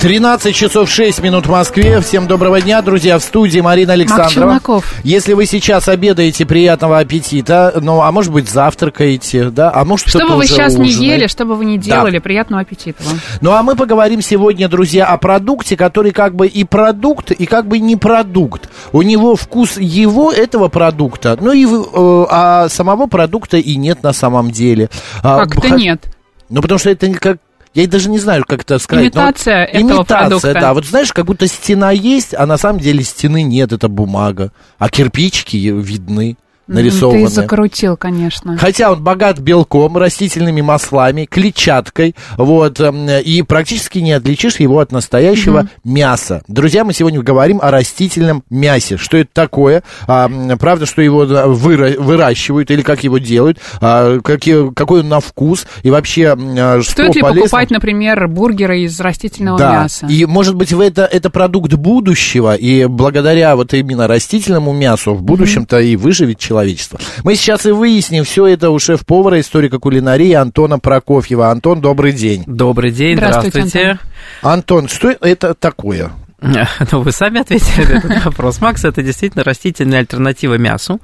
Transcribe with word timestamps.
13 0.00 0.56
часов 0.56 0.88
6 0.90 1.20
минут 1.22 1.44
в 1.44 1.50
Москве. 1.50 2.00
Всем 2.00 2.26
доброго 2.26 2.58
дня, 2.62 2.80
друзья. 2.80 3.18
В 3.18 3.22
студии 3.22 3.60
Марина 3.60 3.92
Александрова. 3.92 4.58
Если 5.04 5.34
вы 5.34 5.44
сейчас 5.44 5.88
обедаете, 5.88 6.46
приятного 6.46 6.98
аппетита. 7.00 7.74
Ну, 7.82 8.00
а 8.00 8.10
может 8.10 8.32
быть, 8.32 8.48
завтракаете, 8.48 9.50
да? 9.50 9.70
А 9.70 9.84
может, 9.84 10.08
Что 10.08 10.26
бы 10.26 10.36
вы 10.36 10.46
сейчас 10.46 10.76
не 10.76 10.88
ужинает. 10.88 11.12
ели, 11.20 11.26
что 11.26 11.44
бы 11.44 11.54
вы 11.54 11.66
не 11.66 11.76
делали, 11.76 12.18
приятного 12.18 12.62
аппетита 12.62 13.02
вам. 13.02 13.20
Ну, 13.42 13.52
а 13.52 13.62
мы 13.62 13.76
поговорим 13.76 14.22
сегодня, 14.22 14.70
друзья, 14.70 15.04
о 15.04 15.18
продукте, 15.18 15.76
который 15.76 16.12
как 16.12 16.34
бы 16.34 16.46
и 16.46 16.64
продукт, 16.64 17.30
и 17.32 17.44
как 17.44 17.68
бы 17.68 17.78
не 17.78 17.96
продукт. 17.96 18.70
У 18.92 19.02
него 19.02 19.36
вкус 19.36 19.76
его, 19.76 20.32
этого 20.32 20.68
продукта, 20.68 21.36
ну 21.38 21.52
и 21.52 21.66
э, 21.66 22.26
а 22.30 22.70
самого 22.70 23.06
продукта 23.06 23.58
и 23.58 23.76
нет 23.76 24.02
на 24.02 24.14
самом 24.14 24.50
деле. 24.50 24.88
А, 25.22 25.44
Как-то 25.44 25.68
х- 25.68 25.76
нет. 25.76 26.04
Ну, 26.48 26.62
потому 26.62 26.78
что 26.78 26.88
это 26.88 27.06
не 27.06 27.14
как... 27.14 27.36
Я 27.72 27.86
даже 27.86 28.10
не 28.10 28.18
знаю, 28.18 28.44
как 28.46 28.62
это 28.62 28.78
сказать. 28.78 29.14
но 29.14 29.20
вот 29.20 29.28
Имитация 29.30 29.64
этого 29.64 29.82
имитация, 29.82 30.18
продукта. 30.18 30.52
да. 30.54 30.74
Вот 30.74 30.86
знаешь, 30.86 31.12
как 31.12 31.24
будто 31.24 31.46
стена 31.46 31.92
есть, 31.92 32.34
а 32.34 32.46
на 32.46 32.56
самом 32.58 32.80
деле 32.80 33.04
стены 33.04 33.42
нет, 33.42 33.72
это 33.72 33.88
бумага. 33.88 34.50
А 34.78 34.88
кирпичики 34.88 35.56
видны, 35.56 36.36
нарисованы. 36.74 37.26
Ты 37.26 37.32
закрутил, 37.32 37.96
конечно. 37.96 38.56
Хотя 38.58 38.92
он 38.92 39.02
богат 39.02 39.38
белком, 39.38 39.96
растительными 39.96 40.60
маслами, 40.60 41.26
клетчаткой, 41.30 42.14
вот, 42.36 42.80
эм, 42.80 43.08
и 43.08 43.42
практически 43.42 43.98
не 43.98 44.12
отличишь 44.12 44.56
его 44.60 44.78
от 44.78 44.92
настоящего 44.92 45.68
мяса. 45.84 46.42
Друзья, 46.48 46.84
мы 46.84 46.92
сегодня 46.92 47.20
говорим 47.22 47.58
о 47.62 47.70
растительном 47.70 48.42
мясе. 48.50 48.96
Что 48.96 49.16
это 49.18 49.30
такое? 49.32 49.82
А, 50.06 50.30
правда, 50.58 50.86
что 50.86 51.02
его 51.02 51.24
выра- 51.24 51.98
выращивают 51.98 52.70
или 52.70 52.82
как 52.82 53.04
его 53.04 53.18
делают? 53.18 53.58
А, 53.80 54.20
какие- 54.20 54.72
какой 54.72 55.00
он 55.00 55.08
на 55.08 55.20
вкус? 55.20 55.66
И 55.82 55.90
вообще, 55.90 56.36
а, 56.36 56.80
что 56.82 56.92
Стоит 56.92 57.14
ли 57.16 57.22
полезно? 57.22 57.40
покупать, 57.42 57.70
например, 57.70 58.28
бургеры 58.28 58.80
из 58.82 58.98
растительного 59.00 59.58
Да, 59.58 59.72
мяса? 59.82 60.06
и 60.06 60.24
может 60.26 60.54
быть 60.54 60.72
в 60.72 60.80
это, 60.80 61.04
это 61.04 61.30
продукт 61.30 61.72
будущего, 61.74 62.54
и 62.54 62.86
благодаря 62.86 63.56
вот 63.56 63.74
именно 63.74 64.06
растительному 64.06 64.72
мясу 64.72 65.14
в 65.14 65.22
будущем-то 65.22 65.80
и 65.80 65.96
выживет 65.96 66.38
человечество. 66.60 66.98
Мы 67.24 67.34
сейчас 67.34 67.66
и 67.66 67.70
выясним 67.70 68.24
все 68.24 68.46
это 68.46 68.70
у 68.70 68.78
шеф-повара, 68.78 69.40
историка 69.40 69.78
кулинарии 69.78 70.32
Антона 70.32 70.78
Прокофьева. 70.78 71.50
Антон, 71.50 71.80
добрый 71.80 72.12
день. 72.12 72.44
Добрый 72.46 72.90
день, 72.90 73.16
Здравствуйте, 73.16 73.66
здравствуйте. 73.66 73.98
Антон, 74.42 74.88
что 74.88 75.10
это 75.10 75.54
такое? 75.54 76.12
Ну, 76.42 77.02
вы 77.02 77.12
сами 77.12 77.42
ответили 77.42 77.84
на 77.84 77.98
этот 77.98 78.24
вопрос. 78.24 78.62
Макс, 78.62 78.82
это 78.86 79.02
действительно 79.02 79.44
растительная 79.44 79.98
альтернатива 79.98 80.54
мясу, 80.54 80.98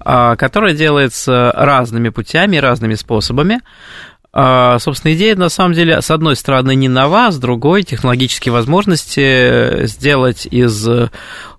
а, 0.00 0.34
которая 0.34 0.74
делается 0.74 1.52
разными 1.54 2.08
путями, 2.08 2.56
разными 2.56 2.96
способами. 2.96 3.60
А, 4.32 4.80
Собственно, 4.80 5.14
идея, 5.14 5.36
на 5.36 5.50
самом 5.50 5.74
деле, 5.74 6.02
с 6.02 6.10
одной 6.10 6.34
стороны, 6.34 6.74
не 6.74 6.88
нова, 6.88 7.30
с 7.30 7.38
другой, 7.38 7.84
технологические 7.84 8.52
возможности 8.52 9.86
сделать 9.86 10.48
из 10.50 10.88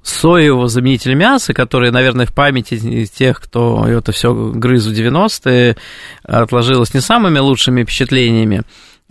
соевого 0.03 0.67
заменителя 0.67 1.15
мяса, 1.15 1.53
который, 1.53 1.89
наверное, 1.91 2.25
в 2.25 2.33
памяти 2.33 3.05
тех, 3.05 3.39
кто 3.41 3.87
это 3.87 4.11
все 4.11 4.33
грыз 4.33 4.85
в 4.85 4.91
90-е, 4.91 5.77
отложилось 6.23 6.93
не 6.93 6.99
самыми 6.99 7.39
лучшими 7.39 7.83
впечатлениями. 7.83 8.63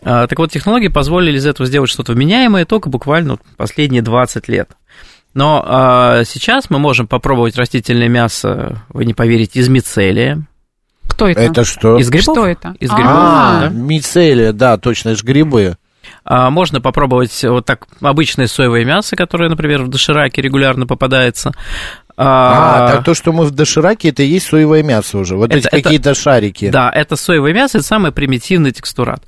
А, 0.04 0.26
Так 0.26 0.38
вот, 0.38 0.50
технологии 0.52 0.88
позволили 0.88 1.38
из 1.38 1.46
этого 1.46 1.66
сделать 1.66 1.90
что-то 1.90 2.12
вменяемое 2.12 2.64
только 2.66 2.88
буквально 2.90 3.38
последние 3.56 4.02
20 4.02 4.48
лет. 4.48 4.70
Но 5.34 5.64
а, 5.66 6.24
сейчас 6.24 6.68
мы 6.68 6.78
можем 6.78 7.06
попробовать 7.06 7.56
растительное 7.56 8.08
мясо, 8.08 8.82
вы 8.90 9.06
не 9.06 9.14
поверите, 9.14 9.60
из 9.60 9.68
мицелия, 9.70 10.42
Кто 11.08 11.26
это? 11.26 11.40
Это 11.40 11.64
что? 11.64 11.98
из 11.98 12.10
грибов. 12.10 12.34
Что 12.36 12.46
это? 12.46 12.74
Из 12.80 12.90
грибов, 12.90 13.12
А, 13.14 13.60
да. 13.62 13.68
мицелия, 13.70 14.52
да, 14.52 14.76
точно, 14.76 15.10
это 15.10 15.18
же 15.20 15.24
грибы. 15.24 15.76
А, 16.24 16.50
Можно 16.50 16.80
попробовать 16.80 17.42
вот 17.44 17.64
так 17.66 17.86
обычное 18.00 18.46
соевое 18.46 18.84
мясо, 18.84 19.16
которое, 19.16 19.48
например, 19.48 19.82
в 19.82 19.88
дошираке 19.88 20.42
регулярно 20.42 20.86
попадается. 20.86 21.52
А, 22.16 22.88
А, 22.88 22.92
так 22.92 23.04
то, 23.04 23.14
что 23.14 23.32
мы 23.32 23.44
в 23.44 23.50
дошираке, 23.52 24.10
это 24.10 24.22
и 24.22 24.26
есть 24.26 24.46
соевое 24.46 24.82
мясо 24.82 25.18
уже. 25.18 25.34
Вот 25.36 25.50
Это- 25.52 25.68
эти 25.68 25.82
какие-то 25.82 26.14
шарики. 26.14 26.68
Да, 26.70 26.90
это 26.90 27.16
соевое 27.16 27.54
мясо, 27.54 27.78
это 27.78 27.86
самый 27.86 28.12
примитивный 28.12 28.70
текстурат. 28.70 29.22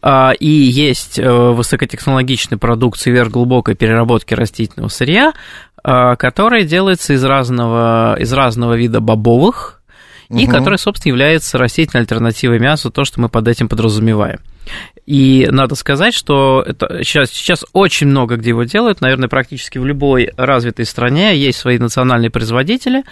А, 0.00 0.32
И 0.40 0.48
есть 0.48 1.18
э, 1.18 1.30
высокотехнологичный 1.30 2.58
продукт 2.58 2.98
сверхглубокой 2.98 3.74
переработки 3.74 4.34
растительного 4.34 4.88
сырья, 4.88 5.32
а, 5.84 6.16
который 6.16 6.64
делается 6.64 7.12
из 7.12 7.22
разного, 7.22 8.16
из 8.18 8.32
разного 8.32 8.74
вида 8.74 9.00
бобовых, 9.00 9.81
и 10.32 10.44
Мгм. 10.46 10.52
который, 10.52 10.78
собственно, 10.78 11.12
является 11.12 11.58
растительной 11.58 12.02
альтернативой 12.02 12.58
мясу, 12.58 12.90
то, 12.90 13.04
что 13.04 13.20
мы 13.20 13.28
под 13.28 13.48
этим 13.48 13.68
подразумеваем. 13.68 14.40
И 15.04 15.48
надо 15.50 15.74
сказать, 15.74 16.14
что 16.14 16.64
это 16.66 17.02
сейчас, 17.02 17.30
сейчас 17.30 17.64
очень 17.72 18.06
много 18.06 18.36
где 18.36 18.50
его 18.50 18.62
делают, 18.62 19.00
наверное, 19.00 19.28
практически 19.28 19.78
в 19.78 19.84
любой 19.84 20.30
развитой 20.36 20.86
стране 20.86 21.36
есть 21.36 21.58
свои 21.58 21.78
национальные 21.78 22.30
производители, 22.30 23.02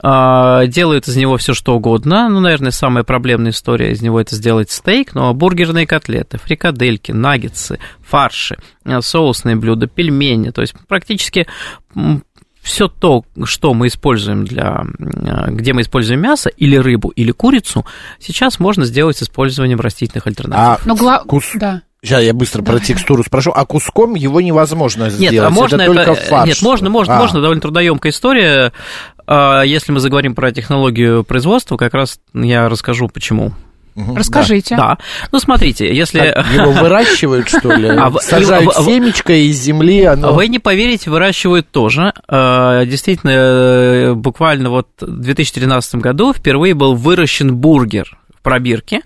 а, 0.00 0.66
делают 0.66 1.08
из 1.08 1.16
него 1.16 1.36
все 1.36 1.54
что 1.54 1.76
угодно. 1.76 2.28
Ну, 2.28 2.40
наверное, 2.40 2.72
самая 2.72 3.04
проблемная 3.04 3.52
история 3.52 3.92
из 3.92 4.02
него 4.02 4.20
это 4.20 4.34
сделать 4.34 4.70
стейк, 4.70 5.14
но 5.14 5.32
бургерные 5.32 5.86
котлеты, 5.86 6.38
фрикадельки, 6.38 7.12
наггетсы, 7.12 7.78
фарши, 8.02 8.58
а, 8.84 9.00
соусные 9.00 9.56
блюда, 9.56 9.86
пельмени, 9.86 10.50
то 10.50 10.62
есть 10.62 10.74
практически 10.88 11.46
все 12.64 12.88
то, 12.88 13.24
что 13.44 13.74
мы 13.74 13.86
используем 13.88 14.44
для, 14.46 14.84
а, 15.28 15.50
где 15.50 15.72
мы 15.74 15.82
используем 15.82 16.20
мясо 16.20 16.48
или 16.48 16.76
рыбу 16.76 17.10
или 17.10 17.30
курицу, 17.30 17.84
сейчас 18.18 18.58
можно 18.58 18.86
сделать 18.86 19.18
с 19.18 19.22
использованием 19.22 19.78
растительных 19.78 20.26
альтернатив. 20.26 20.64
А 20.64 20.78
Ну, 20.86 20.96
гла... 20.96 21.22
кус- 21.24 21.50
Да. 21.54 21.82
Сейчас 22.02 22.22
я 22.22 22.34
быстро 22.34 22.62
про 22.62 22.80
текстуру 22.80 23.22
спрошу. 23.22 23.50
А 23.54 23.64
куском 23.64 24.14
его 24.14 24.40
невозможно 24.42 25.08
сделать. 25.08 25.32
Нет, 25.32 25.42
а 25.44 25.48
можно 25.50 25.80
это 25.80 25.94
только 25.94 26.14
фарш. 26.14 26.48
Нет, 26.48 26.62
можно, 26.62 26.90
можно, 26.90 27.16
А. 27.16 27.18
можно, 27.18 27.40
довольно 27.40 27.62
трудоемкая 27.62 28.12
история. 28.12 28.72
А, 29.26 29.62
Если 29.62 29.90
мы 29.92 30.00
заговорим 30.00 30.34
про 30.34 30.52
технологию 30.52 31.24
производства, 31.24 31.76
как 31.78 31.94
раз 31.94 32.18
я 32.34 32.68
расскажу, 32.68 33.08
почему. 33.08 33.52
Мгм, 33.94 34.16
Расскажите. 34.16 34.76
Да. 34.76 34.98
Ну, 35.30 35.38
смотрите, 35.38 35.94
если... 35.94 36.18
Как, 36.32 36.46
его 36.52 36.72
выращивают, 36.72 37.48
что 37.48 37.72
ли? 37.72 37.88
А 37.96 38.10
Сажают 38.20 38.74
в- 38.74 38.80
в- 38.80 38.84
семечко 38.84 39.32
из 39.32 39.56
земли, 39.60 40.02
оно... 40.04 40.32
Вы 40.32 40.48
не 40.48 40.58
поверите, 40.58 41.10
выращивают 41.10 41.70
тоже. 41.70 42.12
А, 42.28 42.84
Действительно, 42.84 43.30
э, 43.30 44.14
буквально 44.14 44.70
вот 44.70 44.88
в 45.00 45.20
2013 45.20 45.96
году 45.96 46.32
впервые 46.32 46.74
был 46.74 46.94
выращен 46.94 47.54
бургер 47.54 48.18
в 48.36 48.42
пробирке, 48.42 49.00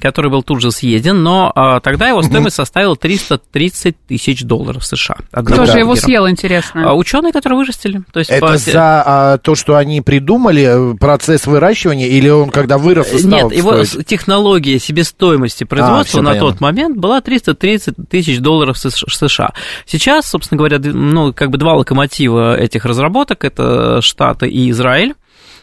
который 0.00 0.30
был 0.30 0.42
тут 0.42 0.60
же 0.60 0.70
съеден, 0.72 1.22
но 1.22 1.52
а, 1.54 1.80
тогда 1.80 2.08
его 2.08 2.22
стоимость 2.22 2.56
составила 2.56 2.96
330 2.96 3.96
тысяч 4.08 4.42
долларов 4.42 4.84
США. 4.84 5.16
Кто 5.32 5.66
же 5.66 5.78
его 5.78 5.94
съел, 5.96 6.28
интересно? 6.28 6.90
А 6.90 6.94
Ученые, 6.94 7.32
которые 7.32 7.58
вырастили. 7.58 8.02
То 8.12 8.18
есть 8.20 8.30
Это 8.30 8.46
по- 8.46 8.56
за 8.56 9.02
а, 9.06 9.38
то, 9.38 9.54
что 9.54 9.76
они 9.76 10.00
придумали, 10.00 10.92
э, 10.94 10.96
процесс 10.96 11.46
выращивания, 11.46 12.06
или 12.08 12.28
он 12.28 12.50
когда 12.50 12.78
вырос 12.78 13.12
и 13.12 13.18
стал 13.18 13.50
Нет, 13.50 13.56
его 13.58 13.84
стоить? 13.84 14.06
технология 14.06 14.78
себестоимости 14.78 15.64
производства 15.64 16.18
всё 16.18 16.22
на 16.22 16.30
понятно. 16.30 16.50
тот 16.52 16.60
момент 16.60 16.96
была 16.96 17.20
330 17.20 17.94
тысяч 18.08 18.38
долларов 18.40 18.76
сш- 18.76 19.06
США. 19.08 19.52
Сейчас, 19.86 20.26
собственно 20.28 20.58
говоря, 20.58 20.78
ну, 20.78 21.32
как 21.32 21.50
бы 21.50 21.58
два 21.58 21.74
локомотива 21.74 22.56
этих 22.58 22.84
разработок, 22.84 23.44
это 23.44 24.00
Штаты 24.02 24.48
и 24.48 24.70
Израиль. 24.70 25.14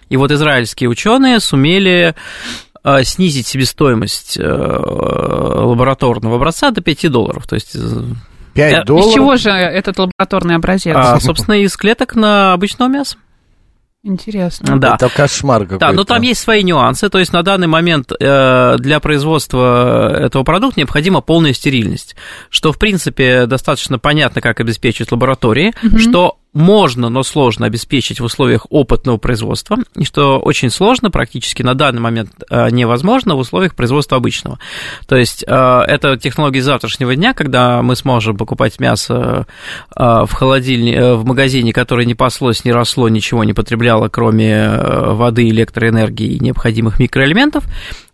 И 0.09 0.15
вот 0.15 0.31
израильские 0.31 0.89
ученые 0.89 1.41
сумели 1.41 2.13
э, 2.13 2.13
снизить 3.03 3.47
себестоимость 3.47 4.37
э, 4.37 4.43
лабораторного 4.43 6.37
образца 6.37 6.71
до 6.71 6.81
5 6.81 7.11
долларов. 7.11 7.47
То 7.47 7.55
есть, 7.55 7.75
э, 7.75 7.79
5 8.53 8.73
э, 8.73 8.79
из 8.79 8.85
долларов? 8.85 9.09
Из 9.09 9.13
чего 9.13 9.35
же 9.37 9.49
этот 9.49 9.97
лабораторный 9.99 10.55
образец? 10.55 10.95
а, 10.97 11.19
собственно, 11.19 11.55
из 11.55 11.75
клеток 11.75 12.15
на 12.15 12.53
обычного 12.53 12.89
мяса. 12.89 13.17
Интересно. 14.03 14.79
Да. 14.79 14.95
Это 14.95 15.09
кошмар 15.09 15.63
какой-то. 15.63 15.85
Да, 15.85 15.91
но 15.91 16.05
там 16.05 16.21
есть 16.21 16.39
свои 16.39 16.63
нюансы. 16.63 17.09
То 17.09 17.19
есть 17.19 17.33
на 17.33 17.43
данный 17.43 17.67
момент 17.67 18.11
э, 18.17 18.75
для 18.79 18.99
производства 19.01 20.15
этого 20.17 20.43
продукта 20.43 20.79
необходима 20.79 21.19
полная 21.19 21.51
стерильность, 21.51 22.15
что 22.49 22.71
в 22.71 22.79
принципе 22.79 23.47
достаточно 23.47 23.99
понятно, 23.99 24.39
как 24.39 24.61
обеспечить 24.61 25.11
лаборатории, 25.11 25.73
что 25.97 26.37
можно, 26.57 27.09
но 27.09 27.21
сложно 27.23 27.67
обеспечить 27.67 28.19
в 28.19 28.23
условиях 28.23 28.65
опытного 28.69 29.17
производства, 29.17 29.77
и 29.95 30.03
что 30.03 30.39
очень 30.39 30.71
сложно, 30.71 31.11
практически 31.11 31.61
на 31.61 31.75
данный 31.75 32.01
момент 32.01 32.31
э, 32.49 32.69
невозможно 32.71 33.35
в 33.35 33.39
условиях 33.39 33.75
производства 33.75 34.17
обычного. 34.17 34.57
То 35.07 35.15
есть 35.15 35.43
э, 35.47 35.53
это 35.53 36.17
технологии 36.17 36.59
завтрашнего 36.59 37.15
дня, 37.15 37.33
когда 37.33 37.81
мы 37.83 37.95
сможем 37.95 38.37
покупать 38.37 38.79
мясо 38.79 39.45
э, 39.95 40.03
в 40.25 40.33
холодильнике, 40.33 41.13
в 41.13 41.25
магазине, 41.25 41.73
которое 41.73 42.05
не 42.05 42.15
паслось, 42.15 42.65
не 42.65 42.71
росло, 42.71 43.07
ничего 43.07 43.43
не 43.43 43.53
потребляло, 43.53 44.09
кроме 44.09 44.67
воды, 44.77 45.47
электроэнергии 45.49 46.33
и 46.33 46.39
необходимых 46.39 46.99
микроэлементов, 46.99 47.65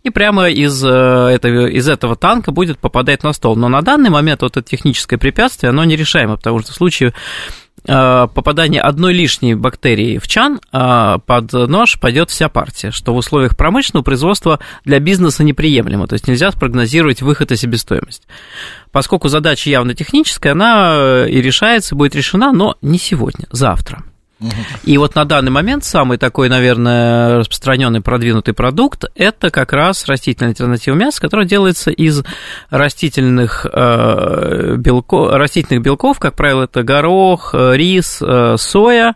и 0.02 0.10
прямо 0.10 0.50
из, 0.50 0.84
этого, 0.84 1.66
из 1.66 1.88
этого 1.88 2.14
танка 2.14 2.52
будет 2.52 2.78
попадать 2.78 3.22
на 3.22 3.32
стол. 3.32 3.56
Но 3.56 3.70
на 3.70 3.80
данный 3.80 4.10
момент 4.10 4.42
вот 4.42 4.58
это 4.58 4.68
техническое 4.68 5.16
препятствие, 5.16 5.70
оно 5.70 5.84
нерешаемо, 5.84 6.36
потому 6.36 6.60
что 6.60 6.72
в 6.72 6.74
случае 6.74 7.14
попадание 7.86 8.80
одной 8.80 9.12
лишней 9.12 9.54
бактерии 9.54 10.18
в 10.18 10.26
чан 10.26 10.60
э, 10.72 11.18
под 11.26 11.52
нож 11.52 11.98
пойдет 12.00 12.30
вся 12.30 12.48
партия, 12.48 12.90
что 12.90 13.12
в 13.12 13.16
условиях 13.16 13.56
промышленного 13.56 14.04
производства 14.04 14.60
для 14.84 15.00
бизнеса 15.00 15.44
неприемлемо, 15.44 16.06
то 16.06 16.14
есть 16.14 16.26
нельзя 16.28 16.50
спрогнозировать 16.50 17.22
выход 17.22 17.52
и 17.52 17.56
себестоимость. 17.56 18.26
Поскольку 18.92 19.28
задача 19.28 19.68
явно 19.68 19.94
техническая, 19.94 20.52
она 20.52 20.94
э, 20.96 21.28
и 21.28 21.42
решается, 21.42 21.94
будет 21.94 22.14
решена, 22.14 22.52
но 22.52 22.76
не 22.80 22.98
сегодня, 22.98 23.46
завтра. 23.50 24.02
И 24.84 24.98
вот 24.98 25.14
на 25.14 25.24
данный 25.24 25.50
момент 25.50 25.84
самый 25.84 26.18
такой, 26.18 26.48
наверное, 26.48 27.38
распространенный 27.38 28.00
продвинутый 28.00 28.52
продукт– 28.52 29.04
это 29.14 29.50
как 29.50 29.72
раз 29.72 30.06
растительная 30.06 30.50
альтернатива 30.50 30.94
мяса, 30.94 31.20
которая 31.20 31.46
делается 31.46 31.90
из 31.90 32.22
растительных, 32.70 33.66
э, 33.70 34.76
белков, 34.76 35.32
растительных 35.32 35.82
белков, 35.82 36.18
как 36.18 36.34
правило, 36.34 36.64
это 36.64 36.82
горох, 36.82 37.54
э, 37.54 37.76
рис, 37.76 38.18
э, 38.20 38.56
соя, 38.58 39.14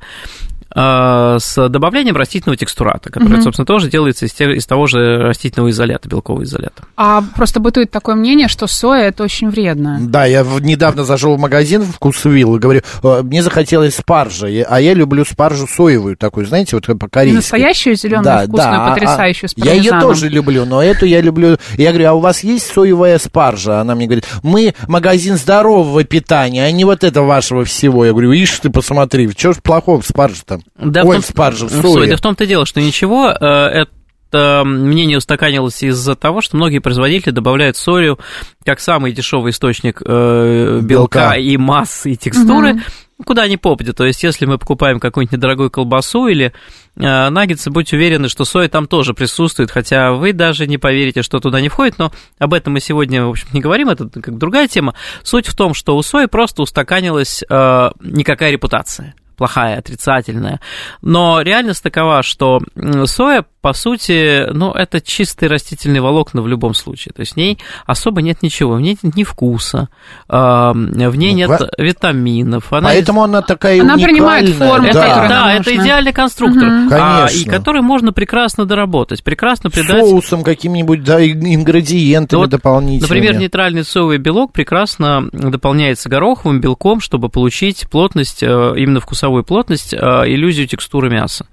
с 0.79 1.69
добавлением 1.69 2.17
растительного 2.17 2.57
текстурата, 2.57 3.11
который, 3.11 3.35
угу. 3.35 3.43
собственно, 3.43 3.67
тоже 3.67 3.91
делается 3.91 4.27
из, 4.27 4.41
из 4.41 4.67
того 4.67 4.87
же 4.87 5.23
растительного 5.23 5.71
изолята, 5.71 6.09
белкового 6.09 6.45
изолята. 6.45 6.85
А 6.97 7.23
просто 7.35 7.61
бытует 7.61 7.91
такое 7.91 8.15
мнение, 8.15 8.49
что 8.49 8.67
соя 8.67 9.09
это 9.09 9.25
очень 9.25 9.51
вредно. 9.51 9.99
Да, 10.01 10.25
я 10.25 10.45
недавно 10.61 11.05
зашел 11.05 11.37
в 11.37 11.41
магазин 11.41 11.83
Вкусвилл 11.83 12.57
и 12.57 12.59
говорю, 12.59 12.83
«Э, 13.03 13.23
мне 13.23 13.43
захотелось 13.43 13.97
спаржи, 13.97 14.65
а 14.69 14.81
я 14.81 14.95
люблю 14.95 15.25
спаржу 15.25 15.67
соевую 15.67 16.17
такую, 16.17 16.47
знаете, 16.47 16.77
вот 16.77 16.87
по-корейски. 16.99 17.37
Настоящую 17.37 17.97
зеленую, 17.97 18.25
да, 18.25 18.39
вкусную, 18.45 18.73
да, 18.73 18.89
потрясающую, 18.91 19.49
а, 19.49 19.61
с 19.61 19.65
Я 19.65 19.73
ее 19.73 19.91
тоже 20.01 20.29
люблю, 20.29 20.65
но 20.65 20.83
эту 20.83 21.07
я 21.07 21.21
люблю. 21.21 21.59
Я 21.77 21.91
говорю, 21.91 22.09
а 22.09 22.13
у 22.15 22.21
вас 22.21 22.45
есть 22.45 22.67
соевая 22.67 23.19
спаржа? 23.19 23.81
Она 23.81 23.95
мне 23.95 24.07
говорит, 24.07 24.27
мы 24.43 24.75
магазин 24.87 25.37
здорового 25.37 26.05
питания, 26.05 26.65
а 26.65 26.71
не 26.71 26.85
вот 26.85 27.05
этого 27.05 27.27
вашего 27.27 27.65
всего. 27.65 28.05
Я 28.05 28.13
говорю, 28.13 28.33
ишь 28.33 28.59
ты, 28.61 28.71
посмотри, 28.71 29.29
что 29.37 29.53
ж 29.53 29.57
плохого 29.57 30.01
в 30.01 30.07
спарже-то? 30.07 30.61
Да 30.77 31.03
Ой, 31.03 31.19
в 31.19 31.21
том, 31.21 31.23
спаржа 31.23 31.67
в 31.67 31.71
соя. 31.71 32.09
Да 32.09 32.17
в 32.17 32.21
том-то 32.21 32.47
дело, 32.47 32.67
что 32.67 32.81
ничего, 32.81 33.31
э, 33.31 33.85
это 34.31 34.63
мнение 34.65 35.19
устаканилось 35.19 35.83
из-за 35.83 36.15
того, 36.15 36.41
что 36.41 36.57
многие 36.57 36.81
производители 36.81 37.33
добавляют 37.33 37.77
сою 37.77 38.19
как 38.65 38.81
самый 38.81 39.13
дешевый 39.13 39.51
источник 39.51 40.03
э, 40.05 40.81
белка, 40.83 41.31
белка 41.31 41.35
и 41.37 41.57
массы, 41.57 42.13
и 42.13 42.17
текстуры, 42.17 42.75
угу. 42.75 43.25
куда 43.25 43.43
они 43.43 43.57
попадят. 43.57 43.97
То 43.97 44.05
есть, 44.05 44.23
если 44.23 44.45
мы 44.45 44.59
покупаем 44.59 45.01
какую-нибудь 45.01 45.33
недорогую 45.33 45.71
колбасу 45.71 46.27
или 46.27 46.53
э, 46.97 47.29
наггетсы, 47.31 47.71
будьте 47.71 47.97
уверены, 47.97 48.29
что 48.29 48.45
соя 48.45 48.69
там 48.69 48.87
тоже 48.87 49.15
присутствует, 49.15 49.71
хотя 49.71 50.13
вы 50.13 50.35
даже 50.35 50.67
не 50.67 50.77
поверите, 50.77 51.23
что 51.23 51.41
туда 51.41 51.61
не 51.61 51.71
входит, 51.71 51.99
но 51.99 52.13
об 52.39 52.53
этом 52.53 52.75
мы 52.75 52.81
сегодня, 52.81 53.25
в 53.25 53.31
общем, 53.31 53.49
не 53.53 53.61
говорим, 53.61 53.89
это 53.89 54.09
как 54.09 54.37
другая 54.37 54.69
тема. 54.69 54.95
Суть 55.23 55.47
в 55.47 55.57
том, 55.57 55.73
что 55.73 55.97
у 55.97 56.03
сои 56.03 56.27
просто 56.27 56.63
устаканилась 56.63 57.43
э, 57.49 57.91
никакая 58.01 58.51
репутация 58.51 59.15
плохая, 59.39 59.79
отрицательная. 59.79 60.61
Но 61.01 61.41
реальность 61.41 61.83
такова, 61.83 62.23
что 62.23 62.61
соя, 63.07 63.45
по 63.61 63.73
сути, 63.73 64.51
ну, 64.53 64.73
это 64.73 65.01
чистые 65.01 65.49
растительные 65.49 66.03
волокна 66.03 66.43
в 66.43 66.49
любом 66.49 66.75
случае. 66.75 67.13
То 67.15 67.21
есть 67.21 67.35
в 67.35 67.37
ней 67.37 67.59
особо 67.87 68.21
нет 68.21 68.43
ничего, 68.43 68.75
в 68.75 68.81
ней 68.81 68.99
нет 69.03 69.17
ни 69.17 69.25
вкуса, 69.25 69.89
в 70.29 70.75
ней 71.15 71.33
нет 71.33 71.61
витаминов. 71.79 72.73
Она... 72.73 72.89
Поэтому 72.89 73.23
она 73.23 73.43
такая 73.43 73.81
Она 73.81 73.95
принимает 73.95 74.49
форму, 74.51 74.87
это, 74.87 74.99
да. 74.99 75.29
Да, 75.29 75.55
это 75.55 75.75
идеальный 75.75 76.13
конструктор, 76.13 76.69
угу. 76.69 76.89
а, 76.93 77.29
и 77.33 77.45
который 77.45 77.83
можно 77.83 78.13
прекрасно 78.13 78.65
доработать, 78.65 79.23
прекрасно 79.23 79.71
придать... 79.71 80.05
Соусом 80.05 80.43
каким-нибудь, 80.43 81.05
да, 81.05 81.25
ингредиентами 81.25 82.41
вот, 82.41 82.51
дополнительными. 82.51 83.21
Например, 83.21 83.41
нейтральный 83.41 83.85
соевый 83.85 84.19
белок 84.19 84.53
прекрасно 84.53 85.29
дополняется 85.33 86.09
гороховым 86.09 86.61
белком, 86.61 87.01
чтобы 87.01 87.29
получить 87.29 87.89
плотность, 87.89 88.43
э, 88.43 88.47
именно 88.77 89.01
вкусовую 89.01 89.28
вкусовую 89.29 89.45
плотность, 89.45 89.93
э, 89.93 89.97
иллюзию 90.27 90.67
текстуры 90.67 91.11
мяса. 91.11 91.47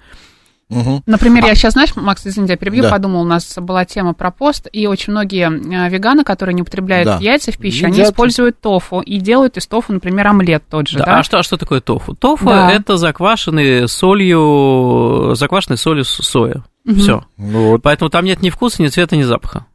Угу. 0.69 1.04
Например, 1.06 1.44
а... 1.45 1.48
я 1.50 1.56
сейчас, 1.56 1.74
знаешь, 1.74 1.95
Макс, 1.95 2.25
извини, 2.25 2.48
я 2.50 2.57
перебью, 2.57 2.83
да. 2.83 2.89
подумал, 2.89 3.22
у 3.22 3.25
нас 3.25 3.56
была 3.57 3.86
тема 3.86 4.13
про 4.13 4.31
пост, 4.31 4.68
и 4.72 4.88
очень 4.88 5.12
многие 5.12 5.48
э, 5.48 5.89
веганы, 5.89 6.24
которые 6.24 6.56
не 6.56 6.63
употребляют 6.63 7.06
да. 7.06 7.18
яйца 7.19 7.51
в 7.51 7.57
пищу, 7.57 7.86
Едят. 7.86 7.92
они 7.92 8.04
используют 8.04 8.60
тофу 8.60 9.01
и 9.01 9.19
делают 9.19 9.57
из 9.57 9.68
тофу, 9.68 9.94
например, 9.94 10.27
омлет 10.27 10.63
тот 10.68 10.88
же, 10.88 10.98
да? 11.00 11.06
да? 11.06 11.19
А 11.19 11.24
что, 11.24 11.38
а 11.38 11.44
что 11.44 11.57
такое 11.57 11.81
тофу? 11.81 12.16
Тофу 12.16 12.45
да. 12.45 12.72
это 12.72 12.98
заквашенный 12.98 13.88
солью, 13.88 15.36
заквашенный 15.36 15.78
солью 15.78 16.04
соя. 16.04 16.63
Угу. 16.88 16.95
Все. 16.95 17.25
Вот. 17.38 17.81
Поэтому 17.83 18.10
там 18.10 18.25
нет 18.25 18.42
ни 18.42 18.50
вкуса, 18.50 18.81
ни 18.81 18.88
цвета, 18.88 19.16
ни 19.16 19.24
запаха. 19.24 19.66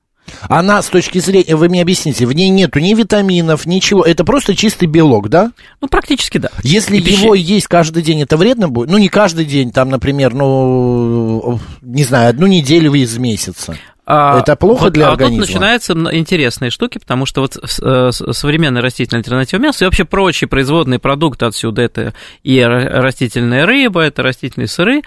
Она 0.42 0.80
с 0.80 0.86
точки 0.86 1.18
зрения, 1.18 1.56
вы 1.56 1.68
мне 1.68 1.82
объясните, 1.82 2.26
в 2.26 2.32
ней 2.32 2.48
нету 2.48 2.78
ни 2.78 2.94
витаминов, 2.94 3.66
ничего. 3.66 4.04
Это 4.04 4.24
просто 4.24 4.54
чистый 4.54 4.86
белок, 4.86 5.28
да? 5.28 5.52
Ну, 5.80 5.88
практически 5.88 6.38
да. 6.38 6.50
Если 6.62 6.98
И 6.98 7.00
его 7.00 7.34
пищи... 7.34 7.44
есть 7.44 7.66
каждый 7.66 8.02
день, 8.02 8.22
это 8.22 8.36
вредно 8.36 8.68
будет? 8.68 8.90
Ну, 8.90 8.98
не 8.98 9.08
каждый 9.08 9.44
день, 9.44 9.70
там, 9.70 9.90
например, 9.90 10.34
ну, 10.34 11.60
не 11.82 12.04
знаю, 12.04 12.30
одну 12.30 12.46
неделю 12.46 12.94
из 12.94 13.16
месяца. 13.18 13.76
А, 14.12 14.40
это 14.40 14.56
плохо 14.56 14.84
вот, 14.84 14.92
для 14.92 15.06
а 15.06 15.12
организма. 15.12 15.44
А 15.44 15.46
тут 15.46 15.54
начинаются 15.54 15.92
интересные 15.92 16.72
штуки, 16.72 16.98
потому 16.98 17.26
что 17.26 17.42
вот 17.42 17.56
э, 17.56 18.10
современная 18.10 18.82
растительная 18.82 19.20
альтернатива 19.20 19.60
мяса 19.60 19.84
и 19.84 19.86
вообще 19.86 20.04
прочие 20.04 20.48
производные 20.48 20.98
продукты 20.98 21.46
отсюда, 21.46 21.82
это 21.82 22.12
и 22.42 22.60
растительная 22.60 23.66
рыба, 23.66 24.00
это 24.00 24.24
растительные 24.24 24.66
сыры, 24.66 25.02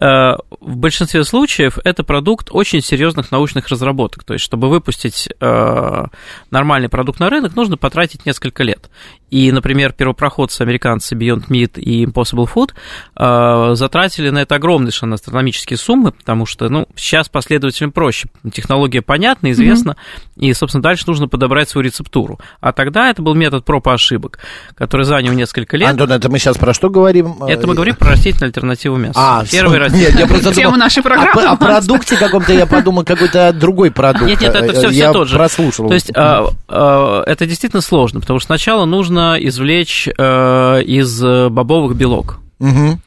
э, 0.00 0.36
в 0.60 0.76
большинстве 0.76 1.24
случаев 1.24 1.80
это 1.82 2.04
продукт 2.04 2.48
очень 2.52 2.80
серьезных 2.80 3.32
научных 3.32 3.66
разработок. 3.68 4.22
То 4.22 4.34
есть, 4.34 4.44
чтобы 4.44 4.68
выпустить 4.68 5.28
э, 5.40 6.04
нормальный 6.52 6.88
продукт 6.88 7.18
на 7.18 7.30
рынок, 7.30 7.56
нужно 7.56 7.76
потратить 7.76 8.24
несколько 8.24 8.62
лет. 8.62 8.88
И, 9.34 9.50
например, 9.50 9.92
первопроходцы 9.92 10.62
американцы 10.62 11.16
Beyond 11.16 11.48
Meat 11.48 11.80
и 11.80 12.04
Impossible 12.04 12.48
Food 12.48 13.74
затратили 13.74 14.30
на 14.30 14.42
это 14.42 14.54
огромные 14.54 14.92
совершенно 14.92 15.16
астрономические 15.16 15.76
суммы, 15.76 16.12
потому 16.12 16.46
что, 16.46 16.68
ну, 16.68 16.86
сейчас 16.94 17.28
последователям 17.28 17.90
проще 17.90 18.28
технология 18.52 19.02
понятна, 19.02 19.50
известна, 19.50 19.96
mm-hmm. 20.36 20.40
и, 20.46 20.54
собственно, 20.54 20.82
дальше 20.82 21.02
нужно 21.08 21.26
подобрать 21.26 21.68
свою 21.68 21.84
рецептуру. 21.84 22.38
А 22.60 22.70
тогда 22.70 23.10
это 23.10 23.22
был 23.22 23.34
метод 23.34 23.64
проб 23.64 23.88
и 23.88 23.90
ошибок, 23.90 24.38
который 24.76 25.04
занял 25.04 25.32
несколько 25.32 25.76
лет. 25.76 25.88
Антон, 25.90 26.12
это 26.12 26.30
мы 26.30 26.38
сейчас 26.38 26.56
про 26.56 26.72
что 26.72 26.88
говорим? 26.88 27.42
Это 27.42 27.66
мы 27.66 27.74
говорим 27.74 27.96
про 27.96 28.10
растительную 28.10 28.50
альтернативу 28.50 28.98
мяса. 28.98 29.18
А, 29.18 29.44
Первый 29.50 29.78
раз. 29.78 29.92
Нет, 29.92 30.16
я 30.16 30.28
просто 30.28 30.54
Тема 30.54 30.76
нашей 30.76 31.02
программы. 31.02 31.42
О 31.42 31.56
продукте 31.56 32.16
каком-то 32.16 32.52
я 32.52 32.66
подумал, 32.66 33.02
какой-то 33.02 33.52
другой 33.52 33.90
продукт. 33.90 34.26
Нет, 34.26 34.40
нет, 34.40 34.54
это 34.54 34.72
все, 34.74 34.90
все 34.90 35.12
тот 35.12 35.26
же. 35.26 35.34
прослушал. 35.34 35.88
То 35.88 35.94
есть 35.94 36.12
а, 36.14 36.50
а, 36.68 37.24
это 37.26 37.46
действительно 37.46 37.82
сложно, 37.82 38.20
потому 38.20 38.38
что 38.38 38.46
сначала 38.46 38.84
нужно 38.84 39.23
извлечь 39.38 40.08
э, 40.08 40.82
из 40.82 41.20
бобовых 41.20 41.96
белок. 41.96 42.38
Угу. 42.60 42.98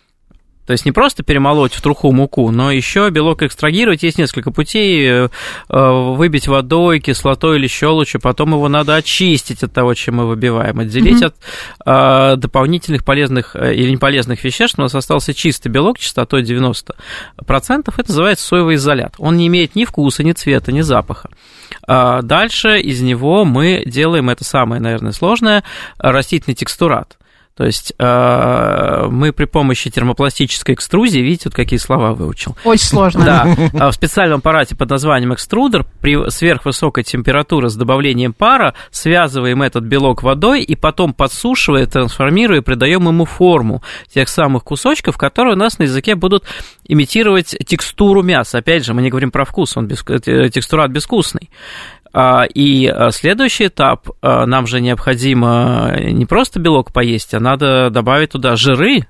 То 0.67 0.73
есть 0.73 0.85
не 0.85 0.91
просто 0.91 1.23
перемолоть 1.23 1.73
в 1.73 1.81
труху 1.81 2.11
муку, 2.11 2.51
но 2.51 2.71
еще 2.71 3.09
белок 3.09 3.41
экстрагировать. 3.41 4.03
Есть 4.03 4.17
несколько 4.17 4.51
путей. 4.51 5.07
Э, 5.07 5.29
выбить 5.69 6.49
водой, 6.49 6.99
кислотой 6.99 7.57
или 7.57 7.67
щелочью. 7.67 8.19
Потом 8.19 8.51
его 8.53 8.67
надо 8.67 8.95
очистить 8.95 9.63
от 9.63 9.71
того, 9.71 9.93
чем 9.93 10.15
мы 10.15 10.27
выбиваем. 10.27 10.79
Отделить 10.79 11.23
mm-hmm. 11.23 11.33
от 11.85 12.35
э, 12.35 12.35
дополнительных 12.35 13.05
полезных 13.05 13.55
э, 13.55 13.75
или 13.75 13.91
неполезных 13.91 14.43
веществ. 14.43 14.77
У 14.77 14.81
нас 14.81 14.93
остался 14.93 15.33
чистый 15.33 15.69
белок 15.69 15.99
частотой 15.99 16.43
90%. 16.43 16.91
Это 17.47 18.09
называется 18.09 18.45
соевый 18.45 18.75
изолят. 18.75 19.15
Он 19.19 19.37
не 19.37 19.47
имеет 19.47 19.73
ни 19.73 19.85
вкуса, 19.85 20.21
ни 20.21 20.33
цвета, 20.33 20.73
ни 20.73 20.81
запаха. 20.81 21.29
А 21.87 22.21
дальше 22.21 22.77
из 22.81 23.01
него 23.01 23.45
мы 23.45 23.83
делаем 23.85 24.29
это 24.29 24.43
самое, 24.43 24.81
наверное, 24.81 25.13
сложное, 25.13 25.63
растительный 25.97 26.55
текстурат. 26.55 27.17
То 27.57 27.65
есть 27.65 27.91
э, 27.97 29.07
мы 29.09 29.33
при 29.33 29.45
помощи 29.45 29.89
термопластической 29.89 30.75
экструзии, 30.75 31.19
видите, 31.19 31.43
вот 31.45 31.55
какие 31.55 31.79
слова 31.79 32.13
выучил. 32.13 32.55
Очень 32.63 32.85
сложно. 32.85 33.25
Да, 33.25 33.55
а 33.73 33.89
в 33.89 33.95
специальном 33.95 34.37
аппарате 34.37 34.75
под 34.75 34.91
названием 34.91 35.33
экструдер 35.33 35.83
при 35.99 36.29
сверхвысокой 36.29 37.03
температуре 37.03 37.69
с 37.69 37.75
добавлением 37.75 38.33
пара 38.33 38.75
связываем 38.91 39.63
этот 39.63 39.85
белок 39.85 40.21
водой 40.21 40.61
и 40.61 40.75
потом 40.75 41.15
подсушивая, 41.15 41.87
трансформируя, 41.87 42.61
придаем 42.61 43.07
ему 43.07 43.25
форму 43.25 43.81
тех 44.07 44.29
самых 44.29 44.63
кусочков, 44.63 45.17
которые 45.17 45.55
у 45.55 45.57
нас 45.57 45.79
на 45.79 45.83
языке 45.83 46.13
будут 46.13 46.43
имитировать 46.87 47.55
текстуру 47.65 48.21
мяса. 48.21 48.59
Опять 48.59 48.85
же, 48.85 48.93
мы 48.93 49.01
не 49.01 49.09
говорим 49.09 49.31
про 49.31 49.45
вкус, 49.45 49.75
он 49.77 49.87
без, 49.87 50.03
э, 50.07 50.49
текстурат 50.49 50.91
безвкусный. 50.91 51.49
А, 52.19 52.45
и 52.45 52.87
а, 52.87 53.11
следующий 53.11 53.67
этап, 53.67 54.09
а, 54.23 54.47
нам 54.47 54.65
же 54.65 54.81
необходимо 54.81 55.95
не 55.99 56.25
просто 56.25 56.59
белок 56.59 56.91
поесть, 56.91 57.35
а 57.35 57.39
надо 57.39 57.91
добавить 57.91 58.31
туда 58.31 58.55
жиры, 58.55 59.05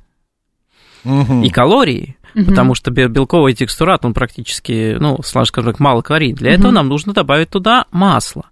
угу. 1.06 1.42
и 1.42 1.50
калории, 1.50 2.18
угу. 2.36 2.48
потому 2.48 2.76
что 2.76 2.92
белковый 2.92 3.54
текстурат, 3.54 4.04
он 4.04 4.14
практически, 4.14 4.98
ну, 5.00 5.20
скажем 5.24 5.72
так, 5.72 5.80
мало 5.80 6.02
калорий. 6.02 6.34
Для 6.34 6.50
угу. 6.50 6.60
этого 6.60 6.72
нам 6.74 6.90
нужно 6.90 7.14
добавить 7.14 7.50
туда 7.50 7.86
масло. 7.92 8.48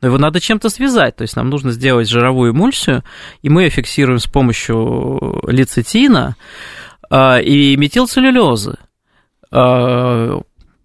Но 0.00 0.06
его 0.06 0.18
надо 0.18 0.38
чем-то 0.38 0.68
связать, 0.68 1.16
то 1.16 1.22
есть 1.22 1.34
нам 1.34 1.50
нужно 1.50 1.72
сделать 1.72 2.08
жировую 2.08 2.52
эмульсию, 2.52 3.02
и 3.42 3.48
мы 3.48 3.64
ее 3.64 3.70
фиксируем 3.70 4.20
с 4.20 4.26
помощью 4.26 5.40
лецитина 5.48 6.36
э, 7.10 7.42
и 7.42 7.76
метилцеллюлезы. 7.76 8.76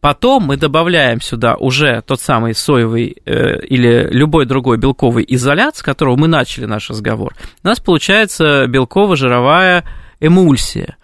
Э, 0.02 0.08
Потом 0.12 0.44
мы 0.44 0.58
добавляем 0.58 1.22
сюда 1.22 1.56
уже 1.56 2.02
тот 2.02 2.20
самый 2.20 2.56
соевый 2.56 3.18
э, 3.26 3.60
или 3.66 4.08
любой 4.12 4.46
другой 4.46 4.78
белковый 4.78 5.24
изолят, 5.28 5.78
с 5.78 5.84
которого 5.84 6.16
мы 6.16 6.28
начали 6.28 6.66
наш 6.66 6.90
разговор. 6.90 7.36
У 7.64 7.68
нас 7.68 7.80
получается 7.80 8.66
белково-жировая 8.68 9.84
эмульсия. 10.20 10.98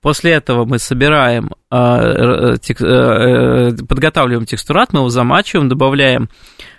После 0.00 0.32
этого 0.32 0.66
мы 0.66 0.78
собираем, 0.78 1.50
э, 1.70 2.56
тек, 2.62 2.80
э, 2.80 3.72
подготавливаем 3.88 4.46
текстурат, 4.46 4.92
мы 4.92 5.00
его 5.00 5.08
замачиваем, 5.08 5.68
добавляем 5.68 6.28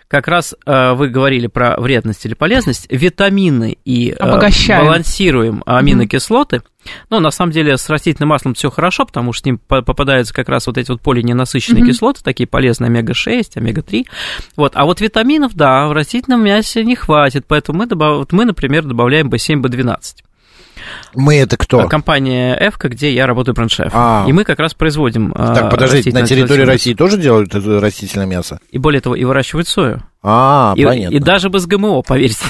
как 0.08 0.28
раз 0.28 0.56
э, 0.66 0.94
вы 0.94 1.10
говорили 1.10 1.48
про 1.48 1.76
вредность 1.78 2.26
или 2.26 2.34
полезность, 2.34 2.86
витамины 2.90 3.78
и 3.86 4.12
э, 4.12 4.18
балансируем 4.20 5.64
аминокислоты. 5.66 6.62
Ну, 7.10 7.20
на 7.20 7.32
самом 7.32 7.52
деле, 7.52 7.78
с 7.78 7.90
растительным 7.90 8.30
маслом 8.30 8.54
все 8.54 8.70
хорошо, 8.70 9.06
потому 9.06 9.34
что 9.34 9.42
с 9.42 9.46
ним 9.46 9.58
попадаются 9.58 10.34
как 10.34 10.50
раз 10.50 10.68
вот 10.68 10.78
эти 10.78 10.92
вот 10.92 11.02
полиненасыщенные 11.02 11.84
mm-hmm. 11.84 11.88
кислоты, 11.88 12.22
такие 12.24 12.46
полезные 12.48 12.90
омега-6, 12.90 13.52
омега-3. 13.56 14.06
Вот. 14.56 14.74
А 14.76 14.86
вот 14.86 15.02
витаминов, 15.02 15.56
да, 15.56 15.88
в 15.88 15.94
растительном 15.94 16.44
мясе 16.44 16.84
не 16.84 16.96
хватит, 16.96 17.46
поэтому 17.48 17.80
мы, 17.80 17.86
добав... 17.88 18.18
вот 18.18 18.32
мы 18.34 18.46
например, 18.46 18.84
добавляем 18.84 19.30
B7, 19.30 19.62
B12. 19.62 20.25
Мы 21.13 21.38
это 21.38 21.58
кто? 21.58 21.82
Э, 21.82 21.88
компания 21.88 22.58
Эвка, 22.60 22.89
где 22.89 23.13
я 23.13 23.27
работаю 23.27 23.55
браншеф. 23.55 23.91
А. 23.94 24.25
И 24.27 24.34
мы 24.34 24.44
как 24.44 24.60
раз 24.60 24.74
производим 24.74 25.32
Так, 25.32 25.70
подождите, 25.70 26.12
на 26.12 26.25
территории 26.25 26.63
России 26.63 26.94
тоже 26.94 27.17
делают 27.17 27.55
это 27.55 27.79
растительное 27.79 28.25
мясо? 28.25 28.60
И 28.72 28.77
более 28.77 29.01
того, 29.01 29.15
и 29.15 29.24
выращивают 29.24 29.67
сою. 29.67 30.03
А, 30.27 30.74
и, 30.75 30.84
понятно. 30.84 31.15
И 31.15 31.20
даже 31.20 31.50
без 31.50 31.67
ГМО, 31.67 32.01
поверьте. 32.01 32.46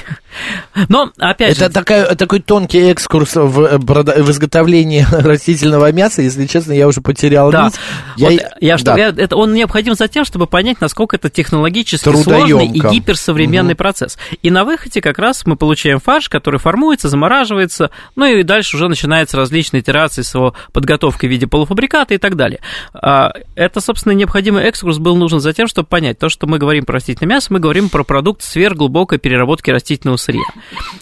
Но, 0.87 1.11
опять 1.17 1.57
Это 1.57 1.65
же... 1.65 1.71
такая, 1.71 2.15
такой 2.15 2.39
тонкий 2.39 2.79
экскурс 2.79 3.35
в, 3.35 3.59
э, 3.59 3.77
в 3.77 4.31
изготовлении 4.31 5.05
растительного 5.11 5.91
мяса. 5.91 6.21
Если 6.21 6.45
честно, 6.45 6.71
я 6.71 6.87
уже 6.87 7.01
потерял 7.01 7.51
да. 7.51 7.65
нить. 7.65 7.73
Я, 8.15 8.29
вот 8.29 8.41
я, 8.61 8.77
что, 8.77 8.85
да. 8.85 8.97
я, 8.97 9.07
это, 9.09 9.35
он 9.35 9.53
необходим 9.53 9.93
за 9.95 10.07
тем, 10.07 10.23
чтобы 10.23 10.47
понять, 10.47 10.79
насколько 10.79 11.17
это 11.17 11.29
технологически 11.29 12.07
сложный 12.09 12.67
и 12.67 12.79
гиперсовременный 12.79 13.73
угу. 13.73 13.77
процесс. 13.77 14.17
И 14.41 14.51
на 14.51 14.63
выходе 14.63 15.01
как 15.01 15.19
раз 15.19 15.45
мы 15.45 15.57
получаем 15.57 15.99
фарш, 15.99 16.29
который 16.29 16.61
формуется, 16.61 17.09
замораживается, 17.09 17.91
ну 18.15 18.25
и 18.25 18.43
дальше 18.43 18.77
уже 18.77 18.87
начинаются 18.87 19.35
различные 19.35 19.81
итерации 19.81 20.21
с 20.21 20.33
его 20.33 20.53
подготовкой 20.71 21.27
в 21.27 21.31
виде 21.31 21.45
полуфабриката 21.45 22.13
и 22.13 22.17
так 22.17 22.37
далее. 22.37 22.61
А, 22.93 23.33
это, 23.55 23.81
собственно, 23.81 24.13
необходимый 24.13 24.63
экскурс 24.63 24.97
был 24.97 25.17
нужен 25.17 25.41
за 25.41 25.51
тем, 25.51 25.67
чтобы 25.67 25.87
понять 25.87 26.19
то, 26.19 26.29
что 26.29 26.47
мы 26.47 26.57
говорим 26.57 26.85
про 26.85 26.95
растительное 26.95 27.35
мясо, 27.35 27.47
мы 27.51 27.59
говорим 27.65 27.89
про 27.89 28.03
продукт 28.03 28.43
сверхглубокой 28.43 29.17
переработки 29.17 29.71
растительного 29.71 30.17
сырья. 30.17 30.43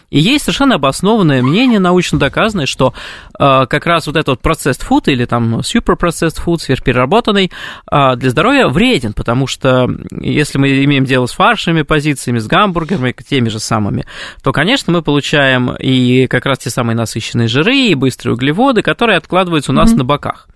И 0.10 0.20
есть 0.20 0.46
совершенно 0.46 0.75
обоснованное 0.75 1.41
мнение, 1.41 1.79
научно 1.79 2.17
доказанное, 2.17 2.67
что 2.67 2.93
э, 3.38 3.65
как 3.67 3.86
раз 3.86 4.08
вот 4.08 4.15
этот 4.15 4.39
процесс 4.39 4.79
food 4.79 5.12
или 5.12 5.25
там 5.25 5.60
super 5.60 5.98
processed 6.00 6.41
food, 6.41 6.60
сверхпереработанный, 6.60 7.51
э, 7.91 8.15
для 8.15 8.29
здоровья 8.29 8.67
вреден, 8.67 9.12
потому 9.12 9.46
что 9.46 9.89
если 10.22 10.58
мы 10.58 10.86
имеем 10.86 11.03
дело 11.03 11.25
с 11.25 11.34
фаршами 11.34 11.82
позициями, 11.82 12.39
с 12.39 12.48
гамбургерами, 12.48 13.13
теми 13.27 13.50
же 13.50 13.60
самыми, 13.60 14.05
то, 14.41 14.53
конечно, 14.53 14.93
мы 14.93 15.01
получаем 15.01 15.75
и 15.75 16.27
как 16.27 16.46
раз 16.46 16.60
те 16.60 16.70
самые 16.70 16.96
насыщенные 16.96 17.50
жиры, 17.50 17.75
и 17.75 17.96
быстрые 17.96 18.36
углеводы, 18.36 18.84
которые 18.84 19.17
откладываются 19.17 19.74
у 19.74 19.75
нас 19.75 19.91
mm-hmm. 19.91 19.98
на 19.98 20.03
боках. 20.05 20.48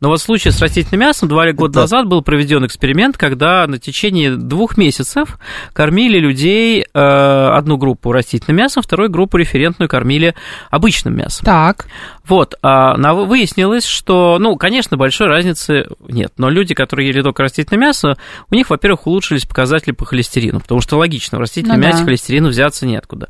Но 0.00 0.08
вот 0.08 0.20
в 0.20 0.22
случае 0.22 0.52
с 0.52 0.60
растительным 0.60 1.00
мясом 1.00 1.28
два 1.28 1.50
года 1.52 1.74
да. 1.74 1.80
назад 1.82 2.06
был 2.06 2.22
проведен 2.22 2.64
эксперимент, 2.64 3.16
когда 3.16 3.66
на 3.66 3.78
течение 3.78 4.36
двух 4.36 4.76
месяцев 4.76 5.38
кормили 5.72 6.18
людей 6.18 6.82
э, 6.82 6.98
одну 6.98 7.76
группу 7.76 8.12
растительным 8.12 8.58
мясом, 8.58 8.82
вторую 8.82 9.10
группу 9.10 9.36
референтную 9.36 9.88
кормили 9.88 10.34
обычным 10.70 11.16
мясом. 11.16 11.44
Так. 11.44 11.86
Вот, 12.26 12.54
а 12.62 12.96
выяснилось, 13.12 13.84
что, 13.84 14.38
ну, 14.38 14.56
конечно, 14.56 14.96
большой 14.96 15.26
разницы 15.26 15.86
нет, 16.08 16.32
но 16.36 16.48
люди, 16.48 16.74
которые 16.74 17.08
ели 17.08 17.22
только 17.22 17.42
растительное 17.42 17.88
мясо, 17.88 18.16
у 18.50 18.54
них, 18.54 18.70
во-первых, 18.70 19.06
улучшились 19.06 19.46
показатели 19.46 19.92
по 19.92 20.04
холестерину, 20.04 20.60
потому 20.60 20.80
что 20.80 20.96
логично, 20.96 21.38
в 21.38 21.40
растительном 21.40 21.80
ну, 21.80 21.86
мясе 21.86 21.98
да. 21.98 22.04
холестерину 22.04 22.48
взяться 22.48 22.86
неоткуда. 22.86 23.28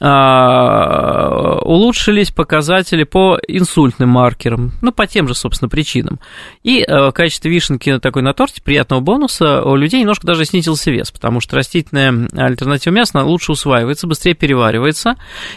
А, 0.00 1.58
улучшились 1.62 2.30
показатели 2.30 3.04
по 3.04 3.38
инсультным 3.46 4.08
маркерам, 4.08 4.72
ну, 4.80 4.92
по 4.92 5.06
тем 5.06 5.28
же, 5.28 5.34
собственно, 5.34 5.68
причинам. 5.68 6.18
И 6.62 6.80
э, 6.82 7.08
в 7.08 7.12
качестве 7.12 7.50
вишенки 7.50 7.98
такой 7.98 8.22
на 8.22 8.32
торте, 8.32 8.62
приятного 8.62 9.00
бонуса, 9.00 9.62
у 9.62 9.76
людей 9.76 10.00
немножко 10.00 10.26
даже 10.26 10.44
снизился 10.44 10.90
вес, 10.90 11.10
потому 11.10 11.40
что 11.40 11.56
растительная 11.56 12.28
альтернатива 12.36 12.92
мяса 12.92 13.22
лучше 13.22 13.52
усваивается, 13.52 14.06
быстрее 14.06 14.34
переваривается, 14.34 15.16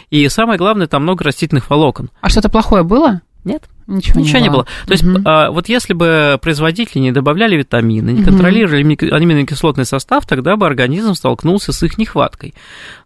и 0.09 0.27
самое 0.29 0.57
главное, 0.57 0.87
там 0.87 1.03
много 1.03 1.23
растительных 1.23 1.69
волокон. 1.69 2.09
А 2.21 2.29
что-то 2.29 2.49
плохое 2.49 2.83
было? 2.83 3.21
Нет. 3.45 3.63
Ничего, 3.87 4.19
Ничего 4.19 4.39
не, 4.39 4.49
было. 4.49 4.63
было. 4.63 4.67
То 4.87 4.91
есть, 4.93 5.03
угу. 5.03 5.21
а, 5.25 5.51
вот 5.51 5.69
если 5.69 5.93
бы 5.93 6.39
производители 6.41 6.99
не 6.99 7.11
добавляли 7.11 7.55
витамины, 7.55 8.09
не 8.09 8.21
угу. 8.21 8.31
контролировали 8.31 8.81
аминокислотный 8.81 9.85
состав, 9.85 10.25
тогда 10.25 10.57
бы 10.57 10.65
организм 10.65 11.13
столкнулся 11.13 11.71
с 11.71 11.83
их 11.83 11.99
нехваткой. 11.99 12.55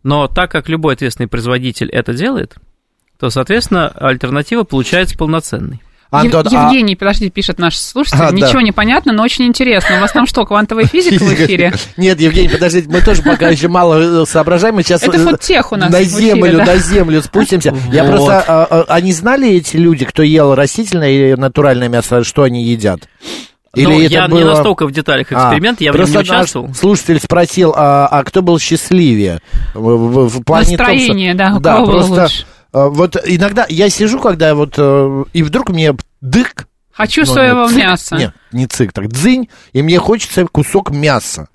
Но 0.04 0.28
так 0.28 0.50
как 0.50 0.70
любой 0.70 0.94
ответственный 0.94 1.28
производитель 1.28 1.90
это 1.90 2.14
делает, 2.14 2.56
то, 3.20 3.30
соответственно, 3.30 3.90
альтернатива 3.90 4.64
получается 4.64 5.18
полноценной. 5.18 5.82
Антон, 6.12 6.48
а 6.48 6.66
Евгений, 6.66 6.96
а... 6.96 6.98
подожди, 6.98 7.30
пишет 7.30 7.60
наш 7.60 7.78
слушатель. 7.78 8.20
А, 8.20 8.32
Ничего 8.32 8.60
да. 8.60 8.64
не 8.64 8.72
понятно, 8.72 9.14
но 9.14 9.24
очень 9.24 9.46
интересно. 9.46 9.98
У 9.98 10.02
вас 10.02 10.12
там 10.12 10.26
что, 10.26 10.44
квантовая 10.44 10.86
физика 10.86 11.24
в 11.24 11.34
эфире? 11.34 11.72
Нет, 11.98 12.20
Евгений, 12.20 12.50
подождите, 12.50 12.90
мы 12.90 13.02
тоже 13.02 13.22
пока 13.22 13.50
еще 13.50 13.68
мало 13.68 14.24
э, 14.24 14.26
соображаем. 14.26 14.76
Мы 14.76 14.84
сейчас 14.84 15.04
Это 15.04 15.18
э, 15.18 15.20
фудтех 15.20 15.72
у 15.72 15.76
нас 15.76 15.92
на 15.92 16.02
землю, 16.04 16.66
на 16.66 16.78
землю 16.78 17.22
спустимся. 17.22 17.76
Я 17.92 18.06
просто... 18.06 18.44
А, 18.48 18.86
они 18.90 19.14
знали, 19.14 19.50
эти 19.52 19.78
люди, 19.78 20.06
кто 20.06 20.24
ел 20.24 20.56
растительное 20.56 21.12
и 21.12 21.36
натуральное 21.36 21.90
мясо, 21.90 22.24
что 22.24 22.44
они 22.44 22.64
едят? 22.64 23.02
Или 23.76 23.86
ну, 23.86 24.02
это 24.02 24.12
я 24.12 24.28
было... 24.28 24.40
не 24.40 24.44
настолько 24.46 24.88
в 24.88 24.92
деталях 24.92 25.32
эксперимент, 25.32 25.80
а, 25.80 25.84
я 25.84 25.94
в 25.94 25.96
нем 25.96 26.10
не 26.10 26.18
участвовал. 26.18 26.74
слушатель 26.74 27.20
спросил, 27.20 27.72
а, 27.76 28.08
а 28.08 28.24
кто 28.24 28.42
был 28.42 28.58
счастливее? 28.58 29.42
В, 29.76 29.82
в, 29.82 30.40
в 30.40 30.44
плане 30.44 30.76
Настроение, 30.76 31.36
том, 31.36 31.52
что... 31.52 31.60
да, 31.60 31.82
у 31.82 31.86
да, 31.86 31.92
просто... 31.92 32.22
лучше? 32.24 32.46
А, 32.72 32.90
вот 32.90 33.16
иногда 33.26 33.66
я 33.70 33.90
сижу, 33.90 34.20
когда 34.20 34.56
вот, 34.56 34.76
э, 34.78 35.24
и 35.34 35.44
вдруг 35.44 35.70
мне 35.70 35.96
дык. 36.22 36.68
Хочу 36.92 37.22
ну, 37.22 37.28
своего 37.28 37.68
цик, 37.68 37.78
мяса. 37.78 38.16
Нет, 38.16 38.34
не 38.52 38.68
цик, 38.68 38.92
так 38.92 39.08
дзынь, 39.10 39.50
и 39.74 39.82
мне 39.82 40.00
хочется 40.00 40.46
кусок 40.46 40.92
мяса. 40.92 41.48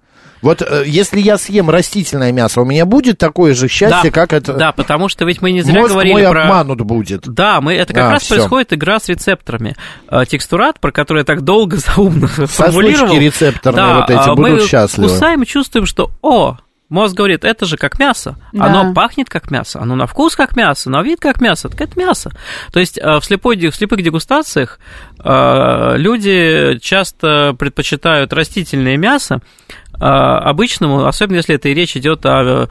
Вот 0.45 0.61
э, 0.61 0.85
если 0.87 1.21
я 1.21 1.39
съем 1.39 1.71
растительное 1.71 2.31
мясо, 2.31 2.61
у 2.61 2.67
меня 2.67 2.85
будет 2.85 3.17
такое 3.17 3.55
же 3.55 3.67
счастье, 3.67 4.11
да, 4.11 4.11
как 4.11 4.35
это... 4.35 4.53
Да, 4.53 4.73
потому 4.73 5.09
что 5.09 5.25
ведь 5.25 5.41
мы 5.41 5.53
не 5.53 5.63
зря 5.63 5.81
Мозг 5.81 5.93
говорили 5.93 6.13
мой 6.13 6.29
про... 6.29 6.43
обманут 6.43 6.83
будет. 6.83 7.23
Да, 7.27 7.63
мы, 7.63 7.73
это 7.73 7.95
как 7.95 8.05
а, 8.05 8.11
раз 8.11 8.25
все. 8.25 8.35
происходит 8.35 8.75
игра 8.75 9.01
с 9.01 9.09
рецепторами. 9.09 9.75
Э, 10.11 10.25
текстурат, 10.29 10.81
про 10.81 10.93
который 10.93 11.21
я 11.21 11.25
так 11.25 11.45
долго 11.45 11.77
заумно 11.97 12.29
формулировал. 12.29 13.19
рецепторные 13.19 13.87
да, 13.87 14.01
вот 14.01 14.11
эти 14.11 14.29
а 14.29 14.35
будут 14.35 14.63
счастливы. 14.65 15.09
Мы 15.09 15.15
кусаем 15.15 15.45
чувствуем, 15.47 15.87
что, 15.87 16.11
о, 16.21 16.59
Мозг 16.95 17.17
говорит, 17.17 17.45
это 17.45 17.67
же 17.67 17.77
как 17.77 17.99
мясо. 17.99 18.37
Да. 18.53 18.67
Оно 18.67 18.95
пахнет 18.95 19.29
как 19.29 19.51
мясо, 19.51 19.81
оно 19.81 19.97
на 19.97 20.07
вкус 20.07 20.37
как 20.37 20.55
мясо, 20.55 20.91
на 20.91 21.03
вид 21.03 21.19
как 21.19 21.41
мясо. 21.41 21.69
Так 21.69 21.81
это 21.81 21.99
мясо. 21.99 22.31
То 22.73 22.79
есть 22.79 22.99
э, 22.99 23.19
в, 23.19 23.25
слепой, 23.25 23.57
в 23.57 23.75
слепых 23.75 24.01
дегустациях 24.01 24.79
э, 25.19 25.95
люди 25.97 26.79
часто 26.81 27.57
предпочитают 27.59 28.33
растительное 28.33 28.97
мясо, 28.97 29.41
обычному, 29.99 31.07
особенно 31.07 31.37
если 31.37 31.55
это 31.55 31.69
и 31.69 31.75
речь 31.75 31.97
идет 31.97 32.25
о 32.27 32.69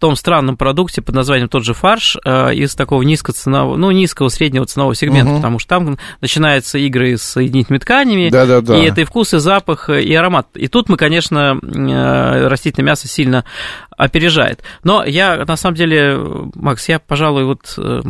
том 0.00 0.16
странном 0.16 0.56
продукте 0.56 1.02
под 1.02 1.14
названием 1.14 1.48
тот 1.48 1.62
же 1.62 1.74
фарш 1.74 2.16
э, 2.24 2.54
из 2.54 2.74
такого 2.74 3.02
низкоценового, 3.02 3.76
ну, 3.76 3.90
низкого 3.90 4.28
среднего 4.28 4.64
ценового 4.64 4.94
сегмента, 4.94 5.32
угу. 5.32 5.36
потому 5.36 5.58
что 5.58 5.68
там 5.68 5.98
начинаются 6.22 6.78
игры 6.78 7.18
с 7.18 7.22
соединительными 7.22 7.80
тканями, 7.80 8.30
да, 8.30 8.46
да, 8.46 8.62
да. 8.62 8.78
и 8.78 8.86
это 8.86 9.02
и 9.02 9.04
вкус, 9.04 9.34
и 9.34 9.38
запах, 9.38 9.90
и 9.90 10.12
аромат. 10.14 10.48
И 10.54 10.68
тут 10.68 10.88
мы, 10.88 10.96
конечно, 10.96 11.60
э, 11.62 12.46
растительное 12.48 12.86
мясо 12.86 13.06
сильно 13.06 13.44
опережает. 13.90 14.62
Но 14.82 15.04
я, 15.04 15.44
на 15.44 15.56
самом 15.56 15.76
деле, 15.76 16.18
Макс, 16.54 16.88
я, 16.88 16.98
пожалуй, 16.98 17.44
вот 17.44 17.74
э, 17.76 18.00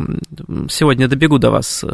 сегодня 0.69 1.09
добегу 1.09 1.39
до 1.39 1.51
вас 1.51 1.85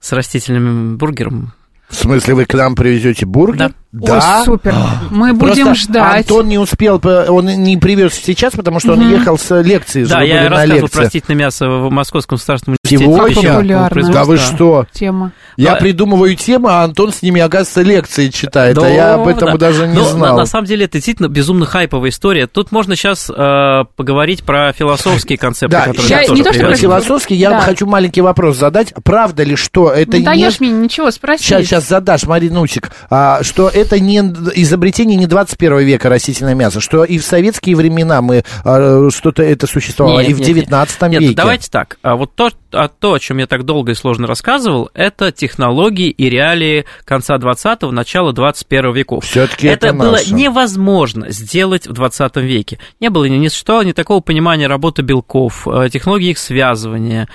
с 0.00 0.12
растительным 0.12 0.98
бургером. 0.98 1.54
В 1.88 1.94
смысле, 1.94 2.34
вы 2.34 2.44
к 2.44 2.54
нам 2.54 2.74
привезете 2.74 3.24
бургер? 3.24 3.70
Да. 3.70 3.72
Да? 3.94 4.40
Ой, 4.40 4.44
супер. 4.44 4.74
Мы 5.10 5.32
будем 5.34 5.66
Просто 5.66 5.92
ждать. 5.92 6.28
Антон 6.28 6.48
не 6.48 6.58
успел, 6.58 7.00
он 7.04 7.46
не 7.46 7.76
привез 7.76 8.14
сейчас, 8.14 8.52
потому 8.54 8.80
что 8.80 8.94
он 8.94 9.08
ехал 9.08 9.38
с 9.38 9.62
лекции. 9.62 10.04
Да, 10.04 10.20
я 10.22 10.48
рассказывал 10.48 10.88
про 10.88 11.02
растительное 11.02 11.38
мясо 11.38 11.68
в 11.68 11.90
Московском 11.90 12.36
государственном 12.36 12.76
университете. 12.82 13.40
Сегодня? 13.40 14.12
Да 14.12 14.24
вы 14.24 14.36
что? 14.36 14.86
Тема. 14.92 15.32
Я 15.56 15.76
придумываю 15.76 16.34
темы, 16.34 16.70
а 16.72 16.82
Антон 16.82 17.12
с 17.12 17.22
ними, 17.22 17.40
оказывается, 17.40 17.82
лекции 17.82 18.28
читает, 18.30 18.76
а 18.78 18.88
я 18.88 19.14
об 19.14 19.28
этом 19.28 19.56
даже 19.58 19.86
не 19.86 20.02
знал. 20.02 20.36
На 20.36 20.46
самом 20.46 20.66
деле, 20.66 20.86
это 20.86 20.94
действительно 20.94 21.28
безумно 21.28 21.64
хайповая 21.64 22.10
история. 22.10 22.48
Тут 22.48 22.72
можно 22.72 22.96
сейчас 22.96 23.30
э, 23.30 23.84
поговорить 23.94 24.42
про 24.42 24.72
философские 24.72 25.38
концепты, 25.38 25.76
да, 25.76 25.86
которые 25.86 26.08
я, 26.08 26.34
не 26.34 26.42
то, 26.42 26.52
что 26.52 26.66
про 26.66 26.74
философские, 26.74 27.38
я 27.38 27.60
хочу 27.60 27.86
маленький 27.86 28.22
вопрос 28.22 28.56
задать. 28.56 28.92
Правда 29.04 29.44
ли, 29.44 29.54
что 29.54 29.90
это 29.90 30.18
не... 30.18 30.24
даешь 30.24 30.58
мне 30.58 30.70
ничего 30.70 31.12
спросить. 31.12 31.46
Сейчас, 31.46 31.62
сейчас 31.62 31.88
задашь, 31.88 32.24
Маринусик, 32.24 32.90
а, 33.08 33.42
что 33.42 33.68
это 33.68 33.83
не 33.92 34.18
изобретение 34.18 35.16
не 35.16 35.26
21 35.26 35.78
века 35.80 36.08
растительное 36.08 36.54
мясо, 36.54 36.80
что 36.80 37.04
и 37.04 37.18
в 37.18 37.24
советские 37.24 37.76
времена 37.76 38.22
мы 38.22 38.44
а, 38.64 39.08
что-то 39.10 39.42
это 39.42 39.66
существовало, 39.66 40.20
нет, 40.20 40.30
и 40.30 40.34
в 40.34 40.40
19 40.40 41.02
нет, 41.02 41.12
веке. 41.12 41.26
Нет, 41.26 41.36
давайте 41.36 41.70
так. 41.70 41.98
А 42.02 42.16
вот 42.16 42.34
то, 42.34 42.50
а 42.72 42.88
то, 42.88 43.14
о 43.14 43.20
чем 43.20 43.38
я 43.38 43.46
так 43.46 43.64
долго 43.64 43.92
и 43.92 43.94
сложно 43.94 44.26
рассказывал, 44.26 44.90
это 44.94 45.32
технологии 45.32 46.10
и 46.10 46.28
реалии 46.28 46.84
конца 47.04 47.36
20-го, 47.36 47.90
начала 47.90 48.32
21 48.32 48.92
веков. 48.92 49.24
Все-таки 49.24 49.68
это, 49.68 49.88
это 49.88 49.96
было 49.96 50.12
наше. 50.12 50.34
невозможно 50.34 51.30
сделать 51.30 51.86
в 51.86 51.92
20 51.92 52.36
веке. 52.36 52.78
Не 53.00 53.10
было 53.10 53.24
ни, 53.26 53.36
ни 53.36 53.48
что, 53.48 53.82
ни 53.82 53.92
такого 53.92 54.20
понимания 54.20 54.66
работы 54.66 55.02
белков, 55.02 55.66
э, 55.68 55.88
технологий 55.90 56.30
их 56.30 56.38
связывания. 56.38 57.28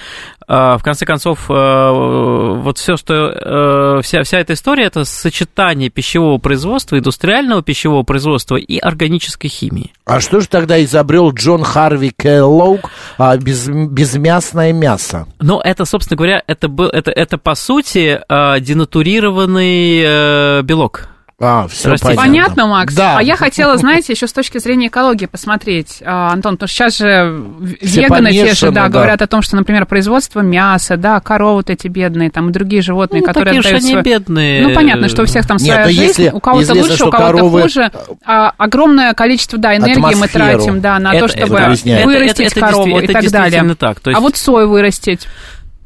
Э, 0.47 0.77
в 0.77 0.81
конце 0.83 1.05
концов, 1.05 1.49
э, 1.49 1.53
вот 1.53 2.77
все, 2.77 2.97
что 2.97 3.99
вся, 4.03 4.23
вся 4.23 4.39
эта 4.39 4.53
история, 4.53 4.85
это 4.85 5.05
сочетание 5.05 5.89
пищевого 5.89 6.37
производства, 6.39 6.97
индустриального 6.97 7.61
пищевого 7.61 8.03
производства 8.03 8.55
и 8.55 8.77
органической 8.77 9.47
химии. 9.47 9.93
А 10.05 10.19
что 10.19 10.41
же 10.41 10.47
тогда 10.47 10.83
изобрел 10.83 11.31
Джон 11.31 11.63
Харви 11.63 12.11
Келлоуг 12.17 12.89
а, 13.17 13.37
без, 13.37 13.67
безмясное 13.67 14.73
мясо? 14.73 15.27
Ну, 15.39 15.59
это, 15.59 15.85
собственно 15.85 16.17
говоря, 16.17 16.43
это, 16.47 16.67
был, 16.67 16.87
это, 16.87 17.11
это 17.11 17.37
по 17.37 17.55
сути 17.55 18.21
денатурированный 18.29 20.63
белок. 20.63 21.09
А, 21.41 21.67
все 21.69 21.95
понятно. 21.97 22.15
понятно, 22.15 22.67
Макс. 22.67 22.93
Да. 22.93 23.17
А 23.17 23.23
я 23.23 23.37
хотела, 23.37 23.77
знаете, 23.77 24.11
еще 24.11 24.27
с 24.27 24.33
точки 24.33 24.57
зрения 24.57 24.87
экологии 24.87 25.25
посмотреть, 25.25 26.03
а, 26.05 26.31
Антон, 26.33 26.55
потому 26.55 26.67
что 26.67 26.75
сейчас 26.75 26.97
же 26.97 27.43
все 27.81 28.01
веганы 28.01 28.31
те 28.31 28.53
же, 28.53 28.71
да, 28.71 28.83
да, 28.83 28.89
говорят 28.89 29.21
о 29.21 29.27
том, 29.27 29.41
что, 29.41 29.55
например, 29.55 29.85
производство 29.85 30.41
мяса, 30.41 30.97
да, 30.97 31.21
коровы 31.21 31.55
вот 31.55 31.69
эти 31.69 31.87
бедные, 31.87 32.29
там, 32.29 32.49
и 32.49 32.51
другие 32.51 32.81
животные, 32.81 33.21
ну, 33.21 33.27
которые 33.27 33.61
такие 33.61 33.75
отдают... 33.77 33.83
они 33.85 34.01
бедные. 34.01 34.67
Ну, 34.67 34.75
понятно, 34.75 35.07
что 35.07 35.21
у 35.21 35.25
всех 35.25 35.47
там 35.47 35.59
своя 35.59 35.85
Нет, 35.85 35.87
жизнь, 35.87 36.01
если, 36.01 36.29
у 36.29 36.41
кого-то 36.41 36.73
лучше, 36.73 37.05
у 37.05 37.09
кого-то 37.09 37.17
коровы... 37.17 37.61
хуже. 37.61 37.91
А, 38.25 38.53
огромное 38.57 39.13
количество, 39.13 39.57
да, 39.57 39.77
энергии 39.77 40.15
мы 40.15 40.27
тратим, 40.27 40.81
да, 40.81 40.99
на 40.99 41.13
это, 41.13 41.27
то, 41.27 41.27
чтобы 41.29 41.57
это, 41.57 42.05
вырастить 42.05 42.51
это, 42.51 42.59
корову 42.59 42.97
это, 42.97 43.11
и 43.11 43.13
так 43.13 43.31
далее. 43.31 43.75
Так. 43.75 44.01
То 44.01 44.09
есть... 44.09 44.17
А 44.17 44.21
вот 44.21 44.35
сою 44.35 44.69
вырастить. 44.69 45.25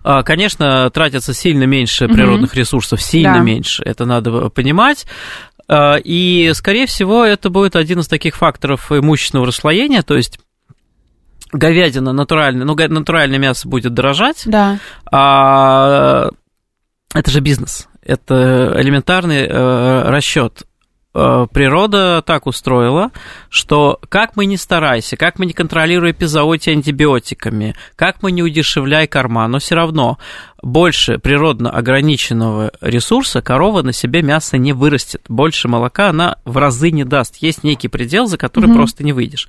А, 0.03 0.23
конечно, 0.23 0.89
тратится 0.89 1.33
сильно 1.33 1.63
меньше 1.63 2.07
природных 2.07 2.55
ресурсов, 2.55 3.01
сильно 3.01 3.35
да. 3.35 3.39
меньше, 3.39 3.83
это 3.83 4.05
надо 4.05 4.49
понимать. 4.49 5.05
А, 5.67 5.95
и, 5.95 6.51
скорее 6.53 6.85
всего, 6.85 7.23
это 7.23 7.49
будет 7.49 7.75
один 7.75 7.99
из 7.99 8.07
таких 8.07 8.35
факторов 8.35 8.91
имущественного 8.91 9.47
расслоения, 9.47 10.01
то 10.01 10.15
есть 10.15 10.39
говядина 11.51 12.11
натуральная, 12.13 12.65
ну, 12.65 12.75
натуральное 12.75 13.39
мясо 13.39 13.67
будет 13.67 13.93
дорожать. 13.93 14.43
Да. 14.45 14.79
А, 15.11 16.29
это 17.13 17.31
же 17.31 17.39
бизнес. 17.39 17.87
Это 18.01 18.73
элементарный 18.77 19.47
э, 19.47 20.09
расчет. 20.09 20.63
Э, 21.15 21.45
природа 21.51 22.23
так 22.25 22.47
устроила, 22.47 23.11
что 23.49 23.99
как 24.09 24.35
мы 24.35 24.47
не 24.47 24.57
старайся, 24.57 25.15
как 25.15 25.37
мы 25.37 25.45
не 25.45 25.53
контролируем 25.53 26.13
эпизоотии 26.13 26.71
антибиотиками, 26.71 27.75
как 27.95 28.23
мы 28.23 28.31
не 28.31 28.41
удешевляй 28.41 29.07
корма, 29.07 29.47
но 29.47 29.59
все 29.59 29.75
равно 29.75 30.17
больше 30.63 31.19
природно 31.19 31.69
ограниченного 31.69 32.71
ресурса 32.81 33.43
корова 33.43 33.83
на 33.83 33.93
себе 33.93 34.23
мясо 34.23 34.57
не 34.57 34.73
вырастет. 34.73 35.21
Больше 35.29 35.67
молока 35.67 36.09
она 36.09 36.37
в 36.45 36.57
разы 36.57 36.89
не 36.89 37.03
даст. 37.03 37.35
Есть 37.37 37.63
некий 37.63 37.89
предел, 37.89 38.25
за 38.25 38.39
который 38.39 38.69
mm-hmm. 38.69 38.75
просто 38.75 39.03
не 39.03 39.13
выйдешь. 39.13 39.47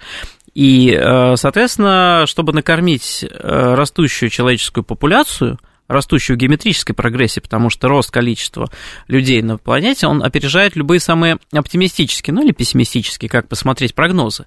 И, 0.53 0.91
э, 0.91 1.37
соответственно, 1.37 2.25
чтобы 2.27 2.53
накормить 2.53 3.25
э, 3.25 3.75
растущую 3.75 4.29
человеческую 4.29 4.85
популяцию– 4.85 5.59
растущую 5.89 6.37
геометрической 6.37 6.95
прогрессии, 6.95 7.41
потому 7.41 7.71
что 7.71 7.89
рост 7.89 8.11
количества 8.11 8.71
людей 9.09 9.43
на 9.43 9.59
планете, 9.59 10.07
он 10.07 10.23
опережает 10.23 10.77
любые 10.77 11.01
самые 11.01 11.39
оптимистические, 11.53 12.35
ну 12.35 12.43
или 12.45 12.53
пессимистические, 12.53 13.29
как 13.29 13.49
посмотреть 13.49 13.95
прогнозы. 13.95 14.47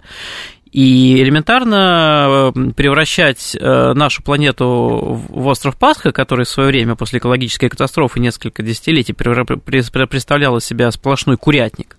И 0.72 1.22
элементарно 1.22 2.51
э, 2.56 2.72
превращать 2.75 3.56
э, 3.56 3.94
нашу 3.94 4.22
планету 4.22 5.24
в 5.29 5.48
остров 5.48 5.77
Пасха, 5.77 6.12
который 6.12 6.46
в 6.46 6.50
свое 6.50 6.70
время 6.70 6.96
после 6.96 7.20
экологической 7.20 7.70
катастрофы 7.70 8.20
несколько 8.20 8.63
десятилетий 8.63 9.13
представлял 9.13 10.58
из 10.58 10.65
себя 10.65 10.91
сплошной 10.91 11.38
курятник, 11.38 11.98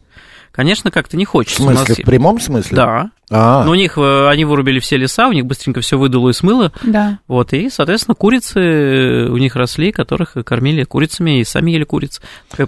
конечно, 0.52 0.90
как-то 0.90 1.16
не 1.16 1.24
хочется. 1.24 1.62
В 1.62 1.64
смысле, 1.64 1.94
в 1.94 2.06
прямом 2.06 2.40
смысле? 2.40 2.76
Да. 2.76 3.10
А. 3.30 3.64
Но 3.64 3.72
у 3.72 3.74
них, 3.74 3.98
э, 3.98 4.28
они 4.28 4.44
вырубили 4.44 4.78
все 4.78 4.96
леса, 4.96 5.28
у 5.28 5.32
них 5.32 5.46
быстренько 5.46 5.80
все 5.80 5.98
выдуло 5.98 6.30
и 6.30 6.32
смыло. 6.32 6.72
Да. 6.82 7.18
Вот, 7.28 7.52
и, 7.52 7.68
соответственно, 7.70 8.14
курицы 8.14 9.28
у 9.28 9.36
них 9.36 9.56
росли, 9.56 9.92
которых 9.92 10.34
кормили 10.44 10.84
курицами, 10.84 11.40
и 11.40 11.44
сами 11.44 11.72
ели 11.72 11.84
куриц. 11.84 12.20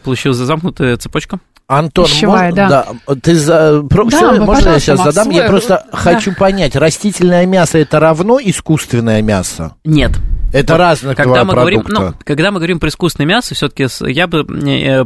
Получилась 0.02 0.36
замкнутая 0.36 0.96
цепочка. 0.96 1.40
Антон, 1.70 2.06
Пищевая, 2.06 2.48
мож... 2.48 2.56
да. 2.56 2.86
да. 3.06 3.14
Ты 3.22 3.36
за... 3.36 3.84
Про... 3.88 4.04
да, 4.06 4.16
Все, 4.16 4.40
можно 4.40 4.70
я 4.70 4.80
сейчас 4.80 4.98
Макс, 4.98 5.14
задам? 5.14 5.32
Я 5.32 5.44
просто 5.46 5.86
да. 5.90 5.96
хочу 5.96 6.34
понять, 6.34 6.74
растительное 6.74 7.46
мясо 7.46 7.78
это 7.78 8.00
равно 8.00 8.40
искусственное 8.42 9.22
мясо? 9.22 9.76
Нет. 9.84 10.10
Это 10.52 10.72
вот, 10.72 10.78
разных 10.80 11.16
когда 11.16 11.44
мы 11.44 11.54
говорим, 11.54 11.84
ну, 11.86 12.12
когда 12.24 12.50
мы 12.50 12.58
говорим 12.58 12.80
про 12.80 12.88
искусственное 12.88 13.28
мясо, 13.28 13.54
все-таки 13.54 13.86
я 14.10 14.26
бы 14.26 14.44
э, 14.68 15.04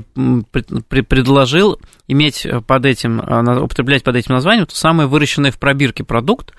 предложил 0.88 1.78
иметь 2.08 2.46
под 2.66 2.86
этим, 2.86 3.20
э, 3.20 3.60
употреблять 3.60 4.02
под 4.02 4.16
этим 4.16 4.32
названием 4.34 4.64
то 4.64 4.74
самое 4.74 5.06
выращенное 5.06 5.43
в 5.50 5.58
пробирке 5.58 6.04
продукт, 6.04 6.52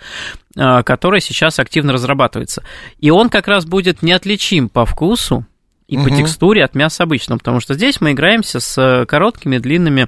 э, 0.56 0.84
который 0.84 1.22
сейчас 1.22 1.60
активно 1.60 1.94
разрабатывается. 1.94 2.64
И 3.00 3.10
он 3.10 3.30
как 3.30 3.48
раз 3.48 3.66
будет 3.66 4.02
неотличим 4.02 4.70
по 4.70 4.86
вкусу 4.86 5.46
и 5.88 5.98
угу. 5.98 6.10
по 6.10 6.16
текстуре 6.16 6.64
от 6.64 6.76
мяса 6.76 7.04
обычного, 7.04 7.40
потому 7.40 7.60
что 7.60 7.74
здесь 7.74 8.02
мы 8.02 8.12
играемся 8.12 8.60
с 8.60 9.06
короткими, 9.08 9.58
длинными 9.58 10.08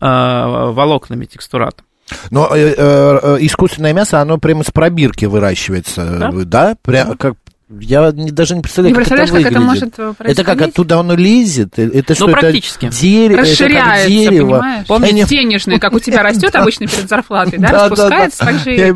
волокнами 0.00 1.26
текстурата. 1.26 1.84
Но 2.30 2.54
э, 2.54 2.74
э, 2.76 3.36
искусственное 3.40 3.92
мясо, 3.92 4.20
оно 4.20 4.38
прямо 4.38 4.62
с 4.62 4.70
пробирки 4.70 5.24
выращивается, 5.24 6.04
да? 6.18 6.30
да? 6.32 6.76
Прям, 6.82 7.16
как, 7.16 7.34
я 7.78 8.10
не, 8.10 8.32
даже 8.32 8.56
не 8.56 8.62
представляю, 8.62 8.96
не 8.96 9.04
как 9.04 9.12
это 9.12 9.32
выглядит. 9.32 9.44
Как 9.44 9.52
это 9.52 9.60
может 9.60 9.94
происходить? 9.94 10.32
Это 10.32 10.44
как 10.44 10.62
оттуда 10.62 10.98
оно 10.98 11.14
лезет? 11.14 11.78
Это 11.78 12.14
что, 12.16 12.26
ну, 12.26 12.32
практически. 12.32 12.86
Это, 12.86 12.96
дерево, 12.96 13.40
Расширяется, 13.42 13.92
это 13.92 14.08
дерево. 14.08 14.54
понимаешь? 14.54 14.86
Помните, 14.88 15.24
денежный, 15.28 15.78
как 15.78 15.92
у 15.92 16.00
тебя 16.00 16.22
растет 16.22 16.54
обычно 16.56 16.88
перед 16.88 17.08
зарплатой, 17.08 17.58
да, 17.58 17.68
распускается, 17.68 18.44
так 18.44 18.58
же 18.58 18.92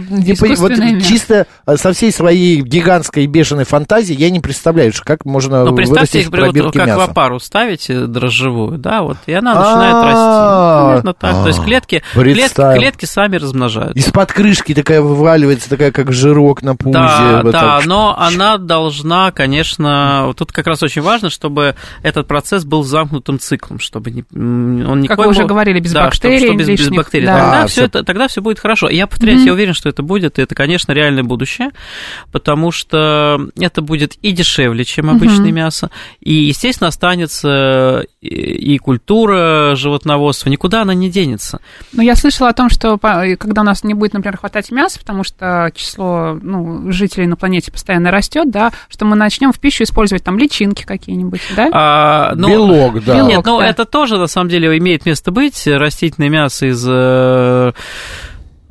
вот 0.57 0.73
Чисто 1.05 1.47
а, 1.67 1.77
со 1.77 1.93
всей 1.93 2.11
своей 2.11 2.63
гигантской 2.63 3.27
бешеной 3.27 3.65
фантазией 3.65 4.19
я 4.19 4.31
не 4.31 4.41
представляю, 4.41 4.93
как 5.05 5.25
можно 5.25 5.65
ну, 5.65 5.75
представьте, 5.75 6.29
вырастить 6.29 6.73
как 6.73 6.87
мяса. 6.87 6.99
в 6.99 7.11
опару 7.11 7.39
ставите 7.39 8.07
дрожжевую, 8.07 8.79
да, 8.79 9.03
вот, 9.03 9.19
и 9.27 9.33
она 9.33 9.55
начинает 9.55 10.05
расти. 10.05 10.85
Примерно 10.85 11.15
так. 11.15 11.43
То 11.43 11.49
есть 11.49 11.63
клетки, 11.63 12.03
клетки, 12.13 12.77
клетки 12.77 13.05
сами 13.05 13.37
размножаются. 13.37 13.99
Из-под 13.99 14.33
крышки 14.33 14.75
такая 14.75 15.01
вываливается, 15.01 15.69
такая 15.71 15.93
как 15.93 16.13
жирок 16.13 16.63
на 16.63 16.75
пузе. 16.75 16.93
Да, 16.93 17.43
да, 17.45 17.81
но 17.85 18.17
она 18.19 18.59
должна, 18.67 19.31
конечно, 19.33 20.25
вот 20.27 20.39
тут 20.39 20.53
как 20.53 20.67
раз 20.67 20.83
очень 20.83 21.03
важно, 21.03 21.31
чтобы 21.31 21.75
этот 22.03 22.27
процесс 22.27 22.65
был 22.65 22.83
замкнутым 22.83 23.39
циклом, 23.39 23.79
чтобы 23.79 24.11
не, 24.11 24.25
он 24.33 25.01
никакой... 25.01 25.25
Как 25.25 25.27
вы 25.27 25.31
уже 25.31 25.47
говорили, 25.47 25.81
без 25.81 25.93
да, 25.93 26.05
бактерий 26.05 26.39
чтобы, 26.39 26.63
чтобы 26.63 26.73
без, 26.73 26.81
без 26.81 26.89
бактерий. 26.91 27.27
Да. 27.27 27.39
Тогда, 27.39 27.63
а, 27.63 27.67
все 27.67 27.85
это, 27.85 28.05
тогда 28.05 28.29
все 28.29 28.43
будет 28.43 28.59
хорошо. 28.59 28.89
И 28.89 28.97
я 28.97 29.07
повторяюсь, 29.07 29.43
mm-hmm. 29.43 29.47
я 29.47 29.53
уверен, 29.53 29.75
что 29.75 29.89
это 29.89 30.03
будет, 30.03 30.39
и 30.39 30.43
это, 30.43 30.55
конечно, 30.55 30.93
реальное 30.93 31.25
будущее, 31.25 31.71
потому 32.33 32.71
что 32.71 33.49
это 33.59 33.83
будет 33.83 34.15
и 34.17 34.33
дешевле, 34.33 34.85
чем 34.85 35.11
обычное 35.11 35.51
mm-hmm. 35.51 35.53
мясо, 35.53 35.91
и, 36.21 36.35
естественно, 36.35 36.89
останется 36.89 38.05
и 38.21 38.79
культура 38.79 39.75
животноводства, 39.77 40.49
никуда 40.49 40.83
она 40.83 40.95
не 40.95 41.11
денется. 41.11 41.61
Но 41.93 42.03
я 42.03 42.17
слышала 42.17 42.51
о 42.51 42.53
том, 42.53 42.71
что 42.71 42.99
когда 42.99 43.63
у 43.63 43.65
нас 43.65 43.85
не 43.85 43.95
будет, 43.95 44.15
например, 44.15 44.39
хватать 44.39 44.71
мяса, 44.71 44.99
потому 44.99 45.25
что 45.25 45.71
число 45.75 46.39
ну, 46.41 46.91
жителей 46.91 47.27
на 47.27 47.37
планете 47.37 47.71
постоянно 47.71 48.11
растет, 48.11 48.51
да, 48.55 48.73
что 48.89 49.05
мы 49.05 49.17
начнем 49.17 49.53
в 49.53 49.59
пищу 49.59 49.83
использовать 49.83 50.25
там 50.25 50.39
личинки 50.39 50.85
какие-нибудь, 50.85 51.41
да? 51.57 51.69
А, 51.73 52.33
ну, 52.37 52.49
Белок, 52.49 53.05
да. 53.05 53.17
Белок, 53.17 53.29
Нет, 53.29 53.45
ну 53.45 53.59
да. 53.59 53.67
это 53.67 53.85
тоже 53.85 54.17
на 54.17 54.29
самом 54.29 54.49
деле 54.49 54.79
имеет 54.79 55.05
место 55.05 55.33
быть. 55.33 55.67
Растительное 55.67 56.31
мясо 56.31 56.67
из 56.67 56.87
э, 56.89 57.73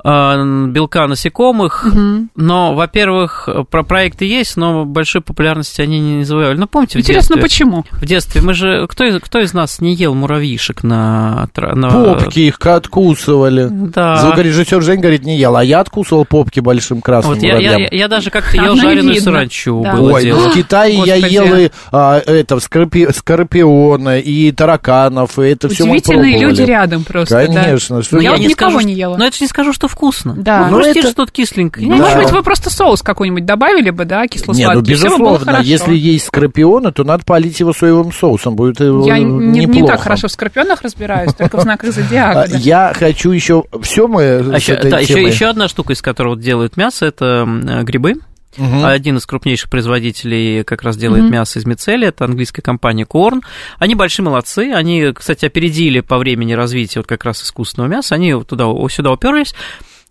белка 0.04 1.06
насекомых. 1.06 1.86
Угу. 1.86 2.28
Но, 2.36 2.74
во-первых, 2.74 3.48
про 3.70 3.82
проекты 3.82 4.26
есть, 4.26 4.56
но 4.56 4.84
большой 4.84 5.22
популярности 5.22 5.80
они 5.80 5.98
не 5.98 6.24
завоевали. 6.24 6.58
Ну, 6.58 6.66
помните, 6.66 6.98
Интересно, 6.98 7.36
в 7.36 7.40
детстве, 7.40 7.42
почему? 7.42 7.84
В 7.90 8.06
детстве 8.06 8.40
мы 8.42 8.54
же... 8.54 8.86
Кто 8.88 9.04
из, 9.04 9.20
кто 9.22 9.40
из 9.40 9.54
нас 9.54 9.80
не 9.80 9.94
ел 9.94 10.14
муравьишек 10.14 10.82
на... 10.82 11.48
на... 11.56 11.90
Попки 11.90 12.40
их 12.40 12.58
откусывали. 12.64 13.68
Да. 13.70 14.16
Звукорежиссер 14.16 14.82
Жень 14.82 15.00
говорит, 15.00 15.24
не 15.24 15.38
ел, 15.38 15.56
а 15.56 15.64
я 15.64 15.80
откусывал 15.80 16.24
попки 16.24 16.60
большим 16.60 17.00
красным 17.00 17.34
вот 17.34 17.42
я, 17.42 17.58
я, 17.58 17.76
я, 17.76 17.88
я 17.90 18.08
даже 18.08 18.30
как-то 18.30 18.56
ел 18.56 18.76
жареную 18.76 19.20
саранчу. 19.20 19.82
Да. 19.82 19.96
Было 19.96 20.12
Ой, 20.12 20.24
дело. 20.24 20.50
в 20.50 20.54
Китае 20.54 20.96
Господи. 20.96 21.08
я 21.08 21.26
ел 21.26 21.56
и 21.56 21.70
а, 21.92 22.18
это, 22.18 22.60
скорпи, 22.60 23.08
скорпиона, 23.12 24.18
и 24.18 24.52
тараканов, 24.52 25.38
и 25.38 25.44
это 25.44 25.68
все 25.68 25.84
мы 25.84 25.92
Удивительные 25.92 26.38
люди 26.38 26.62
рядом 26.62 27.04
просто. 27.04 27.46
Конечно. 27.46 27.96
Да. 27.96 28.02
Что 28.02 28.18
я, 28.18 28.34
я 28.34 28.38
никого 28.38 28.72
скажу, 28.72 28.86
не 28.86 28.94
ела. 28.94 29.16
Но 29.16 29.26
это 29.26 29.36
же 29.36 29.44
не 29.44 29.48
скажу, 29.48 29.72
что 29.72 29.88
вкусно. 29.94 30.34
Да. 30.36 30.68
Ну, 30.70 30.80
это... 30.80 31.02
что-то 31.02 31.30
кисленькое. 31.30 31.88
Да. 31.88 31.96
Может 31.96 32.18
быть, 32.18 32.30
вы 32.32 32.42
просто 32.42 32.70
соус 32.70 33.02
какой-нибудь 33.02 33.46
добавили 33.46 33.90
бы, 33.90 34.04
да, 34.04 34.26
кисло-сладкий. 34.26 34.64
Нет, 34.64 34.74
ну, 34.74 34.82
безусловно, 34.82 35.60
если 35.62 35.94
есть 35.94 36.26
скорпиона, 36.26 36.92
то 36.92 37.04
надо 37.04 37.24
полить 37.24 37.58
его 37.60 37.72
соевым 37.72 38.12
соусом, 38.12 38.56
будет 38.56 38.80
Я 38.80 39.18
не, 39.18 39.64
не 39.64 39.86
так 39.86 40.00
хорошо 40.00 40.28
в 40.28 40.32
скорпионах 40.32 40.82
разбираюсь, 40.82 41.32
только 41.34 41.58
в 41.58 41.62
знаках 41.62 41.92
зодиака. 41.92 42.48
Я 42.56 42.92
хочу 42.94 43.30
еще... 43.30 43.64
Все 43.82 44.08
мы 44.08 44.22
а 44.22 44.56
еще, 44.56 44.76
да, 44.76 44.98
еще, 44.98 45.22
еще 45.22 45.46
одна 45.46 45.68
штука, 45.68 45.92
из 45.92 46.02
которого 46.02 46.36
делают 46.36 46.76
мясо, 46.76 47.06
это 47.06 47.46
грибы. 47.82 48.14
Угу. 48.56 48.84
Один 48.84 49.16
из 49.16 49.26
крупнейших 49.26 49.68
производителей 49.68 50.64
как 50.64 50.82
раз 50.82 50.96
делает 50.96 51.24
угу. 51.24 51.32
мясо 51.32 51.58
из 51.58 51.66
мицелия, 51.66 52.08
это 52.08 52.24
английская 52.24 52.62
компания 52.62 53.04
Корн. 53.04 53.42
Они 53.78 53.94
большие 53.94 54.24
молодцы, 54.24 54.72
они, 54.72 55.12
кстати, 55.12 55.44
опередили 55.44 56.00
по 56.00 56.18
времени 56.18 56.52
развития 56.52 57.00
вот 57.00 57.06
как 57.06 57.24
раз 57.24 57.42
искусственного 57.42 57.90
мяса, 57.90 58.14
они 58.14 58.32
туда, 58.44 58.66
сюда 58.88 59.10
уперлись, 59.10 59.54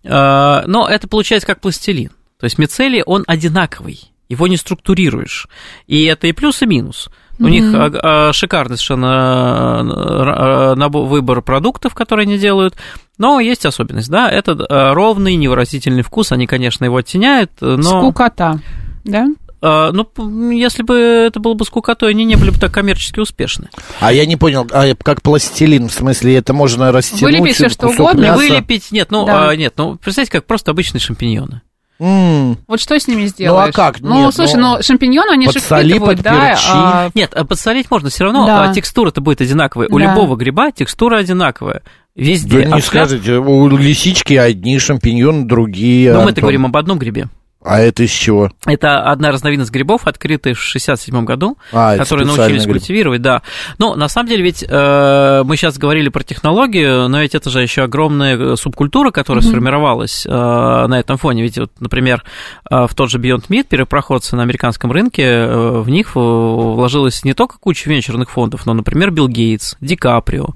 а, 0.04 0.64
но 0.66 0.88
это 0.88 1.08
получается 1.08 1.46
как 1.46 1.60
пластилин. 1.60 2.10
То 2.38 2.44
есть 2.44 2.58
мицелий, 2.58 3.02
он 3.02 3.24
одинаковый, 3.26 4.12
его 4.28 4.46
не 4.46 4.56
структурируешь. 4.56 5.48
И 5.86 6.04
это 6.04 6.26
и 6.26 6.32
плюс, 6.32 6.62
и 6.62 6.66
минус. 6.66 7.08
У 7.38 7.42
mm-hmm. 7.42 7.50
них 7.50 7.64
а, 7.74 8.32
шикарный 8.32 8.76
совершенно 8.76 10.74
а, 10.76 10.88
выбор 10.88 11.42
продуктов, 11.42 11.94
которые 11.94 12.24
они 12.24 12.38
делают. 12.38 12.76
Но 13.18 13.40
есть 13.40 13.66
особенность, 13.66 14.08
да, 14.10 14.30
это 14.30 14.56
ровный, 14.94 15.36
невыразительный 15.36 16.02
вкус, 16.02 16.32
они, 16.32 16.46
конечно, 16.46 16.84
его 16.84 16.96
оттеняют, 16.96 17.52
но... 17.60 17.82
Скукота, 17.82 18.60
да? 19.04 19.28
Ну, 19.62 20.50
если 20.50 20.82
бы 20.82 20.94
это 20.94 21.40
было 21.40 21.54
бы 21.54 21.64
скукотой, 21.64 22.10
они 22.10 22.24
не 22.24 22.36
были 22.36 22.50
бы 22.50 22.58
так 22.58 22.72
коммерчески 22.72 23.18
успешны. 23.18 23.70
А 23.98 24.12
я 24.12 24.26
не 24.26 24.36
понял, 24.36 24.66
а 24.70 24.94
как 24.94 25.22
пластилин, 25.22 25.88
в 25.88 25.92
смысле, 25.92 26.36
это 26.36 26.52
можно 26.52 26.92
растянуть? 26.92 27.22
Вылепить 27.22 27.54
все, 27.54 27.68
что 27.70 27.88
угодно. 27.88 28.20
Мяса? 28.20 28.36
Вылепить, 28.36 28.92
нет, 28.92 29.10
ну, 29.10 29.24
да. 29.24 29.48
а, 29.48 29.56
нет, 29.56 29.72
ну, 29.78 29.96
представьте, 29.96 30.32
как 30.32 30.44
просто 30.44 30.72
обычные 30.72 31.00
шампиньоны. 31.00 31.62
Mm. 32.00 32.58
Вот 32.66 32.80
что 32.80 32.98
с 32.98 33.06
ними 33.06 33.26
сделаешь? 33.26 33.66
Ну 33.66 33.70
а 33.70 33.72
как? 33.72 34.00
Ну, 34.00 34.24
Нет, 34.24 34.34
слушай, 34.34 34.56
ну, 34.56 34.82
шампиньоны, 34.82 35.30
они 35.30 35.46
же 35.46 35.60
впитывают, 35.60 36.20
да? 36.22 36.56
А... 36.68 37.10
Нет, 37.14 37.32
а 37.34 37.44
подсолить 37.44 37.90
можно, 37.90 38.10
все 38.10 38.24
равно 38.24 38.46
да. 38.46 38.70
А, 38.70 38.74
текстура-то 38.74 39.20
будет 39.20 39.40
одинаковая. 39.40 39.88
Да. 39.88 39.94
У 39.94 39.98
любого 39.98 40.36
гриба 40.36 40.72
текстура 40.72 41.18
одинаковая. 41.18 41.82
Везде. 42.16 42.62
Да 42.62 42.76
не 42.76 42.82
скажете, 42.82 43.38
у 43.38 43.68
лисички 43.68 44.34
одни 44.34 44.78
шампиньоны, 44.78 45.46
другие. 45.46 46.12
Ну, 46.12 46.22
мы-то 46.22 46.40
говорим 46.40 46.66
об 46.66 46.76
одном 46.76 46.98
грибе. 46.98 47.28
А 47.64 47.80
это 47.80 48.02
из 48.02 48.10
чего? 48.10 48.50
Это 48.66 49.00
одна 49.10 49.30
разновидность 49.30 49.70
грибов, 49.70 50.06
открытая 50.06 50.52
в 50.52 50.60
67 50.60 51.24
году, 51.24 51.56
а, 51.72 51.96
которые 51.96 52.26
научились 52.26 52.64
гриб. 52.64 52.74
культивировать, 52.74 53.22
да. 53.22 53.40
Но 53.78 53.94
на 53.94 54.08
самом 54.08 54.28
деле 54.28 54.42
ведь 54.42 54.62
э, 54.68 55.42
мы 55.44 55.56
сейчас 55.56 55.78
говорили 55.78 56.10
про 56.10 56.22
технологию, 56.22 57.08
но 57.08 57.22
ведь 57.22 57.34
это 57.34 57.48
же 57.48 57.62
еще 57.62 57.84
огромная 57.84 58.36
э, 58.36 58.56
субкультура, 58.56 59.12
которая 59.12 59.42
mm-hmm. 59.42 59.48
сформировалась 59.48 60.26
э, 60.26 60.30
на 60.30 61.00
этом 61.00 61.16
фоне. 61.16 61.42
Ведь, 61.42 61.56
вот, 61.56 61.72
например, 61.80 62.22
э, 62.70 62.86
в 62.86 62.94
тот 62.94 63.10
же 63.10 63.18
Beyond 63.18 63.48
Meat 63.48 63.64
перепроходцы 63.64 64.36
на 64.36 64.42
американском 64.42 64.92
рынке, 64.92 65.22
э, 65.22 65.80
в 65.80 65.88
них 65.88 66.16
вложилось 66.16 67.24
не 67.24 67.32
только 67.32 67.56
куча 67.58 67.88
венчурных 67.88 68.30
фондов, 68.30 68.66
но, 68.66 68.74
например, 68.74 69.10
Билл 69.10 69.28
Гейтс, 69.28 69.76
Ди 69.80 69.96
Каприо, 69.96 70.48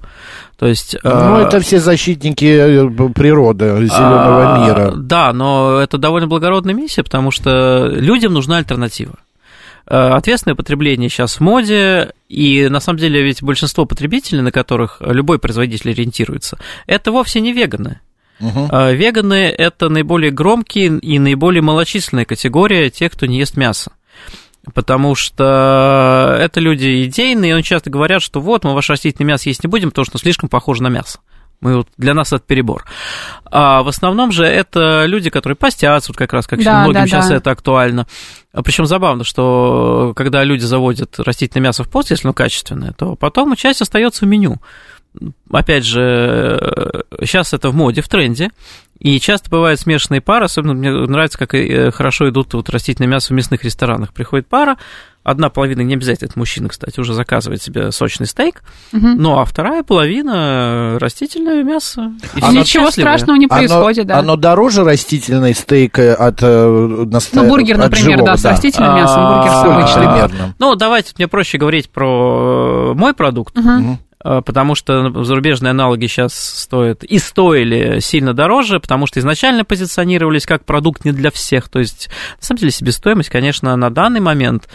то 0.58 0.66
есть, 0.66 0.96
ну, 1.04 1.38
э, 1.38 1.42
это 1.44 1.60
все 1.60 1.78
защитники 1.78 2.44
э, 2.44 3.10
природы, 3.14 3.66
зеленого 3.86 4.56
а, 4.56 4.66
мира. 4.66 4.92
Да, 4.96 5.32
но 5.32 5.78
это 5.78 5.98
довольно 5.98 6.26
благородная 6.26 6.74
миссия, 6.74 7.04
потому 7.04 7.30
что 7.30 7.86
людям 7.86 8.32
нужна 8.32 8.56
альтернатива. 8.56 9.14
Э, 9.86 10.10
ответственное 10.14 10.56
потребление 10.56 11.08
сейчас 11.10 11.36
в 11.36 11.40
моде, 11.40 12.12
и 12.28 12.68
на 12.68 12.80
самом 12.80 12.98
деле 12.98 13.22
ведь 13.22 13.40
большинство 13.40 13.84
потребителей, 13.84 14.42
на 14.42 14.50
которых 14.50 14.96
любой 15.00 15.38
производитель 15.38 15.92
ориентируется, 15.92 16.58
это 16.88 17.12
вовсе 17.12 17.40
не 17.40 17.52
веганы. 17.52 18.00
Угу. 18.40 18.68
Веганы– 18.92 19.44
это 19.58 19.88
наиболее 19.88 20.30
громкие 20.32 20.98
и 20.98 21.18
наиболее 21.20 21.62
малочисленная 21.62 22.24
категория 22.24 22.90
тех, 22.90 23.12
кто 23.12 23.26
не 23.26 23.38
ест 23.38 23.56
мясо 23.56 23.92
потому 24.74 25.14
что 25.14 26.36
это 26.40 26.60
люди 26.60 27.04
идейные, 27.04 27.50
и 27.50 27.54
они 27.54 27.62
часто 27.62 27.90
говорят, 27.90 28.22
что 28.22 28.40
вот, 28.40 28.64
мы 28.64 28.74
ваше 28.74 28.92
растительное 28.92 29.28
мясо 29.28 29.48
есть 29.48 29.62
не 29.64 29.68
будем, 29.68 29.90
потому 29.90 30.06
что 30.06 30.18
слишком 30.18 30.48
похоже 30.48 30.82
на 30.82 30.88
мясо. 30.88 31.20
Мы 31.60 31.78
вот, 31.78 31.88
для 31.96 32.14
нас 32.14 32.32
это 32.32 32.44
перебор. 32.46 32.84
А 33.44 33.82
в 33.82 33.88
основном 33.88 34.30
же 34.30 34.44
это 34.44 35.06
люди, 35.06 35.28
которые 35.28 35.56
постятся, 35.56 36.10
вот 36.10 36.16
как 36.16 36.32
раз 36.32 36.46
как 36.46 36.62
да, 36.62 36.82
многим 36.82 37.00
да, 37.00 37.06
сейчас 37.06 37.28
да. 37.28 37.36
это 37.36 37.50
актуально. 37.50 38.06
А 38.52 38.62
Причем 38.62 38.86
забавно, 38.86 39.24
что 39.24 40.12
когда 40.14 40.44
люди 40.44 40.62
заводят 40.62 41.18
растительное 41.18 41.64
мясо 41.64 41.82
в 41.82 41.90
пост, 41.90 42.10
если 42.10 42.28
оно 42.28 42.32
качественное, 42.32 42.92
то 42.92 43.16
потом 43.16 43.56
часть 43.56 43.82
остается 43.82 44.24
в 44.24 44.28
меню 44.28 44.60
опять 45.50 45.84
же, 45.84 47.04
сейчас 47.20 47.52
это 47.52 47.70
в 47.70 47.74
моде, 47.74 48.02
в 48.02 48.08
тренде, 48.08 48.50
и 49.00 49.20
часто 49.20 49.48
бывают 49.48 49.80
смешанные 49.80 50.20
пары, 50.20 50.46
особенно 50.46 50.74
мне 50.74 50.90
нравится, 50.90 51.38
как 51.38 51.54
э, 51.54 51.90
хорошо 51.90 52.28
идут 52.30 52.54
вот 52.54 52.68
растительное 52.68 53.08
мясо 53.08 53.28
в 53.28 53.36
мясных 53.36 53.62
ресторанах. 53.62 54.12
Приходит 54.12 54.48
пара, 54.48 54.76
одна 55.22 55.50
половина, 55.50 55.82
не 55.82 55.94
обязательно 55.94 56.28
это 56.28 56.38
мужчина, 56.38 56.68
кстати, 56.68 56.98
уже 56.98 57.14
заказывает 57.14 57.62
себе 57.62 57.92
сочный 57.92 58.26
стейк, 58.26 58.62
угу. 58.92 59.06
ну 59.06 59.38
а 59.38 59.44
вторая 59.44 59.84
половина 59.84 60.98
растительное 60.98 61.62
мясо. 61.62 62.12
И 62.34 62.40
оно, 62.42 62.60
ничего 62.60 62.90
страшного 62.90 63.36
не 63.36 63.46
происходит, 63.46 64.06
оно, 64.06 64.08
да. 64.08 64.18
Оно 64.18 64.36
дороже 64.36 64.82
растительный 64.84 65.54
стейк 65.54 65.98
от 65.98 66.42
э, 66.42 67.04
наста... 67.06 67.42
Ну, 67.42 67.48
бургер, 67.48 67.76
от 67.76 67.90
например, 67.90 68.18
живого, 68.18 68.26
да, 68.26 68.36
с 68.36 68.44
растительным 68.44 68.96
мясом, 68.96 69.28
бургер 69.28 69.52
с 69.52 69.64
обычным. 69.64 70.54
Ну, 70.58 70.74
давайте, 70.74 71.12
мне 71.16 71.28
проще 71.28 71.58
говорить 71.58 71.88
про 71.90 72.94
мой 72.94 73.14
продукт. 73.14 73.56
Угу. 73.56 73.98
Э, 74.24 74.42
потому 74.44 74.74
что 74.74 75.24
зарубежные 75.24 75.70
аналоги 75.70 76.06
сейчас 76.06 76.34
стоят 76.34 77.04
и 77.04 77.18
стоили 77.18 78.00
сильно 78.00 78.34
дороже, 78.34 78.80
потому 78.80 79.06
что 79.06 79.20
изначально 79.20 79.64
позиционировались 79.64 80.46
как 80.46 80.64
продукт 80.64 81.04
не 81.04 81.12
для 81.12 81.30
всех. 81.30 81.68
То 81.68 81.78
есть, 81.78 82.08
на 82.40 82.44
самом 82.44 82.58
деле, 82.58 82.72
себестоимость, 82.72 83.30
конечно, 83.30 83.74
на 83.76 83.90
данный 83.90 84.20
момент 84.20 84.68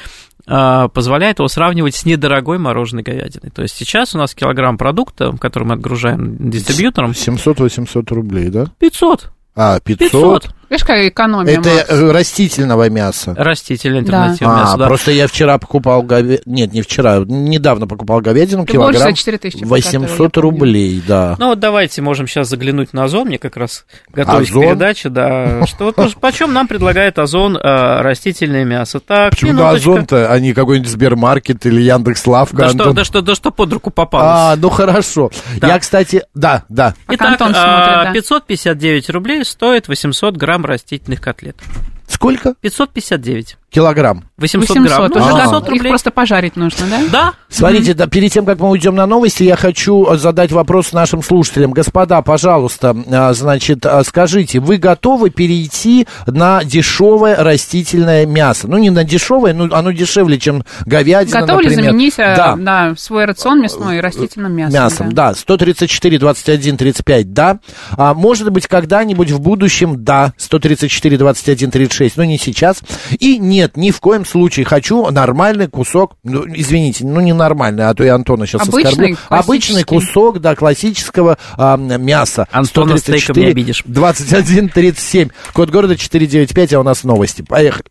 э, 0.47 0.87
позволяет 0.93 1.39
его 1.39 1.47
сравнивать 1.47 1.95
с 1.95 2.05
недорогой 2.05 2.57
мороженой 2.57 3.03
говядиной. 3.03 3.51
То 3.51 3.63
есть 3.63 3.75
сейчас 3.75 4.15
у 4.15 4.17
нас 4.17 4.33
килограмм 4.33 4.77
продукта, 4.77 5.35
который 5.39 5.65
мы 5.65 5.73
отгружаем 5.75 6.49
дистрибьютором... 6.49 7.11
700-800 7.11 8.13
рублей, 8.13 8.49
да? 8.49 8.67
500. 8.79 9.29
А, 9.55 9.79
500? 9.81 10.11
500. 10.11 10.55
Видишь, 10.73 10.85
какая 10.87 11.09
экономия, 11.09 11.59
Это 11.59 11.69
Макс. 11.69 11.85
Э, 11.87 12.11
растительного 12.11 12.89
мяса. 12.89 13.35
Растительное 13.37 13.99
альтернатива 13.99 14.51
да. 14.51 14.59
мяса, 14.59 14.73
а, 14.73 14.77
да. 14.77 14.87
Просто 14.87 15.11
я 15.11 15.27
вчера 15.27 15.59
покупал 15.59 16.01
говядину, 16.01 16.41
нет, 16.47 16.73
не 16.73 16.81
вчера, 16.81 17.19
недавно 17.27 17.85
покупал 17.85 18.21
говядину, 18.21 18.65
Ты 18.65 18.73
килограмм, 18.73 19.11
за 19.11 19.13
4 19.13 19.37
тысячи, 19.37 19.63
800 19.63 20.35
рублей, 20.37 20.99
да. 21.07 21.35
Ну 21.37 21.49
вот 21.49 21.59
давайте 21.59 22.01
можем 22.01 22.25
сейчас 22.25 22.49
заглянуть 22.49 22.91
на 22.91 23.03
Озон, 23.03 23.27
мне 23.27 23.37
как 23.37 23.55
раз 23.55 23.85
готовить 24.11 24.49
Озон? 24.49 24.63
передачу, 24.63 25.11
да, 25.11 25.63
что 25.67 25.93
вот 25.95 26.15
почем 26.19 26.53
нам 26.53 26.67
предлагает 26.67 27.19
Озон 27.19 27.55
э, 27.55 28.01
растительное 28.01 28.65
мясо. 28.65 28.99
Так, 28.99 29.33
Почему 29.33 29.53
на 29.53 29.69
Озон-то, 29.69 30.31
а 30.31 30.39
не 30.39 30.53
какой-нибудь 30.55 30.89
Сбермаркет 30.89 31.67
или 31.67 31.83
Яндекс.Лавка? 31.83 32.57
Да 32.57 32.69
что, 32.69 32.93
да, 32.93 33.03
что, 33.03 33.21
да 33.21 33.35
что 33.35 33.51
под 33.51 33.73
руку 33.73 33.91
попалось. 33.91 34.27
А, 34.27 34.55
ну 34.55 34.71
хорошо. 34.71 35.29
Да. 35.57 35.67
Я, 35.67 35.77
кстати, 35.77 36.23
да, 36.33 36.63
да. 36.67 36.95
Итак, 37.09 37.33
Антон 37.33 37.53
смотрит, 37.53 38.03
да. 38.05 38.11
559 38.11 39.09
рублей 39.11 39.45
стоит 39.45 39.87
800 39.87 40.35
грамм 40.35 40.62
растительных 40.65 41.21
котлет 41.21 41.41
лет. 41.41 41.57
Сколько? 42.07 42.53
559. 42.61 43.57
Килограмм. 43.69 44.25
800, 44.37 44.69
800 44.69 44.87
грамм. 44.87 45.05
Уже 45.05 45.31
а. 45.31 45.45
800 45.47 45.69
рублей. 45.69 45.81
Их 45.81 45.89
просто 45.89 46.11
пожарить 46.11 46.55
нужно, 46.55 46.85
да? 46.87 47.01
Да. 47.11 47.33
Смотрите, 47.49 47.95
да, 47.95 48.05
перед 48.05 48.31
тем, 48.31 48.45
как 48.45 48.59
мы 48.59 48.69
уйдем 48.69 48.93
на 48.93 49.07
новости, 49.07 49.43
я 49.43 49.55
хочу 49.55 50.15
задать 50.15 50.51
вопрос 50.51 50.91
нашим 50.91 51.23
слушателям. 51.23 51.71
Господа, 51.71 52.21
пожалуйста, 52.21 52.95
а, 53.11 53.33
значит, 53.33 53.83
а, 53.85 54.03
скажите, 54.03 54.59
вы 54.59 54.77
готовы 54.77 55.31
перейти 55.31 56.07
на 56.27 56.63
дешевое 56.63 57.35
растительное 57.35 58.27
мясо? 58.27 58.67
Ну, 58.67 58.77
не 58.77 58.91
на 58.91 59.03
дешевое, 59.03 59.53
но 59.53 59.75
оно 59.75 59.91
дешевле, 59.91 60.37
чем 60.37 60.63
говядина, 60.85 61.41
Готовы 61.41 61.63
например. 61.63 61.79
ли 61.79 61.89
заменить 61.89 62.13
э, 62.17 62.35
да. 62.35 62.55
Да, 62.55 62.93
свой 62.95 63.25
рацион 63.25 63.59
мясной 63.59 64.01
растительным 64.01 64.53
мясом? 64.53 64.73
Мясом, 64.73 65.13
да. 65.13 65.29
да. 65.29 65.35
134, 65.35 66.19
21, 66.19 66.77
35, 66.77 67.33
да. 67.33 67.59
А 67.97 68.13
может 68.13 68.51
быть, 68.51 68.67
когда-нибудь 68.67 69.31
в 69.31 69.39
будущем, 69.39 70.03
да. 70.03 70.33
134, 70.37 71.17
21, 71.17 71.71
36 71.71 72.02
1336, 72.03 72.17
но 72.17 72.23
не 72.23 72.37
сейчас. 72.37 72.81
И 73.19 73.37
нет, 73.37 73.77
ни 73.77 73.91
в 73.91 73.99
коем 73.99 74.25
случае 74.25 74.65
хочу 74.65 75.09
нормальный 75.11 75.67
кусок, 75.67 76.13
ну, 76.23 76.45
извините, 76.47 77.05
ну 77.05 77.19
не 77.19 77.33
нормальный, 77.33 77.87
а 77.87 77.93
то 77.93 78.03
я 78.03 78.15
Антона 78.15 78.45
сейчас 78.45 78.67
Обычный, 78.67 78.89
оскорблю. 78.89 79.17
Обычный 79.29 79.83
кусок, 79.83 80.39
да, 80.39 80.55
классического 80.55 81.37
а, 81.57 81.77
мяса. 81.77 82.47
Антона 82.51 82.97
134, 82.97 83.19
стейком 83.19 83.43
не 83.43 83.49
обидишь. 83.49 83.83
2137. 83.85 85.29
Код 85.53 85.69
города 85.69 85.97
495, 85.97 86.73
а 86.73 86.79
у 86.79 86.83
нас 86.83 87.03
новости. 87.03 87.41
Поехали. 87.41 87.85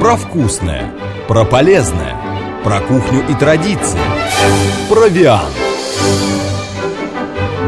Про 0.00 0.16
вкусное, 0.16 0.92
про 1.28 1.44
полезное, 1.44 2.14
про 2.62 2.80
кухню 2.80 3.24
и 3.28 3.34
традиции. 3.34 3.98
Провиан. 4.88 5.40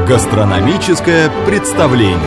Гастрономическое 0.07 1.31
представление. 1.47 2.21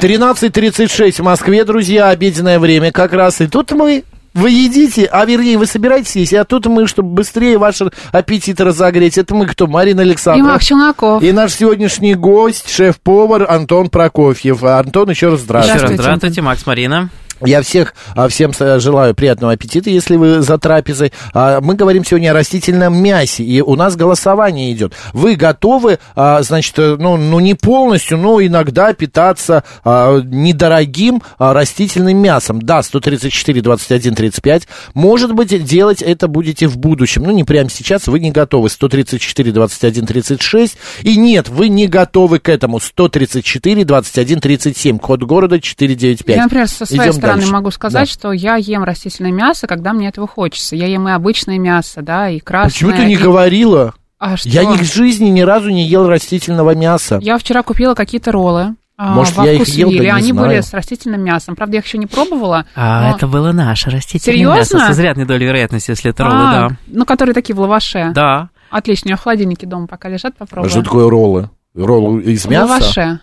13.36 0.00 1.14
в 1.14 1.24
Москве, 1.24 1.64
друзья, 1.64 2.10
обеденное 2.10 2.60
время 2.60 2.92
как 2.92 3.12
раз. 3.12 3.40
И 3.40 3.48
тут 3.48 3.72
мы 3.72 4.04
вы 4.32 4.50
едите, 4.50 5.06
а 5.06 5.24
вернее, 5.24 5.58
вы 5.58 5.66
собираетесь 5.66 6.14
есть, 6.14 6.34
а 6.34 6.44
тут 6.44 6.66
мы, 6.66 6.86
чтобы 6.86 7.08
быстрее 7.08 7.58
ваш 7.58 7.82
аппетит 8.12 8.60
разогреть, 8.60 9.18
это 9.18 9.34
мы 9.34 9.46
кто? 9.46 9.66
Марина 9.66 10.02
Александровна. 10.02 10.50
И 10.50 10.52
Макс 10.52 10.66
Челноков. 10.66 11.22
И 11.22 11.32
наш 11.32 11.54
сегодняшний 11.54 12.14
гость, 12.14 12.70
шеф-повар 12.70 13.50
Антон 13.50 13.90
Прокофьев. 13.90 14.62
Антон, 14.62 15.10
еще 15.10 15.30
раз 15.30 15.40
здравствуйте. 15.40 15.78
Еще 15.78 15.88
раз 15.88 16.00
здравствуйте, 16.00 16.42
Макс, 16.42 16.64
Марина. 16.64 17.10
Я 17.44 17.62
всех, 17.62 17.94
а, 18.14 18.28
всем 18.28 18.52
желаю 18.52 19.14
приятного 19.14 19.52
аппетита, 19.52 19.90
если 19.90 20.16
вы 20.16 20.42
за 20.42 20.58
трапезой. 20.58 21.12
А, 21.32 21.60
мы 21.60 21.74
говорим 21.74 22.04
сегодня 22.04 22.30
о 22.30 22.34
растительном 22.34 22.96
мясе, 23.00 23.44
и 23.44 23.60
у 23.60 23.76
нас 23.76 23.96
голосование 23.96 24.72
идет. 24.72 24.94
Вы 25.12 25.36
готовы, 25.36 25.98
а, 26.16 26.42
значит, 26.42 26.76
ну, 26.76 27.16
ну 27.16 27.40
не 27.40 27.54
полностью, 27.54 28.18
но 28.18 28.44
иногда 28.44 28.92
питаться 28.92 29.62
недорогим 29.84 31.22
растительным 31.38 32.16
мясом? 32.16 32.60
Да, 32.60 32.82
134, 32.82 33.60
21, 33.60 34.14
35. 34.14 34.68
Может 34.94 35.34
быть, 35.34 35.64
делать 35.64 36.02
это 36.02 36.28
будете 36.28 36.66
в 36.66 36.78
будущем. 36.78 37.22
Ну, 37.22 37.30
не 37.30 37.44
прямо 37.44 37.70
сейчас, 37.70 38.06
вы 38.08 38.18
не 38.20 38.30
готовы. 38.30 38.68
134, 38.68 39.52
21, 39.52 40.06
36. 40.06 40.76
И 41.02 41.16
нет, 41.16 41.48
вы 41.48 41.68
не 41.68 41.86
готовы 41.86 42.38
к 42.38 42.48
этому. 42.48 42.80
134, 42.80 43.84
21, 43.84 44.40
37. 44.40 44.98
Код 44.98 45.22
города 45.22 45.60
495. 45.60 46.36
Я, 46.36 46.42
например, 46.42 46.68
со 46.68 46.86
своей 46.86 47.10
Идем 47.10 47.20
стороны 47.28 47.40
дальше. 47.42 47.52
могу 47.52 47.70
сказать, 47.70 48.08
да. 48.08 48.12
что 48.12 48.32
я 48.32 48.56
ем 48.56 48.84
растительное 48.84 49.32
мясо, 49.32 49.66
когда 49.66 49.92
мне 49.92 50.08
этого 50.08 50.26
хочется. 50.26 50.76
Я 50.76 50.86
ем 50.86 51.08
и 51.08 51.12
обычное 51.12 51.58
мясо, 51.58 52.02
да, 52.02 52.28
и 52.28 52.40
красное. 52.40 52.72
Почему 52.72 52.92
ты 52.92 53.04
не 53.04 53.14
и... 53.14 53.16
говорила? 53.16 53.94
А 54.18 54.36
что? 54.36 54.48
Я 54.48 54.64
ни 54.64 54.76
в 54.76 54.82
жизни 54.82 55.28
ни 55.28 55.42
разу 55.42 55.70
не 55.70 55.86
ел 55.86 56.08
растительного 56.08 56.74
мяса. 56.74 57.18
Я 57.22 57.38
вчера 57.38 57.62
купила 57.62 57.94
какие-то 57.94 58.32
роллы. 58.32 58.74
А, 59.00 59.14
Может, 59.14 59.36
во 59.36 59.44
я 59.44 59.52
их 59.52 59.68
ел, 59.68 59.90
да 59.92 60.16
Они 60.16 60.32
знаю. 60.32 60.48
были 60.48 60.60
с 60.60 60.72
растительным 60.72 61.22
мясом. 61.22 61.54
Правда, 61.54 61.76
я 61.76 61.80
их 61.80 61.86
еще 61.86 61.98
не 61.98 62.06
пробовала. 62.06 62.66
А, 62.74 63.02
но... 63.02 63.16
это 63.16 63.28
было 63.28 63.52
наше 63.52 63.90
растительное 63.90 64.36
Серьезно? 64.36 64.78
мясо. 64.78 64.92
С 64.92 64.96
изрядной 64.96 65.24
долей 65.24 65.46
вероятности, 65.46 65.90
если 65.90 66.10
это 66.10 66.24
роллы, 66.24 66.40
а, 66.40 66.68
да. 66.70 66.76
Ну, 66.88 67.04
которые 67.04 67.32
такие 67.32 67.54
в 67.54 67.60
лаваше. 67.60 68.10
Да. 68.12 68.48
Отлично, 68.70 69.06
у 69.06 69.08
меня 69.10 69.16
в 69.16 69.22
холодильнике 69.22 69.68
дома 69.68 69.86
пока 69.86 70.08
лежат, 70.08 70.36
попробую. 70.36 70.66
А 70.66 70.70
что 70.70 70.82
такое 70.82 71.08
роллы? 71.08 71.48
Роллы 71.74 72.22
из 72.22 72.44
мяса? 72.46 72.66
В 72.66 72.70
лаваше. 72.70 73.20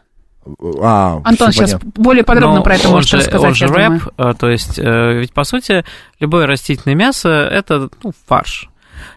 А, 0.81 1.21
Антон 1.23 1.51
сейчас 1.51 1.71
понятно. 1.71 1.91
более 1.95 2.23
подробно 2.23 2.57
Но 2.57 2.63
про 2.63 2.75
это 2.75 2.89
может 2.89 3.09
же, 3.09 3.17
рассказать. 3.17 3.49
Он 3.49 3.55
же 3.55 3.67
рэп, 3.67 4.01
а, 4.17 4.33
то 4.33 4.49
есть, 4.49 4.77
э, 4.77 5.19
ведь 5.19 5.33
по 5.33 5.43
сути 5.43 5.83
любое 6.19 6.45
растительное 6.45 6.95
мясо 6.95 7.29
это 7.29 7.89
ну, 8.03 8.11
фарш. 8.27 8.69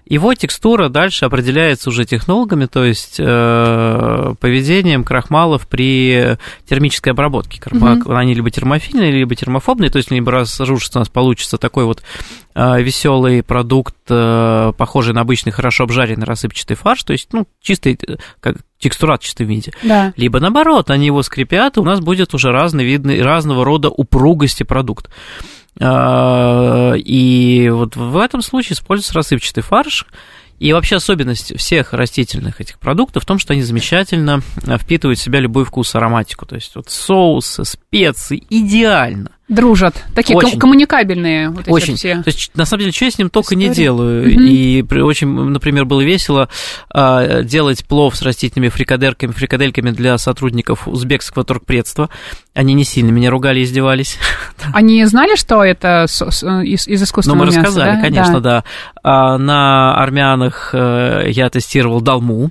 Его 0.07 0.35
текстура 0.35 0.89
дальше 0.89 1.25
определяется 1.25 1.91
уже 1.91 2.05
технологами, 2.05 2.67
то 2.67 2.85
есть 2.85 3.17
э, 3.19 4.35
поведением 4.41 5.05
крахмалов 5.05 5.69
при 5.69 6.37
термической 6.69 7.13
обработке. 7.13 7.61
Mm-hmm. 7.61 8.17
Они 8.17 8.35
либо 8.35 8.51
термофильные, 8.51 9.13
либо 9.13 9.35
термофобные, 9.35 9.91
то 9.91 9.99
есть 9.99 10.11
либо 10.11 10.33
разрушится, 10.33 10.99
у 10.99 11.03
нас 11.03 11.09
получится 11.09 11.59
такой 11.59 11.85
вот 11.85 12.03
э, 12.55 12.83
веселый 12.83 13.43
продукт, 13.43 13.97
э, 14.09 14.73
похожий 14.77 15.15
на 15.15 15.21
обычный 15.23 15.53
хорошо 15.53 15.85
обжаренный 15.85 16.27
рассыпчатый 16.27 16.77
фарш, 16.77 17.03
то 17.05 17.13
есть 17.13 17.29
ну, 17.33 17.47
чистый, 17.61 17.99
как 18.41 18.57
текстурат 18.79 19.23
в 19.23 19.27
чистом 19.27 19.47
виде. 19.47 19.73
Да. 19.83 20.13
Либо 20.17 20.41
наоборот, 20.41 20.91
они 20.91 21.07
его 21.07 21.23
скрипят, 21.23 21.77
и 21.77 21.81
у 21.81 21.85
нас 21.85 22.01
будет 22.01 22.35
уже 22.35 22.51
разный 22.51 22.85
видный, 22.85 23.23
разного 23.23 23.65
рода 23.65 23.91
упругости 23.91 24.63
продукт. 24.63 25.11
А, 25.81 26.95
и 26.95 27.69
вот 27.71 27.97
в 27.97 28.17
этом 28.17 28.43
случае 28.43 28.75
используется 28.75 29.15
рассыпчатый 29.15 29.63
фарш. 29.63 30.07
И 30.59 30.73
вообще 30.73 30.97
особенность 30.97 31.57
всех 31.57 31.93
растительных 31.93 32.61
этих 32.61 32.81
продуктов 32.81 33.23
в 33.23 33.27
том, 33.27 33.39
что 33.39 33.53
они 33.53 33.63
замечательно 33.63 34.41
впитывают 34.81 35.21
в 35.21 35.23
себя 35.23 35.39
любой 35.39 35.65
вкус, 35.65 35.95
ароматику. 35.95 36.47
То 36.47 36.57
есть 36.57 36.75
вот 36.75 36.91
соусы, 36.91 37.65
специи 37.65 38.43
идеально 38.51 39.31
дружат. 39.49 40.05
Такие 40.15 40.37
очень. 40.37 40.59
коммуникабельные 40.59 41.51
вот 41.51 41.63
эти 41.63 41.71
очень. 41.71 41.97
все. 41.97 42.17
То 42.23 42.29
есть, 42.29 42.51
на 42.55 42.65
самом 42.65 42.81
деле, 42.81 42.93
что 42.93 43.07
я 43.07 43.11
с 43.11 43.19
ним 43.19 43.31
только 43.31 43.55
История. 43.55 43.69
не 43.69 43.75
делаю. 43.75 44.23
Угу. 44.23 44.41
И 44.41 44.83
очень, 45.01 45.29
например, 45.29 45.87
было 45.87 46.03
весело 46.03 46.49
а, 46.91 47.43
делать 47.43 47.85
плов 47.87 48.17
с 48.17 48.23
растительными 48.23 48.69
фрикадерками, 48.69 49.33
фрикадельками 49.33 49.91
для 49.91 50.19
сотрудников 50.19 50.87
узбекского 50.87 51.45
торгпредства. 51.45 52.11
Они 52.55 52.75
не 52.75 52.85
сильно 52.85 53.11
меня 53.11 53.31
ругали, 53.31 53.63
издевались. 53.63 54.19
Они 54.73 55.05
знали, 55.07 55.37
что 55.37 55.65
это 55.65 56.05
из, 56.05 56.87
из 56.87 57.03
искусственного 57.03 57.39
Ну, 57.39 57.45
мы 57.45 57.47
мяса, 57.47 57.61
рассказали, 57.61 57.97
да? 57.97 58.03
конечно, 58.03 58.41
да. 58.41 58.41
да. 58.41 58.65
А, 59.03 59.39
на 59.39 59.95
армянах 59.95 60.71
э, 60.73 61.25
я 61.29 61.49
тестировал 61.49 62.01
далму 62.01 62.51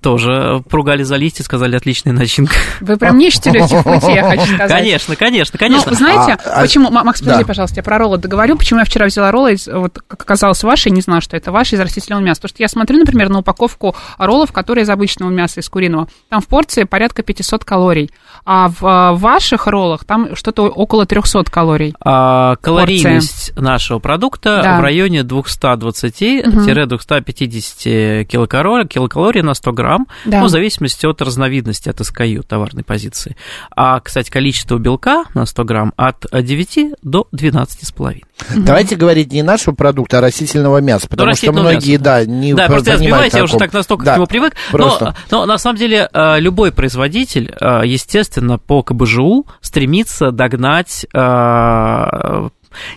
тоже 0.00 0.62
поругали 0.70 1.02
за 1.02 1.16
листья, 1.16 1.44
сказали, 1.44 1.76
отличная 1.76 2.12
начинка. 2.12 2.54
Вы 2.80 2.96
прям 2.96 3.18
не 3.18 3.28
ищете 3.28 3.50
легких 3.50 3.82
путей, 3.82 4.14
я 4.14 4.24
хочу 4.24 4.54
сказать. 4.54 4.70
Конечно, 4.70 5.16
конечно, 5.16 5.58
конечно. 5.58 5.90
Ну, 5.92 5.96
знаете, 5.96 6.32
а, 6.44 6.60
а 6.60 6.62
почему, 6.62 6.88
а, 6.88 7.04
Макс, 7.04 7.20
подожди, 7.20 7.42
да. 7.42 7.46
пожалуйста, 7.46 7.76
я 7.76 7.82
про 7.82 7.98
роллы 7.98 8.18
договорю, 8.18 8.56
почему 8.56 8.80
я 8.80 8.84
вчера 8.84 9.06
взяла 9.06 9.30
роллы, 9.30 9.54
из, 9.54 9.66
вот, 9.66 9.98
как 10.06 10.22
оказалось, 10.22 10.62
ваши, 10.62 10.90
не 10.90 11.00
знаю, 11.00 11.20
что 11.20 11.36
это 11.36 11.52
ваши 11.52 11.76
из 11.76 11.80
растительного 11.80 12.22
мяса, 12.22 12.40
потому 12.40 12.56
что 12.56 12.62
я 12.62 12.68
смотрю, 12.68 12.98
например, 12.98 13.28
на 13.28 13.40
упаковку 13.40 13.94
роллов, 14.18 14.52
которые 14.52 14.84
из 14.84 14.90
обычного 14.90 15.30
мяса, 15.30 15.60
из 15.60 15.68
куриного, 15.68 16.08
там 16.28 16.40
в 16.40 16.46
порции 16.46 16.84
порядка 16.84 17.22
500 17.22 17.64
калорий, 17.64 18.10
а 18.44 18.68
в, 18.68 18.78
а, 18.82 19.12
в 19.12 19.20
ваших 19.20 19.66
роллах 19.66 20.04
там 20.04 20.36
что-то 20.36 20.68
около 20.68 21.06
300 21.06 21.44
калорий. 21.44 21.94
А, 22.00 22.56
калорийность 22.56 23.48
порция. 23.54 23.62
нашего 23.62 23.98
продукта 23.98 24.60
да. 24.62 24.78
в 24.78 24.82
районе 24.82 25.20
220-250 25.20 26.46
угу. 26.46 28.26
килокалорий, 28.26 28.86
килокалорий 28.86 29.42
на 29.42 29.54
100 29.54 29.72
грамм, 29.72 30.06
да. 30.24 30.40
ну, 30.40 30.46
в 30.46 30.48
зависимости 30.48 31.06
от 31.06 31.22
разновидности, 31.22 31.88
от 31.88 32.00
SKU 32.00 32.42
товарной 32.42 32.84
позиции. 32.84 33.36
А, 33.74 34.00
кстати, 34.00 34.30
количество 34.30 34.78
белка 34.78 35.24
на 35.34 35.46
100 35.46 35.64
грамм 35.64 35.92
от 35.96 36.26
9 36.30 36.94
до 37.02 37.26
12,5. 37.34 38.22
Давайте 38.56 38.96
говорить 38.96 39.32
не 39.32 39.42
нашего 39.42 39.74
продукта, 39.74 40.18
а 40.18 40.20
растительного 40.20 40.78
мяса, 40.78 41.08
потому 41.08 41.30
ну, 41.30 41.36
что 41.36 41.52
многие, 41.52 41.92
мяса, 41.92 42.04
да, 42.04 42.24
не 42.24 42.52
Да, 42.52 42.66
просто 42.66 42.92
я 42.92 42.98
сбиваюсь, 42.98 43.32
я 43.32 43.44
уже 43.44 43.56
так 43.56 43.72
настолько 43.72 44.04
да, 44.04 44.12
к 44.12 44.16
нему 44.16 44.26
привык. 44.26 44.54
Просто. 44.70 45.14
Но, 45.30 45.40
но 45.40 45.46
на 45.46 45.58
самом 45.58 45.78
деле 45.78 46.08
э, 46.12 46.40
любой 46.40 46.72
производитель, 46.72 47.54
э, 47.58 47.86
естественно, 48.34 48.58
по 48.58 48.82
КБЖУ 48.82 49.46
стремится 49.60 50.30
догнать 50.30 51.06
э, 51.12 52.48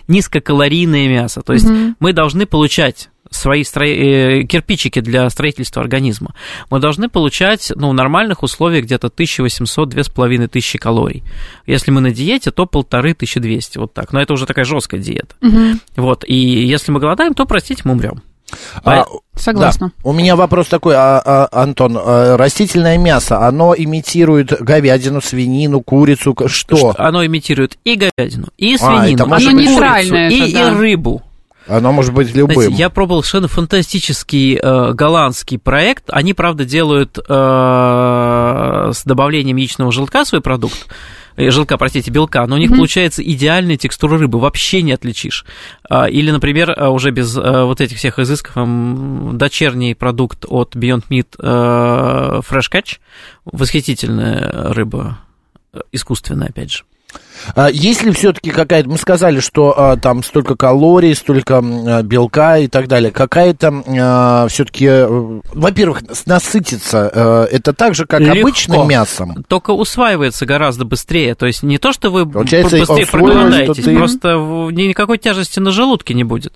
низкокалорийное 0.08 1.08
мясо. 1.08 1.42
То 1.42 1.52
есть 1.52 1.66
угу. 1.66 1.94
мы 2.00 2.12
должны 2.12 2.46
получать 2.46 3.10
свои 3.30 3.62
стро... 3.62 3.86
Э, 3.86 4.42
кирпичики 4.44 5.00
для 5.00 5.28
строительства 5.30 5.82
организма, 5.82 6.34
мы 6.70 6.80
должны 6.80 7.08
получать 7.08 7.72
ну, 7.76 7.90
в 7.90 7.94
нормальных 7.94 8.42
условиях 8.42 8.84
где-то 8.84 9.08
1800-2500 9.08 10.78
калорий. 10.78 11.22
Если 11.66 11.90
мы 11.90 12.00
на 12.00 12.10
диете, 12.10 12.50
то 12.50 12.66
полторы 12.66 13.12
1200, 13.12 13.78
вот 13.78 13.92
так. 13.92 14.12
Но 14.12 14.20
это 14.20 14.32
уже 14.32 14.46
такая 14.46 14.64
жесткая 14.64 15.00
диета. 15.00 15.34
Угу. 15.42 15.78
Вот, 15.96 16.24
и 16.26 16.34
если 16.34 16.90
мы 16.90 17.00
голодаем, 17.00 17.34
то, 17.34 17.44
простите, 17.44 17.82
мы 17.84 17.92
умрем. 17.92 18.22
А, 18.84 19.04
Согласна. 19.34 19.88
Да. 19.88 20.10
У 20.10 20.12
меня 20.12 20.36
вопрос 20.36 20.68
такой, 20.68 20.94
а, 20.96 21.20
а, 21.24 21.48
Антон, 21.62 21.96
а, 21.98 22.36
растительное 22.36 22.98
мясо, 22.98 23.46
оно 23.46 23.74
имитирует 23.76 24.60
говядину, 24.60 25.20
свинину, 25.20 25.80
курицу, 25.80 26.36
что? 26.46 26.94
Оно 26.98 27.24
имитирует 27.24 27.78
и 27.84 27.94
говядину, 27.94 28.48
и 28.56 28.74
а, 28.74 28.78
свинину, 28.78 29.32
а, 29.32 29.38
и 29.38 29.44
курицу, 29.44 30.16
и, 30.16 30.52
да. 30.52 30.70
и 30.70 30.74
рыбу. 30.74 31.22
Оно 31.68 31.92
может 31.92 32.14
быть 32.14 32.34
любым. 32.34 32.54
Знаете, 32.54 32.74
я 32.74 32.88
пробовал 32.88 33.22
совершенно 33.22 33.48
фантастический 33.48 34.56
э, 34.56 34.92
голландский 34.94 35.58
проект. 35.58 36.04
Они, 36.08 36.32
правда, 36.32 36.64
делают 36.64 37.18
э, 37.18 37.22
с 38.94 39.04
добавлением 39.04 39.56
яичного 39.56 39.92
желтка 39.92 40.24
свой 40.24 40.40
продукт 40.40 40.86
э, 41.46 41.50
желтка, 41.50 41.76
простите, 41.78 42.10
белка, 42.10 42.46
но 42.46 42.56
у 42.56 42.58
них 42.58 42.70
mm-hmm. 42.70 42.76
получается 42.76 43.22
идеальная 43.22 43.76
текстура 43.76 44.18
рыбы, 44.18 44.38
вообще 44.38 44.82
не 44.82 44.92
отличишь. 44.92 45.44
А, 45.88 46.08
или, 46.08 46.30
например, 46.30 46.70
э, 46.70 46.88
уже 46.88 47.10
без 47.10 47.36
э, 47.36 47.64
вот 47.64 47.80
этих 47.80 47.96
всех 47.96 48.18
изысков, 48.18 48.54
дочерний 49.36 49.94
продукт 49.94 50.44
от 50.48 50.76
Beyond 50.76 51.04
Meat 51.08 51.36
Fresh 51.38 52.70
Catch, 52.72 52.98
восхитительная 53.44 54.72
рыба, 54.72 55.18
искусственная, 55.92 56.48
опять 56.48 56.72
же. 56.72 56.84
А 57.54 57.70
есть 57.70 58.02
ли 58.02 58.12
все-таки 58.12 58.50
какая-то, 58.50 58.88
мы 58.88 58.98
сказали, 58.98 59.40
что 59.40 59.74
а, 59.76 59.96
там 59.96 60.22
столько 60.22 60.56
калорий, 60.56 61.14
столько 61.14 61.58
а, 61.58 62.02
белка 62.02 62.58
и 62.58 62.68
так 62.68 62.88
далее, 62.88 63.10
какая-то 63.10 63.82
а, 63.86 64.48
все-таки, 64.48 64.86
э, 64.86 65.40
во-первых, 65.54 66.02
насытиться, 66.26 67.10
а, 67.12 67.44
это 67.44 67.72
так 67.72 67.94
же, 67.94 68.06
как 68.06 68.20
Легко. 68.20 68.40
обычным 68.40 68.88
мясом? 68.88 69.44
Только 69.48 69.70
усваивается 69.70 70.46
гораздо 70.46 70.84
быстрее, 70.84 71.34
то 71.34 71.46
есть 71.46 71.62
не 71.62 71.78
то, 71.78 71.92
что 71.92 72.10
вы 72.10 72.26
Получается, 72.26 72.78
быстрее 72.78 73.06
проголодаетесь, 73.06 73.84
ты... 73.84 73.96
просто 73.96 74.28
никакой 74.72 75.18
тяжести 75.18 75.60
на 75.60 75.70
желудке 75.70 76.14
не 76.14 76.24
будет. 76.24 76.54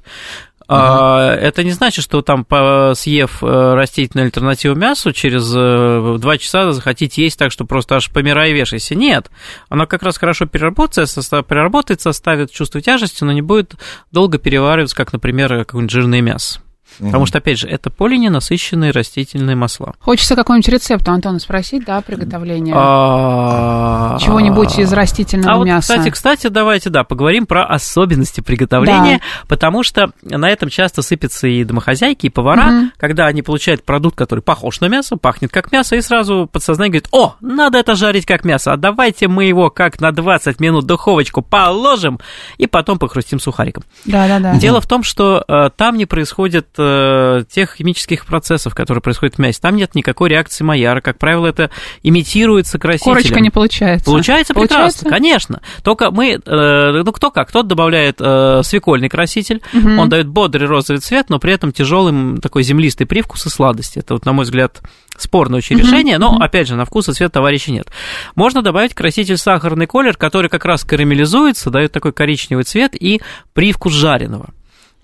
Uh-huh. 0.73 1.35
Это 1.35 1.65
не 1.65 1.73
значит, 1.73 2.05
что 2.05 2.23
там, 2.23 2.47
съев 2.95 3.43
э, 3.43 3.75
растительную 3.75 4.27
альтернативу 4.27 4.75
мясу, 4.75 5.13
через 5.13 5.53
э, 5.55 6.17
два 6.19 6.39
часа 6.39 6.73
захотите 6.73 7.23
есть 7.23 7.39
так, 7.39 7.53
что 7.53 7.65
просто 7.65 7.97
аж 7.97 8.11
помирай 8.11 8.53
вешайся. 8.53 8.95
Нет, 8.95 9.31
оно 9.69 9.87
как 9.87 10.03
раз 10.03 10.19
хорошо 10.19 10.47
переработается, 10.47 11.23
переработается, 11.43 12.11
оставит 12.11 12.51
чувство 12.53 12.81
тяжести, 12.81 13.25
но 13.25 13.33
не 13.33 13.43
будет 13.43 13.75
долго 14.11 14.39
перевариваться, 14.39 14.97
как, 14.97 15.13
например, 15.13 15.51
какое-нибудь 15.65 15.91
жирное 15.91 16.21
мясо. 16.21 16.61
Потому 16.99 17.27
что, 17.27 17.39
опять 17.39 17.59
же, 17.59 17.69
это 17.69 17.91
полиненасыщенные 17.91 18.91
растительные 18.91 19.57
масла. 19.57 19.95
Хочется 20.01 20.37
какой-нибудь 20.37 20.69
рецепт 20.69 21.09
у 21.09 21.13
Антона 21.13 21.39
спросить, 21.39 21.85
да, 21.85 22.01
приготовления? 22.01 22.75
А, 22.77 24.19
Чего-нибудь 24.21 24.79
из 24.79 24.93
растительного 24.93 25.63
а 25.63 25.65
мяса. 25.65 25.95
Кстати, 25.95 26.11
кстати, 26.11 26.47
давайте, 26.49 26.91
да, 26.91 27.05
поговорим 27.05 27.47
про 27.47 27.65
особенности 27.65 28.41
приготовления, 28.41 29.21
потому 29.49 29.83
что 29.83 30.13
на 30.23 30.51
этом 30.51 30.69
часто 30.69 31.03
сыпятся 31.03 31.47
и 31.47 31.65
домохозяйки, 31.65 32.27
и 32.27 32.31
повара, 32.31 32.91
когда 32.97 33.27
они 33.27 33.43
получают 33.43 33.85
продукт, 33.85 34.17
который 34.17 34.41
похож 34.41 34.81
на 34.81 34.87
мясо, 34.87 35.17
пахнет 35.17 35.51
как 35.51 35.73
мясо, 35.73 35.97
и 35.97 36.01
сразу 36.01 36.49
подсознание 36.51 36.91
говорит, 36.91 37.09
о, 37.13 37.37
надо 37.41 37.79
это 37.79 37.95
жарить 37.95 38.27
как 38.27 38.45
мясо, 38.45 38.73
а 38.73 38.77
давайте 38.77 39.29
мы 39.29 39.45
его 39.45 39.71
как 39.71 40.01
на 40.01 40.13
20 40.13 40.61
минут 40.61 40.85
в 40.85 40.87
духовочку 40.87 41.43
положим, 41.43 42.21
и 42.59 42.67
потом 42.67 42.99
похрустим 42.99 43.41
сухариком. 43.41 43.85
Да-да-да. 44.05 44.57
Дело 44.57 44.81
в 44.81 44.87
том, 44.87 45.03
что 45.03 45.45
э, 45.47 45.71
там 45.77 45.97
не 45.97 46.07
происходит 46.07 46.69
э, 46.83 47.45
тех 47.51 47.75
химических 47.75 48.27
процессов, 48.27 48.75
которые 48.75 49.03
происходят 49.03 49.37
в 49.37 49.39
мясе. 49.39 49.61
Там 49.61 49.77
нет 49.77 49.95
никакой 49.95 50.29
реакции 50.29 50.65
Майяра. 50.65 51.01
Как 51.01 51.19
правило, 51.19 51.47
это 51.47 51.71
имитируется 52.03 52.79
красителем. 52.79 53.15
Корочка 53.15 53.41
не 53.41 53.51
получается. 53.51 54.05
Получается, 54.05 54.55
получается? 54.55 55.01
прекрасно, 55.05 55.11
конечно. 55.11 55.63
Только 55.83 56.11
мы, 56.11 56.41
э, 56.45 57.03
ну 57.05 57.13
кто 57.13 57.31
как, 57.31 57.49
кто-то 57.49 57.69
добавляет 57.69 58.17
э, 58.21 58.63
свекольный 58.65 59.09
краситель, 59.09 59.63
угу. 59.73 60.01
он 60.01 60.09
дает 60.09 60.29
бодрый 60.29 60.67
розовый 60.67 61.01
цвет, 61.01 61.31
но 61.31 61.39
при 61.39 61.53
этом 61.53 61.73
тяжелый 61.73 62.39
такой 62.41 62.63
землистый 62.63 63.07
привкус 63.07 63.47
и 63.47 63.49
сладость. 63.49 63.97
Это 63.97 64.15
вот, 64.15 64.25
на 64.25 64.33
мой 64.33 64.45
взгляд, 64.45 64.81
спорное 65.17 65.59
очень 65.59 65.77
угу. 65.77 65.85
решение, 65.85 66.19
но, 66.19 66.35
угу. 66.35 66.43
опять 66.43 66.69
же, 66.69 66.77
на 66.77 66.85
вкус 66.85 67.09
и 67.09 67.13
цвет 67.13 67.33
товарища 67.33 67.73
нет. 67.73 67.89
Можно 68.35 68.63
добавить 68.63 68.95
краситель 68.95 69.37
сахарный 69.37 69.87
колер, 69.87 70.17
который 70.17 70.49
как 70.49 70.65
раз 70.65 70.85
карамелизуется, 70.85 71.71
дает 71.71 71.93
такой 71.93 72.13
коричневый 72.13 72.65
цвет 72.65 72.95
и 72.95 73.21
привкус 73.55 73.93
жареного. 73.93 74.51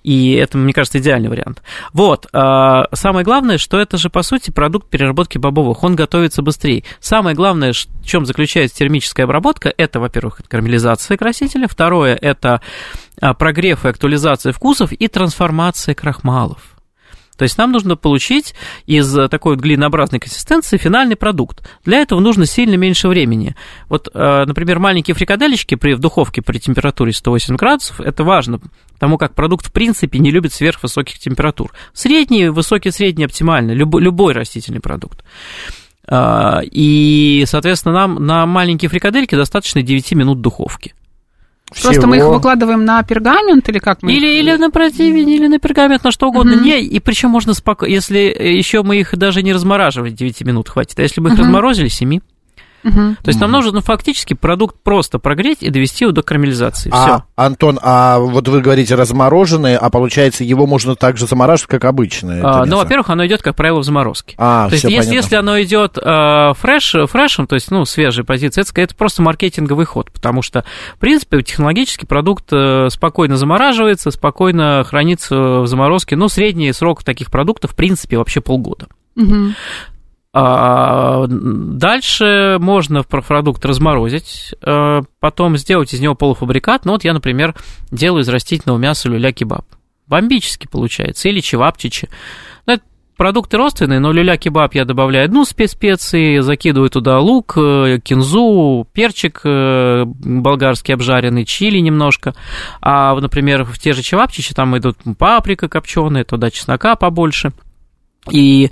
И 0.08 0.32
это, 0.32 0.56
мне 0.56 0.72
кажется, 0.72 1.00
идеальный 1.00 1.28
вариант. 1.28 1.62
Вот, 1.92 2.28
а, 2.32 2.86
самое 2.94 3.26
главное, 3.26 3.58
что 3.58 3.78
это 3.78 3.98
же, 3.98 4.08
по 4.08 4.22
сути, 4.22 4.50
продукт 4.50 4.88
переработки 4.88 5.36
бобовых, 5.36 5.84
он 5.84 5.96
готовится 5.96 6.40
быстрее. 6.40 6.82
Самое 6.98 7.36
главное, 7.36 7.74
в 7.74 8.06
чем 8.06 8.24
заключается 8.24 8.78
термическая 8.78 9.26
обработка, 9.26 9.70
это, 9.76 10.00
во-первых, 10.00 10.40
карамелизация 10.48 11.18
красителя, 11.18 11.68
второе, 11.68 12.14
это 12.14 12.62
а, 13.20 13.34
прогрев 13.34 13.84
и 13.84 13.88
актуализация 13.90 14.54
вкусов 14.54 14.92
и 14.92 15.08
трансформация 15.08 15.94
крахмалов. 15.94 16.77
То 17.38 17.44
есть 17.44 17.56
нам 17.56 17.70
нужно 17.70 17.96
получить 17.96 18.54
из 18.86 19.14
такой 19.30 19.54
вот 19.54 19.62
глинообразной 19.62 20.18
консистенции 20.18 20.76
финальный 20.76 21.14
продукт. 21.14 21.66
Для 21.84 21.98
этого 21.98 22.18
нужно 22.18 22.46
сильно 22.46 22.74
меньше 22.74 23.08
времени. 23.08 23.54
Вот, 23.88 24.08
э, 24.12 24.44
например, 24.44 24.80
маленькие 24.80 25.14
фрикадельчики 25.14 25.76
при, 25.76 25.94
в 25.94 26.00
духовке 26.00 26.42
при 26.42 26.58
температуре 26.58 27.12
108 27.12 27.56
градусов, 27.56 28.00
это 28.00 28.24
важно, 28.24 28.60
потому 28.94 29.18
как 29.18 29.34
продукт 29.34 29.66
в 29.66 29.72
принципе 29.72 30.18
не 30.18 30.32
любит 30.32 30.52
сверхвысоких 30.52 31.20
температур. 31.20 31.72
Средний, 31.92 32.48
высокий, 32.48 32.90
средний 32.90 33.24
оптимально, 33.24 33.70
любой, 33.70 34.02
любой 34.02 34.34
растительный 34.34 34.80
продукт. 34.80 35.22
Э, 36.08 36.60
и, 36.64 37.44
соответственно, 37.46 37.94
нам 37.94 38.26
на 38.26 38.46
маленькие 38.46 38.88
фрикадельки 38.88 39.36
достаточно 39.36 39.80
9 39.80 40.12
минут 40.12 40.40
духовки. 40.40 40.94
Всего... 41.72 41.92
Просто 41.92 42.06
мы 42.06 42.16
их 42.16 42.24
выкладываем 42.24 42.84
на 42.84 43.02
пергамент 43.02 43.68
или 43.68 43.78
как 43.78 44.02
мы 44.02 44.12
или, 44.12 44.26
их... 44.26 44.40
или 44.40 44.56
на 44.56 44.70
противень, 44.70 45.28
или 45.30 45.46
на 45.48 45.58
пергамент, 45.58 46.04
на 46.04 46.10
что 46.10 46.28
угодно. 46.28 46.54
Uh-huh. 46.54 46.62
Не, 46.62 46.82
и 46.82 46.98
причем 47.00 47.30
можно 47.30 47.54
спокойно, 47.54 47.92
если 47.92 48.18
еще 48.18 48.82
мы 48.82 48.96
их 48.98 49.16
даже 49.16 49.42
не 49.42 49.52
размораживали, 49.52 50.10
9 50.10 50.42
минут 50.42 50.68
хватит. 50.68 50.98
А 50.98 51.02
если 51.02 51.20
бы 51.20 51.28
их 51.28 51.34
uh-huh. 51.34 51.42
разморозили, 51.42 51.88
7. 51.88 52.20
Угу. 52.84 53.16
То 53.22 53.28
есть 53.28 53.40
нам 53.40 53.50
нужно 53.50 53.72
ну, 53.72 53.80
фактически 53.80 54.34
продукт 54.34 54.76
просто 54.82 55.18
прогреть 55.18 55.62
и 55.62 55.70
довести 55.70 56.04
его 56.04 56.12
до 56.12 56.22
карамелизации. 56.22 56.90
А, 56.92 57.04
Все. 57.04 57.24
Антон, 57.36 57.78
а 57.82 58.18
вот 58.18 58.46
вы 58.48 58.60
говорите 58.60 58.94
размороженный, 58.94 59.76
а 59.76 59.90
получается 59.90 60.44
его 60.44 60.66
можно 60.66 60.94
также 60.94 61.26
замораживать, 61.26 61.70
как 61.70 61.84
обычное? 61.84 62.42
А, 62.44 62.64
ну, 62.64 62.76
во-первых, 62.76 63.10
оно 63.10 63.26
идет, 63.26 63.42
как 63.42 63.56
правило, 63.56 63.80
в 63.80 63.84
заморозке. 63.84 64.34
А, 64.38 64.68
то 64.68 64.74
есть 64.74 64.84
если, 64.84 65.14
если 65.14 65.36
оно 65.36 65.60
идет 65.60 65.98
э, 65.98 66.52
фреш, 66.56 66.94
фрешем, 67.10 67.46
то 67.46 67.54
есть 67.54 67.70
ну, 67.70 67.84
свежей 67.84 68.24
позиции, 68.24 68.60
это, 68.60 68.80
это 68.80 68.94
просто 68.94 69.22
маркетинговый 69.22 69.86
ход, 69.86 70.10
потому 70.12 70.42
что, 70.42 70.64
в 70.94 70.98
принципе, 70.98 71.42
технологически 71.42 72.06
продукт 72.06 72.46
э, 72.52 72.88
спокойно 72.90 73.36
замораживается, 73.36 74.10
спокойно 74.10 74.84
хранится 74.84 75.60
в 75.60 75.66
заморозке. 75.66 76.16
Ну, 76.16 76.28
средний 76.28 76.72
срок 76.72 77.02
таких 77.02 77.30
продуктов, 77.30 77.72
в 77.72 77.74
принципе, 77.74 78.18
вообще 78.18 78.40
полгода. 78.40 78.86
Угу. 79.16 79.52
А, 80.32 81.26
дальше 81.26 82.58
можно 82.60 83.02
продукт 83.02 83.64
разморозить, 83.64 84.54
а, 84.62 85.02
потом 85.20 85.56
сделать 85.56 85.94
из 85.94 86.00
него 86.00 86.14
полуфабрикат. 86.14 86.84
Ну 86.84 86.92
вот 86.92 87.04
я, 87.04 87.14
например, 87.14 87.54
делаю 87.90 88.22
из 88.22 88.28
растительного 88.28 88.78
мяса 88.78 89.08
люля-кебаб. 89.08 89.64
Бомбически 90.06 90.66
получается. 90.66 91.28
Или 91.28 91.40
чевапчичи. 91.40 92.08
Ну, 92.66 92.74
это 92.74 92.82
продукты 93.16 93.56
родственные, 93.56 94.00
но 94.00 94.12
люля-кебаб 94.12 94.74
я 94.74 94.84
добавляю 94.84 95.24
одну 95.24 95.44
специи, 95.44 96.40
закидываю 96.40 96.90
туда 96.90 97.18
лук, 97.20 97.54
э, 97.56 97.98
кинзу, 98.02 98.86
перчик 98.92 99.40
э, 99.44 100.04
болгарский 100.04 100.94
обжаренный, 100.94 101.46
чили 101.46 101.78
немножко. 101.78 102.34
А, 102.80 103.14
например, 103.18 103.64
в 103.64 103.78
те 103.78 103.92
же 103.92 104.02
чевапчичи 104.02 104.54
там 104.54 104.76
идут 104.76 104.98
паприка 105.18 105.68
копченая, 105.68 106.24
туда 106.24 106.50
чеснока 106.50 106.96
побольше. 106.96 107.52
И 108.30 108.70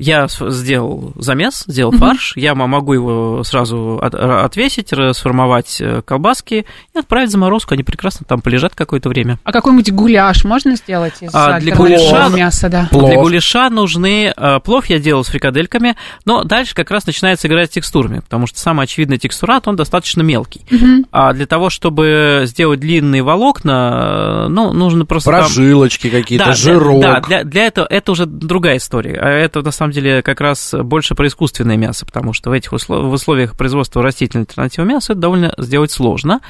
я 0.00 0.26
сделал 0.28 1.12
замес, 1.16 1.64
сделал 1.66 1.92
mm-hmm. 1.92 1.98
фарш, 1.98 2.32
я 2.36 2.54
могу 2.54 2.94
его 2.94 3.44
сразу 3.44 3.98
от, 4.02 4.14
отвесить, 4.14 4.92
сформовать 5.12 5.80
э, 5.80 6.02
колбаски 6.02 6.66
и 6.94 6.98
отправить 6.98 7.28
в 7.28 7.32
заморозку, 7.32 7.74
они 7.74 7.82
прекрасно 7.82 8.24
там 8.26 8.40
полежат 8.40 8.74
какое-то 8.74 9.10
время. 9.10 9.38
А 9.44 9.52
какой-нибудь 9.52 9.92
гуляш 9.92 10.44
можно 10.44 10.76
сделать 10.76 11.14
из 11.20 11.30
а, 11.34 11.60
для 11.60 11.76
гуляша, 11.76 12.28
мяса, 12.34 12.68
да? 12.68 12.88
Плов. 12.90 13.10
Для 13.10 13.20
гуляша 13.20 13.68
нужны, 13.68 14.32
э, 14.34 14.60
плов 14.60 14.86
я 14.86 14.98
делал 14.98 15.22
с 15.22 15.28
фрикадельками, 15.28 15.96
но 16.24 16.44
дальше 16.44 16.74
как 16.74 16.90
раз 16.90 17.06
начинается 17.06 17.46
играть 17.46 17.70
с 17.70 17.74
текстурами, 17.74 18.20
потому 18.20 18.46
что 18.46 18.58
самая 18.58 18.84
очевидная 18.84 19.18
текстура, 19.18 19.60
он 19.66 19.76
достаточно 19.76 20.22
мелкий. 20.22 20.62
Mm-hmm. 20.70 21.08
А 21.12 21.32
для 21.34 21.46
того, 21.46 21.68
чтобы 21.68 22.44
сделать 22.46 22.80
длинные 22.80 23.22
волокна, 23.22 24.46
э, 24.46 24.48
ну, 24.48 24.72
нужно 24.72 25.04
просто... 25.04 25.30
Прожилочки 25.30 26.08
там... 26.08 26.20
какие-то, 26.20 26.46
да, 26.46 26.52
жирок. 26.52 27.02
Да, 27.02 27.20
для, 27.20 27.44
для 27.44 27.66
этого 27.66 27.84
это 27.84 28.12
уже 28.12 28.24
другая 28.26 28.78
история. 28.78 29.18
А 29.20 29.28
это, 29.28 29.60
на 29.60 29.70
самом 29.70 29.89
самом 29.90 30.04
деле 30.04 30.22
как 30.22 30.40
раз 30.40 30.74
больше 30.74 31.14
про 31.14 31.26
искусственное 31.26 31.76
мясо, 31.76 32.06
потому 32.06 32.32
что 32.32 32.50
в 32.50 32.52
этих 32.52 32.72
услов... 32.72 33.04
в 33.04 33.12
условиях 33.12 33.56
производства 33.56 34.02
растительной 34.02 34.44
альтернативы 34.44 34.86
мяса 34.86 35.12
это 35.12 35.20
довольно 35.20 35.54
сделать 35.58 35.90
сложно. 35.90 36.40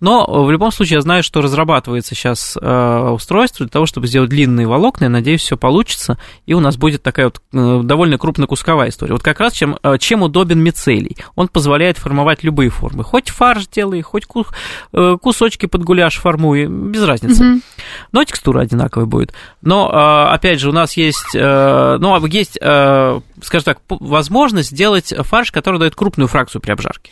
Но 0.00 0.26
в 0.44 0.50
любом 0.50 0.72
случае 0.72 0.96
я 0.96 1.00
знаю, 1.00 1.22
что 1.22 1.40
разрабатывается 1.40 2.16
сейчас 2.16 2.58
э, 2.60 3.08
устройство 3.10 3.64
для 3.64 3.70
того, 3.70 3.86
чтобы 3.86 4.08
сделать 4.08 4.30
длинные 4.30 4.66
волокна. 4.66 5.04
Я 5.04 5.10
надеюсь, 5.10 5.42
все 5.42 5.56
получится, 5.56 6.18
и 6.44 6.54
у 6.54 6.60
нас 6.60 6.76
будет 6.76 7.04
такая 7.04 7.26
вот 7.26 7.40
э, 7.52 7.80
довольно 7.84 8.18
крупнокусковая 8.18 8.88
история. 8.88 9.12
Вот 9.12 9.22
как 9.22 9.38
раз 9.38 9.52
чем, 9.52 9.78
э, 9.80 9.98
чем 9.98 10.22
удобен 10.22 10.58
мицелий. 10.58 11.16
Он 11.36 11.46
позволяет 11.46 11.98
формовать 11.98 12.42
любые 12.42 12.70
формы. 12.70 13.04
Хоть 13.04 13.30
фарш 13.30 13.68
делай, 13.68 14.02
хоть 14.02 14.24
кусочки 15.20 15.66
под 15.66 15.84
гуляш 15.84 16.16
формуй, 16.16 16.66
без 16.66 17.04
разницы. 17.04 17.44
Mm-hmm. 17.44 17.62
Но 18.12 18.24
текстура 18.24 18.60
одинаковая 18.60 19.06
будет. 19.06 19.32
Но, 19.60 19.88
опять 20.30 20.60
же, 20.60 20.68
у 20.68 20.72
нас 20.72 20.96
есть, 20.96 21.34
ну, 21.34 22.26
есть, 22.26 22.54
скажем 22.54 23.64
так, 23.64 23.78
возможность 23.88 24.70
сделать 24.70 25.14
фарш, 25.18 25.52
который 25.52 25.78
дает 25.78 25.94
крупную 25.94 26.28
фракцию 26.28 26.60
при 26.62 26.72
обжарке. 26.72 27.10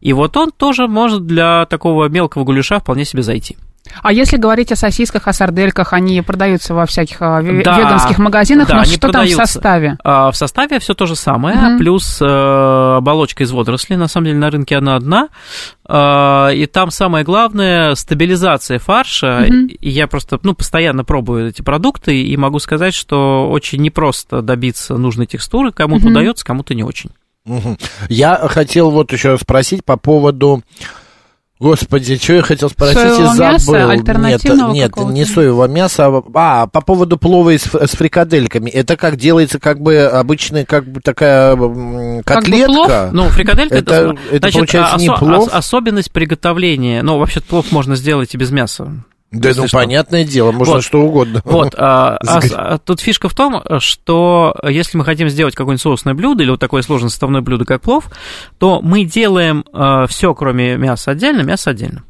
И 0.00 0.12
вот 0.12 0.36
он 0.36 0.52
тоже 0.52 0.88
может 0.88 1.26
для 1.26 1.66
такого 1.66 2.08
мелкого 2.08 2.44
гуляша 2.44 2.80
вполне 2.80 3.04
себе 3.04 3.22
зайти. 3.22 3.56
А 4.02 4.12
если 4.12 4.36
говорить 4.36 4.72
о 4.72 4.76
сосисках, 4.76 5.28
о 5.28 5.32
сардельках, 5.32 5.92
они 5.92 6.20
продаются 6.22 6.74
во 6.74 6.86
всяких 6.86 7.16
а, 7.20 7.42
да, 7.42 7.78
веганских 7.78 8.18
магазинах, 8.18 8.68
да, 8.68 8.76
но 8.76 8.84
что 8.84 9.00
продаются. 9.00 9.36
там 9.36 9.46
в 9.46 9.48
составе? 9.48 9.98
А, 10.04 10.30
в 10.30 10.36
составе 10.36 10.78
все 10.78 10.94
то 10.94 11.06
же 11.06 11.16
самое, 11.16 11.56
угу. 11.56 11.78
плюс 11.78 12.20
э, 12.20 12.96
оболочка 12.96 13.44
из 13.44 13.52
водорослей, 13.52 13.96
на 13.96 14.08
самом 14.08 14.26
деле 14.26 14.38
на 14.38 14.50
рынке 14.50 14.76
она 14.76 14.96
одна, 14.96 15.28
э, 15.88 16.54
и 16.54 16.66
там 16.66 16.90
самое 16.90 17.24
главное 17.24 17.94
стабилизация 17.94 18.78
фарша, 18.78 19.46
угу. 19.48 19.66
и 19.68 19.88
я 19.88 20.06
просто 20.06 20.38
ну, 20.42 20.54
постоянно 20.54 21.04
пробую 21.04 21.48
эти 21.48 21.62
продукты, 21.62 22.20
и 22.20 22.36
могу 22.36 22.58
сказать, 22.58 22.94
что 22.94 23.48
очень 23.50 23.80
непросто 23.80 24.42
добиться 24.42 24.96
нужной 24.96 25.26
текстуры, 25.26 25.72
кому-то 25.72 26.06
угу. 26.06 26.12
удается, 26.12 26.44
кому-то 26.44 26.74
не 26.74 26.82
очень. 26.82 27.10
Я 28.08 28.36
хотел 28.48 28.90
вот 28.90 29.12
еще 29.12 29.38
спросить 29.38 29.84
по 29.84 29.96
поводу 29.96 30.62
Господи, 31.58 32.16
что 32.16 32.34
я 32.34 32.42
хотел 32.42 32.68
спросить 32.68 32.98
соевого 32.98 33.32
и 33.32 33.36
забыл. 33.36 33.52
Мяса, 33.52 33.90
альтернативного 33.90 34.72
нет, 34.74 34.94
нет, 34.94 35.08
не 35.08 35.24
соевого 35.24 35.66
мяса, 35.66 36.06
а, 36.06 36.22
а 36.34 36.66
по 36.66 36.80
поводу 36.82 37.16
плова 37.16 37.56
с, 37.56 37.62
с 37.62 37.90
фрикадельками. 37.92 38.68
Это 38.68 38.96
как 38.98 39.16
делается, 39.16 39.58
как 39.58 39.80
бы 39.80 40.02
обычная, 40.02 40.66
как 40.66 40.86
бы 40.86 41.00
такая 41.00 41.56
котлетка. 42.24 42.86
Как 42.86 43.10
бы 43.10 43.16
ну, 43.16 43.28
фрикаделька 43.30 43.74
это, 43.74 43.94
это, 43.94 44.18
это 44.30 44.38
значит, 44.38 44.54
получается 44.54 44.98
не 44.98 45.10
плов. 45.10 45.48
Особенность 45.50 46.12
приготовления. 46.12 47.02
Ну, 47.02 47.18
вообще 47.18 47.40
плов 47.40 47.72
можно 47.72 47.96
сделать 47.96 48.34
и 48.34 48.36
без 48.36 48.50
мяса. 48.50 48.92
Да, 49.32 49.50
ну, 49.56 49.66
что. 49.66 49.78
понятное 49.78 50.24
дело, 50.24 50.52
можно 50.52 50.74
вот, 50.74 50.84
что 50.84 51.02
угодно. 51.02 51.42
Вот, 51.44 51.74
а, 51.76 52.16
а, 52.26 52.40
а, 52.52 52.78
тут 52.78 53.00
фишка 53.00 53.28
в 53.28 53.34
том, 53.34 53.62
что 53.80 54.54
если 54.68 54.96
мы 54.96 55.04
хотим 55.04 55.28
сделать 55.28 55.54
какое-нибудь 55.54 55.82
соусное 55.82 56.14
блюдо 56.14 56.44
или 56.44 56.50
вот 56.50 56.60
такое 56.60 56.82
сложное 56.82 57.10
составное 57.10 57.40
блюдо, 57.40 57.64
как 57.64 57.82
плов, 57.82 58.08
то 58.58 58.80
мы 58.80 59.04
делаем 59.04 59.64
а, 59.72 60.06
все, 60.06 60.34
кроме 60.34 60.76
мяса 60.76 61.10
отдельно, 61.10 61.42
мясо 61.42 61.70
отдельно. 61.70 62.04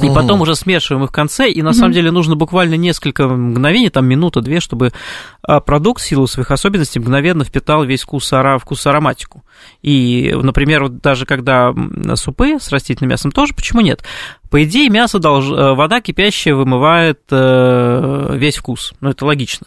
И 0.00 0.06
угу. 0.06 0.14
потом 0.14 0.40
уже 0.40 0.54
смешиваем 0.54 1.04
их 1.04 1.10
в 1.10 1.12
конце, 1.12 1.50
и 1.50 1.60
на 1.62 1.70
угу. 1.70 1.76
самом 1.76 1.92
деле 1.92 2.10
нужно 2.10 2.36
буквально 2.36 2.74
несколько 2.74 3.26
мгновений, 3.26 3.90
там 3.90 4.06
минута-две, 4.06 4.60
чтобы 4.60 4.92
а, 5.42 5.60
продукт 5.60 6.00
в 6.00 6.06
силу 6.06 6.26
своих 6.26 6.50
особенностей 6.50 7.00
мгновенно 7.00 7.44
впитал 7.44 7.84
весь 7.84 8.02
вкус, 8.02 8.32
вкус 8.60 8.86
ароматику. 8.86 9.44
И, 9.82 10.32
например, 10.40 10.84
вот 10.84 11.00
даже 11.00 11.26
когда 11.26 11.74
супы 12.14 12.58
с 12.60 12.70
растительным 12.70 13.10
мясом 13.10 13.32
тоже, 13.32 13.54
почему 13.54 13.80
нет? 13.80 14.04
По 14.50 14.62
идее, 14.62 14.88
мясо 14.88 15.18
долж... 15.18 15.46
Э, 15.46 15.74
вода 15.74 16.00
кипящая 16.00 16.54
вымывает 16.54 17.20
э, 17.30 18.36
весь 18.36 18.56
вкус. 18.56 18.94
Ну, 19.00 19.10
это 19.10 19.26
логично. 19.26 19.66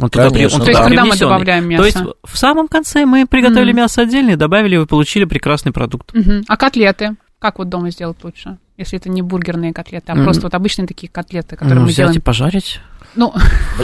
Он 0.00 0.08
туда 0.08 0.30
при... 0.30 0.44
он 0.44 0.60
То 0.60 0.68
есть, 0.68 0.80
когда 0.80 1.04
мы 1.04 1.16
добавляем 1.16 1.68
мясо? 1.68 1.82
То 1.82 1.86
есть, 1.86 2.16
в 2.22 2.38
самом 2.38 2.68
конце 2.68 3.04
мы 3.04 3.26
приготовили 3.26 3.72
mm. 3.72 3.76
мясо 3.76 4.02
отдельно 4.02 4.30
и 4.30 4.36
добавили, 4.36 4.76
и 4.76 4.78
вы 4.78 4.86
получили 4.86 5.24
прекрасный 5.24 5.72
продукт. 5.72 6.14
Mm-hmm. 6.14 6.44
А 6.46 6.56
котлеты? 6.56 7.16
Как 7.38 7.58
вот 7.58 7.68
дома 7.68 7.90
сделать 7.90 8.22
лучше? 8.22 8.58
Если 8.78 8.96
это 8.96 9.10
не 9.10 9.22
бургерные 9.22 9.72
котлеты, 9.72 10.12
а 10.12 10.14
mm. 10.14 10.22
просто 10.22 10.42
вот 10.44 10.54
обычные 10.54 10.86
такие 10.86 11.08
котлеты, 11.08 11.56
которые 11.56 11.74
ну, 11.74 11.80
мы 11.82 11.88
взять 11.88 11.96
делаем. 11.96 12.20
и 12.20 12.20
пожарить. 12.20 12.80
Ну, 13.16 13.34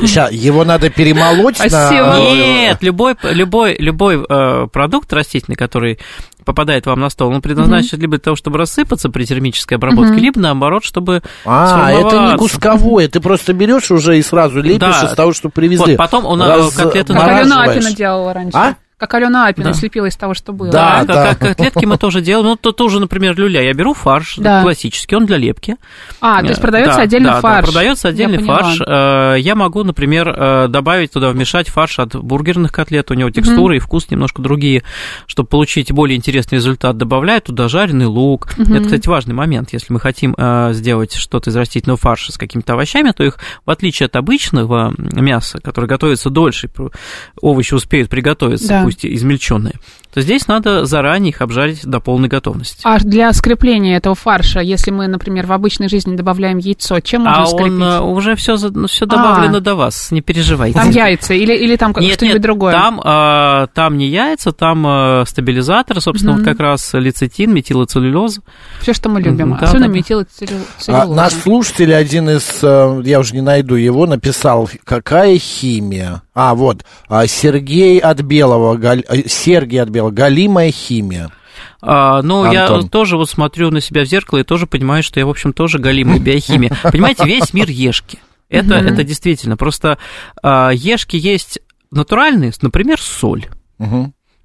Сейчас, 0.01 0.30
его 0.30 0.64
надо 0.64 0.88
перемолоть 0.90 1.59
на... 1.59 2.18
Нет, 2.20 2.80
любой, 2.82 3.16
любой, 3.24 3.74
любой 3.76 4.24
э, 4.24 4.66
продукт 4.68 5.12
растительный, 5.12 5.57
который 5.57 5.99
попадает 6.45 6.86
вам 6.86 7.01
на 7.01 7.11
стол, 7.11 7.32
он 7.32 7.42
предназначен 7.42 7.99
mm-hmm. 7.99 8.03
либо 8.03 8.11
для 8.12 8.20
того, 8.20 8.36
чтобы 8.36 8.59
рассыпаться 8.59 9.09
при 9.09 9.24
термической 9.24 9.78
обработке, 9.78 10.14
mm-hmm. 10.14 10.18
либо 10.18 10.40
наоборот, 10.40 10.84
чтобы 10.84 11.22
А, 11.45 11.90
это 11.90 12.32
не 12.32 12.36
кусковое, 12.36 13.09
ты 13.09 13.18
просто 13.18 13.53
берешь 13.53 13.90
уже 13.90 14.18
и 14.18 14.22
сразу 14.22 14.61
лепишь 14.61 14.78
да. 14.78 15.09
из 15.11 15.16
того, 15.16 15.32
что 15.32 15.49
привезли. 15.49 15.92
Вот 15.92 15.97
потом 15.97 16.26
он 16.26 16.40
Раз... 16.40 16.72
котлеты... 16.74 17.14
Как 17.14 17.28
Алена 17.28 17.64
Апина 17.64 17.92
делала 17.92 18.32
раньше. 18.32 18.57
А? 18.57 18.76
Как 19.05 19.12
Алена 19.12 19.48
Апина 19.48 19.68
да. 19.68 19.74
слепила 19.74 20.07
из 20.07 20.16
того, 20.16 20.32
что 20.32 20.55
было. 20.55 20.70
Да, 20.70 21.05
да, 21.05 21.14
да. 21.14 21.34
Как, 21.34 21.59
котлетки 21.59 21.84
мы 21.84 21.98
тоже 21.98 22.22
делаем. 22.22 22.46
Ну, 22.46 22.57
то 22.57 22.72
тоже, 22.72 23.00
например, 23.00 23.36
люля. 23.36 23.61
Я 23.61 23.74
беру 23.74 23.92
фарш 23.92 24.36
да. 24.38 24.62
классический, 24.62 25.14
он 25.14 25.26
для 25.26 25.36
лепки. 25.36 25.76
А, 26.22 26.40
то 26.40 26.48
есть 26.48 26.62
продается 26.62 26.96
да, 26.96 27.02
отдельный 27.02 27.30
да, 27.30 27.40
фарш. 27.42 27.66
Да, 27.66 27.72
продается 27.72 28.09
отдельный 28.09 28.38
я 28.38 28.44
фарш. 28.46 28.78
Поняла. 28.78 29.36
Э, 29.36 29.40
я 29.40 29.55
могу, 29.57 29.84
например, 29.84 30.28
э, 30.28 30.68
добавить 30.68 31.12
туда, 31.12 31.28
вмешать 31.28 31.68
фарш 31.68 31.98
от 31.98 32.16
бургерных 32.16 32.72
котлет. 32.72 33.11
У 33.11 33.14
него 33.14 33.28
текстура 33.28 33.74
mm-hmm. 33.74 33.76
и 33.76 33.80
вкус 33.80 34.11
немножко 34.11 34.40
другие. 34.40 34.84
Чтобы 35.26 35.50
получить 35.50 35.92
более 35.92 36.16
интересный 36.16 36.57
результат, 36.57 36.96
добавляю 36.96 37.42
туда 37.42 37.68
жареный 37.68 38.07
лук. 38.07 38.55
Mm-hmm. 38.57 38.74
Это, 38.74 38.84
кстати, 38.84 39.07
важный 39.07 39.34
момент. 39.34 39.74
Если 39.74 39.92
мы 39.92 40.00
хотим 40.00 40.34
э, 40.38 40.70
сделать 40.72 41.12
что-то 41.12 41.50
из 41.50 41.57
растительного 41.57 41.98
фарша 41.98 42.32
с 42.32 42.38
какими-то 42.38 42.72
овощами, 42.72 43.11
то 43.11 43.22
их, 43.22 43.36
в 43.66 43.70
отличие 43.70 44.07
от 44.07 44.16
обычного 44.16 44.94
мяса, 44.96 45.59
которое 45.59 45.88
готовится 45.88 46.30
дольше, 46.30 46.70
овощи 47.42 47.74
успеют 47.74 48.09
приготовиться, 48.09 48.68
да. 48.68 48.84
Пусть 48.95 49.07
измельченные, 49.07 49.74
то 50.14 50.20
здесь 50.20 50.46
надо 50.46 50.84
заранее 50.86 51.30
их 51.30 51.42
обжарить 51.42 51.84
до 51.84 51.98
полной 51.98 52.28
готовности. 52.28 52.82
А 52.84 53.00
для 53.00 53.32
скрепления 53.32 53.96
этого 53.96 54.14
фарша, 54.14 54.60
если 54.60 54.92
мы, 54.92 55.08
например, 55.08 55.44
в 55.46 55.52
обычной 55.52 55.88
жизни 55.88 56.14
добавляем 56.14 56.58
яйцо, 56.58 57.00
чем 57.00 57.22
можно 57.22 57.42
а 57.42 57.46
скрепить? 57.46 57.82
А 57.82 58.00
он 58.00 58.16
уже 58.16 58.36
все, 58.36 58.56
ну, 58.56 58.86
все 58.86 59.06
добавлено 59.06 59.58
а, 59.58 59.60
до 59.60 59.74
вас, 59.74 60.12
не 60.12 60.20
переживайте. 60.20 60.78
Там 60.78 60.90
яйца 60.90 61.34
или, 61.34 61.52
или 61.52 61.74
там 61.74 61.92
нет, 61.98 62.14
что-нибудь 62.14 62.34
нет, 62.34 62.42
другое? 62.42 62.72
Там, 62.72 63.00
а, 63.04 63.66
там 63.74 63.98
не 63.98 64.06
яйца, 64.06 64.52
там 64.52 64.84
а, 64.86 65.24
стабилизатор, 65.26 66.00
собственно, 66.00 66.34
mm-hmm. 66.34 66.38
вот 66.38 66.44
как 66.44 66.60
раз 66.60 66.94
лецитин, 66.94 67.52
метилоцеллюлоза. 67.52 68.42
Все, 68.82 68.94
что 68.94 69.08
мы 69.08 69.20
любим, 69.20 69.54
mm-hmm, 69.54 69.64
особенно 69.64 69.88
да, 69.88 69.92
метилоцеллюлоза. 69.94 70.64
А, 70.86 71.06
наш 71.06 71.32
слушатель, 71.32 71.92
один 71.92 72.30
из, 72.30 72.60
э, 72.62 73.02
я 73.04 73.18
уже 73.18 73.34
не 73.34 73.40
найду 73.40 73.74
его, 73.74 74.06
написал, 74.06 74.70
какая 74.84 75.38
химия? 75.38 76.22
А, 76.34 76.56
вот, 76.56 76.84
а, 77.08 77.28
Сергей 77.28 78.00
от 78.00 78.20
Белого, 78.22 78.76
э, 78.76 79.28
Сергей 79.28 79.80
от 79.80 79.88
Белого, 79.88 80.03
галимая 80.11 80.70
химия. 80.70 81.30
А, 81.80 82.22
ну, 82.22 82.44
Антон. 82.44 82.80
я 82.82 82.88
тоже 82.88 83.16
вот 83.16 83.30
смотрю 83.30 83.70
на 83.70 83.80
себя 83.80 84.05
в 84.05 84.07
зеркало 84.07 84.38
и 84.38 84.44
тоже 84.44 84.66
понимаю, 84.66 85.02
что 85.02 85.20
я, 85.20 85.26
в 85.26 85.30
общем, 85.30 85.52
тоже 85.52 85.78
галимая 85.78 86.18
биохимия. 86.18 86.76
Понимаете, 86.82 87.24
весь 87.24 87.52
мир 87.52 87.68
ешки. 87.68 88.18
Это, 88.48 88.74
это 88.74 89.05
действительно. 89.05 89.57
Просто 89.57 89.98
а, 90.42 90.70
ешки 90.70 91.16
есть 91.16 91.61
натуральные, 91.90 92.52
например, 92.62 93.00
соль. 93.00 93.46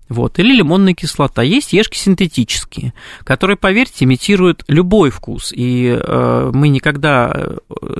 Вот, 0.10 0.40
или 0.40 0.56
лимонная 0.56 0.96
кислота. 0.96 1.44
Есть 1.44 1.72
ешки 1.72 1.96
синтетические, 1.96 2.94
которые, 3.24 3.58
поверьте, 3.58 4.06
имитируют 4.06 4.64
любой 4.68 5.12
вкус. 5.12 5.54
И 5.56 5.88
э, 5.88 6.52
мы 6.52 6.70
никогда 6.70 7.32
э, 7.32 7.58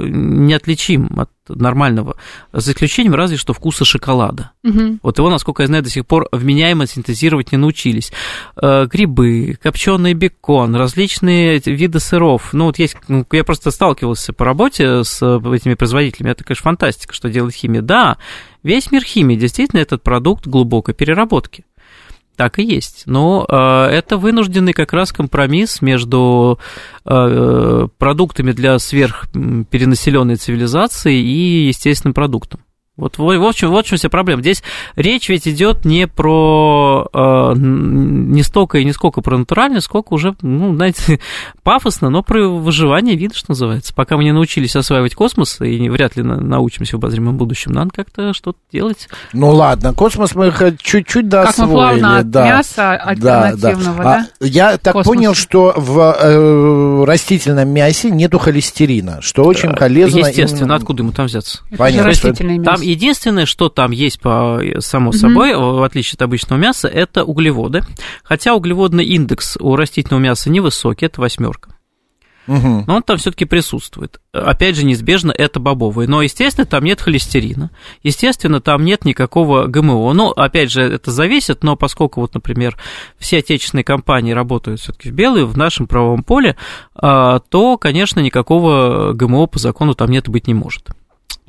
не 0.08 0.56
отличим 0.56 1.20
от 1.20 1.30
нормального, 1.48 2.16
за 2.52 2.72
исключением 2.72 3.14
разве 3.14 3.38
что 3.38 3.54
вкуса 3.54 3.86
шоколада. 3.86 4.52
Угу. 4.64 5.00
Вот 5.04 5.18
его, 5.20 5.30
насколько 5.30 5.64
я 5.64 5.68
знаю, 5.68 5.84
до 5.84 5.90
сих 5.90 6.06
пор 6.06 6.28
вменяемо 6.32 6.88
синтезировать 6.88 7.52
не 7.52 7.60
научились. 7.60 8.12
Э, 8.60 8.88
грибы, 8.88 9.60
копченый 9.62 10.14
бекон, 10.14 10.76
различные 10.76 11.62
виды 11.64 12.00
сыров. 12.00 12.54
Ну, 12.54 12.66
вот 12.66 12.80
есть, 12.80 12.98
ну, 13.08 13.24
я 13.32 13.44
просто 13.44 13.70
сталкивался 13.70 14.34
по 14.34 14.46
работе 14.46 15.04
с 15.04 15.22
этими 15.22 15.76
производителями. 15.76 16.32
Это, 16.32 16.44
конечно, 16.44 16.64
фантастика, 16.64 17.14
что 17.14 17.30
делает 17.30 17.54
химия. 17.54 17.84
Да, 17.84 18.18
весь 18.64 18.92
мир 18.92 19.04
химии 19.04 19.36
действительно 19.36 19.80
этот 19.80 20.02
продукт 20.02 20.48
глубокой 20.48 20.96
переработки. 20.96 21.66
Так 22.40 22.58
и 22.58 22.64
есть. 22.64 23.04
Но 23.06 23.46
э, 23.50 23.90
это 23.92 24.16
вынужденный 24.16 24.72
как 24.72 24.94
раз 24.94 25.12
компромисс 25.12 25.82
между 25.82 26.58
э, 27.04 27.88
продуктами 27.98 28.54
для 28.54 28.80
сверхперенаселенной 28.80 30.38
цивилизации 30.38 31.20
и 31.20 31.68
естественным 31.68 32.14
продуктом. 32.14 32.62
Вот, 33.00 33.18
в 33.18 33.48
общем, 33.48 33.70
вот 33.70 33.86
в 33.86 33.90
чем 33.90 33.98
вся 33.98 34.10
проблема. 34.10 34.42
Здесь 34.42 34.64
речь 34.96 35.30
ведь 35.30 35.48
идет 35.48 35.86
не 35.86 36.08
про 36.08 37.08
э, 37.14 37.54
не 37.56 38.44
столько 38.44 38.80
и 38.80 38.86
не 38.86 38.94
сколько 38.94 39.22
про 39.22 39.38
натуральное, 39.38 39.82
сколько 39.82 40.14
уже, 40.14 40.36
ну, 40.42 40.76
знаете, 40.76 41.20
пафосно, 41.64 42.10
но 42.10 42.24
про 42.24 42.48
выживание 42.48 43.16
видно, 43.16 43.36
что 43.36 43.52
называется. 43.52 43.94
Пока 43.94 44.18
мы 44.18 44.24
не 44.24 44.32
научились 44.32 44.76
осваивать 44.76 45.16
космос, 45.16 45.60
и 45.62 45.90
вряд 45.90 46.16
ли 46.16 46.24
научимся 46.24 46.98
в 46.98 47.00
обозримом 47.00 47.38
будущем, 47.38 47.72
надо 47.72 47.92
как-то 47.92 48.34
что-то 48.34 48.60
делать. 48.72 49.08
Ну 49.34 49.50
ладно, 49.50 49.94
космос 49.94 50.36
мы 50.36 50.54
чуть-чуть 50.82 51.28
да, 51.30 51.46
как 51.46 51.58
мы 51.60 51.68
плавно 51.68 52.18
от 52.20 52.30
да. 52.30 52.46
мяса 52.46 52.94
альтернативного, 52.94 54.04
да? 54.04 54.04
да. 54.04 54.28
А 54.42 54.46
я 54.46 54.78
так 54.78 54.94
Космос. 54.94 55.16
понял, 55.16 55.34
что 55.34 55.74
в 55.76 56.16
э, 56.20 57.04
растительном 57.06 57.70
мясе 57.70 58.12
нету 58.12 58.40
холестерина, 58.40 59.22
что 59.22 59.44
очень 59.44 59.74
полезно. 59.76 60.20
Естественно, 60.20 60.60
именно... 60.60 60.76
откуда 60.76 61.04
ему 61.04 61.12
там 61.12 61.26
взяться? 61.28 61.60
Понятно. 61.78 62.08
Растительное 62.08 62.58
мясо. 62.58 62.72
Там 62.72 62.82
единственное, 62.90 63.46
что 63.46 63.70
там 63.70 63.92
есть, 63.92 64.20
по, 64.20 64.62
само 64.80 65.12
собой, 65.12 65.56
в 65.56 65.84
отличие 65.84 66.16
от 66.16 66.22
обычного 66.24 66.60
мяса, 66.60 66.88
это 66.88 67.24
углеводы. 67.24 67.84
Хотя 68.24 68.56
углеводный 68.56 69.06
индекс 69.06 69.58
у 69.60 69.76
растительного 69.76 70.22
мяса 70.22 70.50
невысокий, 70.50 71.06
это 71.06 71.22
восьмерка. 71.22 71.76
Угу. 72.50 72.86
Но 72.88 72.96
он 72.96 73.04
там 73.04 73.18
все-таки 73.18 73.46
присутствует. 73.46 74.20
Опять 74.34 74.76
же, 74.76 74.84
неизбежно 74.84 75.32
это 75.32 75.60
бобовые. 75.60 76.10
Но, 76.10 76.24
естественно, 76.24 76.66
там 76.66 76.84
нет 76.84 77.00
холестерина. 77.00 77.70
Естественно, 78.02 78.60
там 78.60 78.84
нет 78.84 79.06
никакого 79.06 79.68
ГМО. 79.68 80.14
Ну, 80.14 80.30
опять 80.32 80.72
же, 80.72 80.82
это 80.82 81.12
зависит, 81.12 81.64
но 81.64 81.76
поскольку, 81.76 82.22
вот, 82.22 82.34
например, 82.34 82.76
все 83.20 83.38
отечественные 83.38 83.84
компании 83.84 84.32
работают 84.32 84.80
все-таки 84.80 85.12
в 85.12 85.14
белые, 85.14 85.46
в 85.46 85.58
нашем 85.58 85.86
правовом 85.86 86.24
поле, 86.24 86.56
а, 86.96 87.40
то, 87.40 87.78
конечно, 87.78 88.20
никакого 88.20 89.14
ГМО 89.14 89.46
по 89.46 89.60
закону 89.60 89.94
там 89.94 90.10
нет 90.10 90.28
и 90.28 90.32
быть 90.32 90.48
не 90.48 90.56
может. 90.56 90.88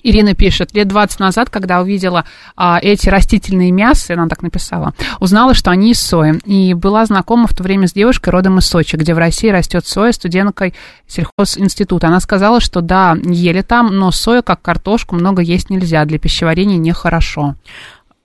Ирина 0.02 0.34
пишет, 0.34 0.74
лет 0.74 0.88
20 0.88 1.20
назад, 1.20 1.50
когда 1.50 1.80
увидела 1.80 2.24
а, 2.56 2.78
эти 2.80 3.08
растительные 3.08 3.70
мясы, 3.70 4.12
она 4.12 4.28
так 4.28 4.42
написала, 4.42 4.94
узнала, 5.18 5.54
что 5.54 5.70
они 5.70 5.92
из 5.92 6.00
сои. 6.00 6.38
И 6.46 6.74
была 6.74 7.04
знакома 7.06 7.46
в 7.46 7.54
то 7.54 7.62
время 7.62 7.86
с 7.86 7.92
девушкой 7.92 8.30
родом 8.30 8.58
из 8.58 8.66
Сочи, 8.66 8.96
где 8.96 9.14
в 9.14 9.18
России 9.18 9.48
растет 9.48 9.86
соя, 9.86 10.12
студенткой 10.12 10.74
сельхозинститута. 11.06 12.08
Она 12.08 12.20
сказала, 12.20 12.60
что 12.60 12.80
да, 12.80 13.16
ели 13.24 13.62
там, 13.62 13.94
но 13.96 14.10
сою, 14.10 14.42
как 14.42 14.62
картошку, 14.62 15.16
много 15.16 15.42
есть 15.42 15.70
нельзя, 15.70 16.04
для 16.04 16.18
пищеварения 16.18 16.78
нехорошо. 16.78 17.56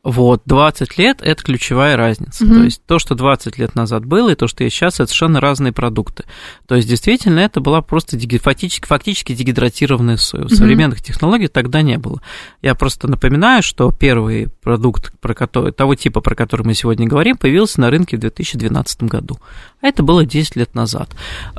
Вот, 0.05 0.43
20 0.45 0.99
лет– 0.99 1.17
это 1.23 1.43
ключевая 1.43 1.97
разница. 1.97 2.45
Mm-hmm. 2.45 2.53
То 2.53 2.63
есть 2.63 2.81
то, 2.85 2.99
что 2.99 3.15
20 3.15 3.57
лет 3.57 3.73
назад 3.73 4.05
было, 4.05 4.29
и 4.29 4.35
то, 4.35 4.47
что 4.47 4.63
есть 4.63 4.75
сейчас, 4.75 4.99
это 4.99 5.07
совершенно 5.07 5.41
разные 5.41 5.73
продукты. 5.73 6.25
То 6.67 6.75
есть 6.75 6.87
действительно 6.87 7.39
это 7.39 7.59
была 7.59 7.81
просто 7.81 8.15
фактически, 8.37 8.85
фактически 8.85 9.33
дегидратированная 9.33 10.17
соя. 10.17 10.43
Mm-hmm. 10.43 10.55
Современных 10.55 11.01
технологий 11.01 11.47
тогда 11.47 11.81
не 11.81 11.97
было. 11.97 12.21
Я 12.61 12.75
просто 12.75 13.07
напоминаю, 13.07 13.63
что 13.63 13.91
первый 13.91 14.49
продукт 14.61 15.11
про 15.19 15.33
который, 15.33 15.71
того 15.71 15.95
типа, 15.95 16.21
про 16.21 16.35
который 16.35 16.67
мы 16.67 16.75
сегодня 16.75 17.07
говорим, 17.07 17.35
появился 17.35 17.81
на 17.81 17.89
рынке 17.89 18.17
в 18.17 18.19
2012 18.19 19.03
году. 19.03 19.39
Это 19.85 20.01
было 20.01 20.25
10 20.25 20.55
лет 20.55 20.73
назад. 20.73 21.11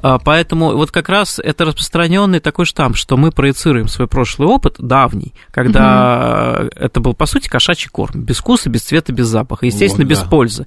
А, 0.03 0.19
поэтому 0.19 0.77
вот 0.77 0.91
как 0.91 1.09
раз 1.09 1.39
это 1.39 1.65
распространенный 1.65 2.41
такой 2.41 2.65
штамп, 2.65 2.97
что 2.97 3.17
мы 3.17 3.31
проецируем 3.31 3.87
свой 3.87 4.09
прошлый 4.09 4.49
опыт, 4.49 4.75
давний, 4.81 5.33
когда 5.53 6.57
угу. 6.59 6.71
это 6.75 6.99
был, 6.99 7.15
по 7.15 7.27
сути, 7.27 7.49
кошачий 7.49 7.89
корм, 7.89 8.23
без 8.23 8.39
вкуса, 8.39 8.69
без 8.69 8.83
цвета, 8.83 9.13
без 9.13 9.29
запаха, 9.29 9.65
естественно, 9.65 10.03
вот, 10.03 10.11
без 10.11 10.23
да. 10.23 10.27
пользы, 10.27 10.67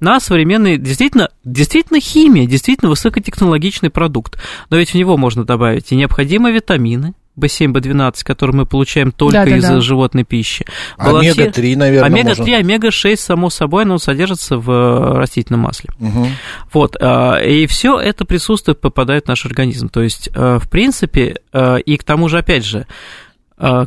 на 0.00 0.20
современный, 0.20 0.76
действительно, 0.76 1.30
действительно 1.44 1.98
химия, 1.98 2.46
действительно 2.46 2.90
высокотехнологичный 2.90 3.88
продукт. 3.88 4.38
Но 4.68 4.76
ведь 4.76 4.90
в 4.90 4.94
него 4.94 5.16
можно 5.16 5.44
добавить 5.44 5.90
и 5.90 5.96
необходимые 5.96 6.54
витамины, 6.54 7.14
B7, 7.38 7.72
B12, 7.72 8.24
который 8.24 8.54
мы 8.54 8.66
получаем 8.66 9.12
только 9.12 9.32
да, 9.32 9.44
да, 9.44 9.56
из 9.56 9.62
да. 9.62 9.80
животной 9.80 10.24
пищи. 10.24 10.66
Омега-3, 10.96 11.76
наверное, 11.76 12.06
Омега-3, 12.08 12.38
можно... 12.38 12.56
омега-6, 12.56 13.16
само 13.16 13.50
собой, 13.50 13.84
оно 13.84 13.98
содержится 13.98 14.58
в 14.58 14.70
э, 14.70 15.18
растительном 15.18 15.60
масле. 15.60 15.90
Угу. 16.00 16.26
Вот, 16.72 16.96
а, 17.00 17.36
и 17.36 17.66
все 17.66 17.98
это 17.98 18.24
присутствует, 18.24 18.80
попадает 18.80 19.24
в 19.24 19.28
наш 19.28 19.46
организм. 19.46 19.88
То 19.88 20.02
есть, 20.02 20.28
э, 20.34 20.58
в 20.60 20.68
принципе, 20.68 21.36
э, 21.52 21.80
и 21.80 21.96
к 21.96 22.04
тому 22.04 22.28
же, 22.28 22.38
опять 22.38 22.64
же, 22.64 22.86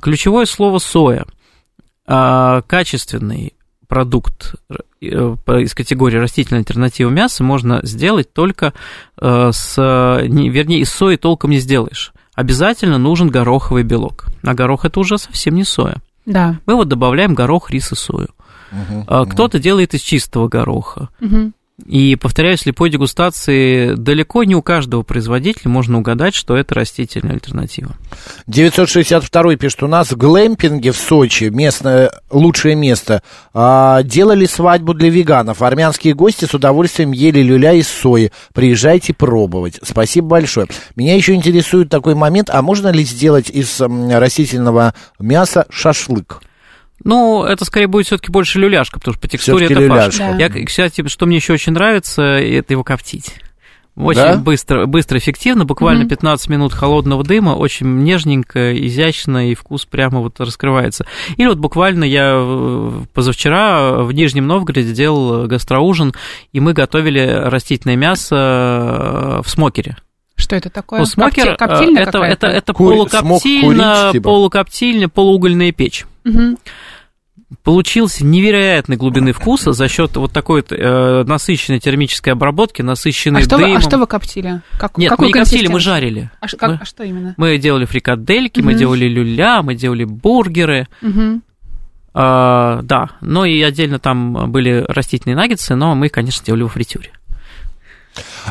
ключевое 0.01 0.45
слово 0.45 0.79
соя. 0.79 1.25
Качественный 2.05 3.53
продукт 3.87 4.55
из 4.99 5.73
категории 5.73 6.17
растительной 6.17 6.59
альтернативы 6.59 7.09
мяса 7.09 7.41
можно 7.41 7.79
сделать 7.83 8.33
только 8.33 8.73
с... 9.17 9.75
Вернее, 9.77 10.81
из 10.81 10.89
сои 10.89 11.15
толком 11.15 11.51
не 11.51 11.59
сделаешь 11.59 12.11
обязательно 12.35 12.97
нужен 12.97 13.29
гороховый 13.29 13.83
белок. 13.83 14.25
А 14.43 14.53
горох 14.53 14.85
это 14.85 14.99
уже 14.99 15.17
совсем 15.17 15.55
не 15.55 15.63
соя. 15.63 15.97
Да. 16.25 16.59
Мы 16.65 16.75
вот 16.75 16.87
добавляем 16.87 17.33
горох, 17.33 17.71
рис 17.71 17.91
и 17.91 17.95
сою. 17.95 18.29
Угу, 18.71 19.03
Кто-то 19.29 19.57
угу. 19.57 19.63
делает 19.63 19.93
из 19.93 20.01
чистого 20.01 20.47
гороха. 20.47 21.09
Угу. 21.19 21.51
И, 21.85 22.15
повторяю, 22.15 22.57
слепой 22.57 22.89
дегустации 22.89 23.95
далеко 23.95 24.43
не 24.43 24.55
у 24.55 24.61
каждого 24.61 25.01
производителя 25.03 25.69
можно 25.69 25.97
угадать, 25.97 26.35
что 26.35 26.55
это 26.55 26.75
растительная 26.75 27.33
альтернатива. 27.33 27.95
962 28.47 29.55
пишет, 29.55 29.83
у 29.83 29.87
нас 29.87 30.11
в 30.11 30.17
глэмпинге 30.17 30.91
в 30.91 30.97
Сочи, 30.97 31.45
местное, 31.45 32.11
лучшее 32.29 32.75
место, 32.75 33.23
а, 33.53 34.03
делали 34.03 34.45
свадьбу 34.45 34.93
для 34.93 35.09
веганов. 35.09 35.61
Армянские 35.61 36.13
гости 36.13 36.45
с 36.45 36.53
удовольствием 36.53 37.11
ели 37.11 37.41
люля 37.41 37.73
из 37.73 37.87
сои. 37.87 38.31
Приезжайте 38.53 39.13
пробовать. 39.13 39.79
Спасибо 39.81 40.27
большое. 40.27 40.67
Меня 40.95 41.15
еще 41.15 41.33
интересует 41.33 41.89
такой 41.89 42.15
момент, 42.15 42.49
а 42.51 42.61
можно 42.61 42.89
ли 42.89 43.03
сделать 43.03 43.49
из 43.49 43.81
растительного 43.81 44.93
мяса 45.19 45.65
шашлык? 45.69 46.41
Ну, 47.03 47.43
это 47.43 47.65
скорее 47.65 47.87
будет 47.87 48.05
все-таки 48.05 48.31
больше 48.31 48.59
люляшка, 48.59 48.99
потому 48.99 49.13
что 49.13 49.21
по 49.21 49.27
текстуре 49.27 49.65
это 49.65 49.75
люляшка. 49.75 50.35
Да. 50.37 50.37
Я, 50.37 50.65
кстати, 50.65 51.07
что 51.07 51.25
мне 51.25 51.37
еще 51.37 51.53
очень 51.53 51.73
нравится, 51.73 52.21
это 52.21 52.73
его 52.73 52.83
коптить. 52.83 53.35
Очень 53.97 54.21
да? 54.21 54.37
быстро, 54.37 54.85
быстро, 54.85 55.19
эффективно, 55.19 55.65
буквально 55.65 56.03
mm-hmm. 56.03 56.09
15 56.09 56.49
минут 56.49 56.73
холодного 56.73 57.25
дыма, 57.25 57.51
очень 57.51 58.03
нежненько, 58.03 58.77
изящно, 58.87 59.49
и 59.51 59.55
вкус 59.55 59.85
прямо 59.85 60.21
вот 60.21 60.39
раскрывается. 60.39 61.05
Или 61.35 61.47
вот 61.47 61.57
буквально 61.57 62.05
я 62.05 62.35
э, 62.35 62.91
позавчера 63.13 64.03
в 64.03 64.13
Нижнем 64.13 64.47
Новгороде 64.47 64.93
делал 64.93 65.45
гастроужин, 65.45 66.13
и 66.53 66.61
мы 66.61 66.71
готовили 66.71 67.19
растительное 67.19 67.97
мясо 67.97 68.35
э, 68.35 69.41
в 69.43 69.49
смокере. 69.49 69.97
Что 70.35 70.55
это 70.55 70.69
такое? 70.69 70.99
Ну, 70.99 71.05
смокер, 71.05 71.57
Коптильня 71.57 72.01
это, 72.01 72.19
это, 72.19 72.47
это 72.47 72.73
Кури, 72.73 72.95
полукоптильно, 72.95 74.09
типа. 74.13 74.23
полукоптильня, 74.23 75.09
полуугольная 75.09 75.73
печь. 75.73 76.05
Угу 76.23 76.57
получился 77.63 78.25
невероятной 78.25 78.97
глубины 78.97 79.33
вкуса 79.33 79.73
за 79.73 79.87
счет 79.87 80.15
вот 80.15 80.31
такой 80.31 80.63
э, 80.69 81.23
насыщенной 81.23 81.79
термической 81.79 82.33
обработки, 82.33 82.81
насыщенной 82.81 83.41
а 83.41 83.43
что 83.43 83.57
дымом. 83.57 83.71
Вы, 83.71 83.77
а 83.77 83.81
что 83.81 83.97
вы 83.97 84.07
коптили? 84.07 84.61
Как, 84.77 84.97
Нет, 84.97 85.13
мы 85.17 85.27
не 85.27 85.33
коптили, 85.33 85.67
мы 85.67 85.79
жарили. 85.79 86.31
А, 86.39 86.47
как, 86.47 86.69
мы, 86.69 86.79
а 86.81 86.85
что 86.85 87.03
именно? 87.03 87.33
Мы 87.37 87.57
делали 87.57 87.85
фрикадельки, 87.85 88.59
угу. 88.59 88.67
мы 88.67 88.73
делали 88.75 89.05
люля, 89.05 89.61
мы 89.61 89.75
делали 89.75 90.03
бургеры. 90.05 90.87
Угу. 91.01 91.41
А, 92.13 92.81
да, 92.83 93.11
ну 93.21 93.45
и 93.45 93.61
отдельно 93.61 93.99
там 93.99 94.51
были 94.51 94.85
растительные 94.87 95.35
наггетсы, 95.35 95.75
но 95.75 95.95
мы, 95.95 96.09
конечно, 96.09 96.45
делали 96.45 96.63
во 96.63 96.69
фритюре. 96.69 97.11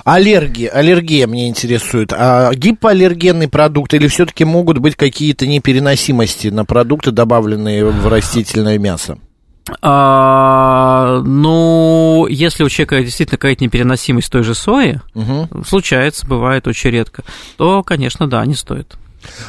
Аллергия, 0.05 0.71
аллергия 0.71 1.27
мне 1.27 1.49
интересует. 1.49 2.13
А 2.13 2.53
гипоаллергенный 2.55 3.49
продукт 3.49 3.95
или 3.95 4.07
все-таки 4.09 4.45
могут 4.45 4.79
быть 4.79 4.97
какие-то 4.97 5.47
непереносимости 5.47 6.49
на 6.49 6.65
продукты, 6.65 7.11
добавленные 7.11 7.85
в 7.85 8.07
растительное 8.09 8.79
мясо? 8.79 9.19
А, 9.83 11.23
ну, 11.25 12.27
если 12.29 12.65
у 12.65 12.69
человека 12.69 13.03
действительно 13.03 13.39
какая-то 13.39 13.63
непереносимость 13.63 14.31
той 14.31 14.43
же 14.43 14.55
сои, 14.55 15.01
угу. 15.15 15.65
случается, 15.65 16.27
бывает 16.27 16.67
очень 16.67 16.91
редко, 16.91 17.23
то, 17.57 17.83
конечно, 17.83 18.29
да, 18.29 18.45
не 18.47 18.55
стоит. 18.55 18.97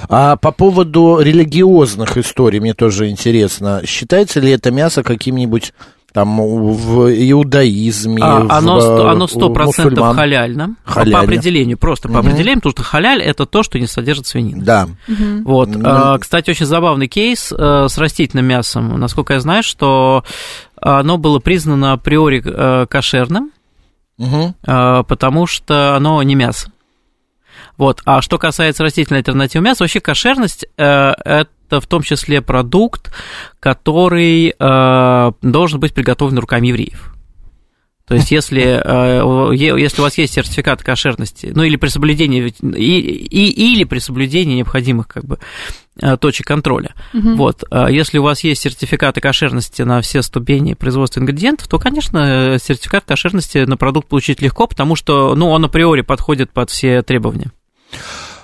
А 0.09 0.35
по 0.35 0.51
поводу 0.51 1.19
религиозных 1.21 2.17
историй 2.17 2.59
мне 2.59 2.73
тоже 2.73 3.09
интересно. 3.09 3.81
Считается 3.85 4.39
ли 4.39 4.51
это 4.51 4.69
мясо 4.69 5.01
каким-нибудь 5.01 5.73
там 6.13 6.37
в 6.37 7.09
иудаизме, 7.09 8.21
а, 8.21 8.41
в, 8.41 8.51
оно, 8.51 9.09
оно 9.09 9.25
100% 9.25 10.13
халяльно, 10.13 10.75
халяльно, 10.83 11.17
по 11.17 11.23
определению, 11.23 11.77
просто 11.77 12.09
по 12.09 12.13
угу. 12.13 12.19
определению, 12.19 12.57
потому 12.57 12.71
что 12.71 12.83
халяль– 12.83 13.21
это 13.23 13.45
то, 13.45 13.63
что 13.63 13.79
не 13.79 13.87
содержит 13.87 14.27
свинину. 14.27 14.61
Да. 14.63 14.89
Угу. 15.07 15.43
Вот. 15.45 15.69
Ну, 15.69 15.81
а, 15.85 16.17
кстати, 16.17 16.49
очень 16.49 16.65
забавный 16.65 17.07
кейс 17.07 17.53
а, 17.57 17.87
с 17.87 17.97
растительным 17.97 18.45
мясом. 18.45 18.99
Насколько 18.99 19.35
я 19.35 19.39
знаю, 19.39 19.63
что 19.63 20.25
оно 20.75 21.17
было 21.17 21.39
признано 21.39 21.93
априори 21.93 22.43
а, 22.45 22.85
кошерным, 22.87 23.51
угу. 24.17 24.53
потому 24.63 25.47
что 25.47 25.95
оно 25.95 26.21
не 26.23 26.35
мясо. 26.35 26.71
Вот. 27.77 28.01
А 28.05 28.21
что 28.21 28.37
касается 28.37 28.83
растительной 28.83 29.19
альтернативы 29.19 29.63
мяса, 29.63 29.83
вообще 29.83 30.01
кошерность 30.01 30.65
э, 30.77 30.83
это 30.83 31.49
в 31.79 31.87
том 31.87 32.01
числе 32.01 32.41
продукт, 32.41 33.13
который 33.59 34.53
э, 34.57 35.31
должен 35.41 35.79
быть 35.79 35.93
приготовлен 35.93 36.39
руками 36.39 36.67
евреев. 36.67 37.13
То 38.11 38.15
есть, 38.15 38.29
если, 38.29 38.61
э, 38.83 39.55
если 39.55 40.01
у 40.01 40.03
вас 40.03 40.17
есть 40.17 40.33
сертификат 40.33 40.83
кошерности, 40.83 41.53
ну 41.55 41.63
или 41.63 41.77
при 41.77 41.87
соблюдении, 41.87 42.53
и, 42.61 42.99
и, 42.99 43.73
или 43.73 43.85
при 43.85 43.99
соблюдении 43.99 44.55
необходимых 44.55 45.07
как 45.07 45.23
бы, 45.23 45.39
э, 46.01 46.17
точек 46.17 46.45
контроля, 46.45 46.93
угу. 47.13 47.35
вот, 47.35 47.63
э, 47.71 47.87
если 47.89 48.17
у 48.17 48.23
вас 48.23 48.43
есть 48.43 48.63
сертификаты 48.63 49.21
кошерности 49.21 49.83
на 49.83 50.01
все 50.01 50.23
ступени 50.23 50.73
производства 50.73 51.21
ингредиентов, 51.21 51.69
то, 51.69 51.79
конечно, 51.79 52.57
сертификат 52.61 53.05
кошерности 53.05 53.59
на 53.59 53.77
продукт 53.77 54.09
получить 54.09 54.41
легко, 54.41 54.67
потому 54.67 54.97
что 54.97 55.33
ну, 55.33 55.49
он 55.49 55.63
априори 55.63 56.01
подходит 56.01 56.51
под 56.51 56.69
все 56.69 57.03
требования. 57.03 57.51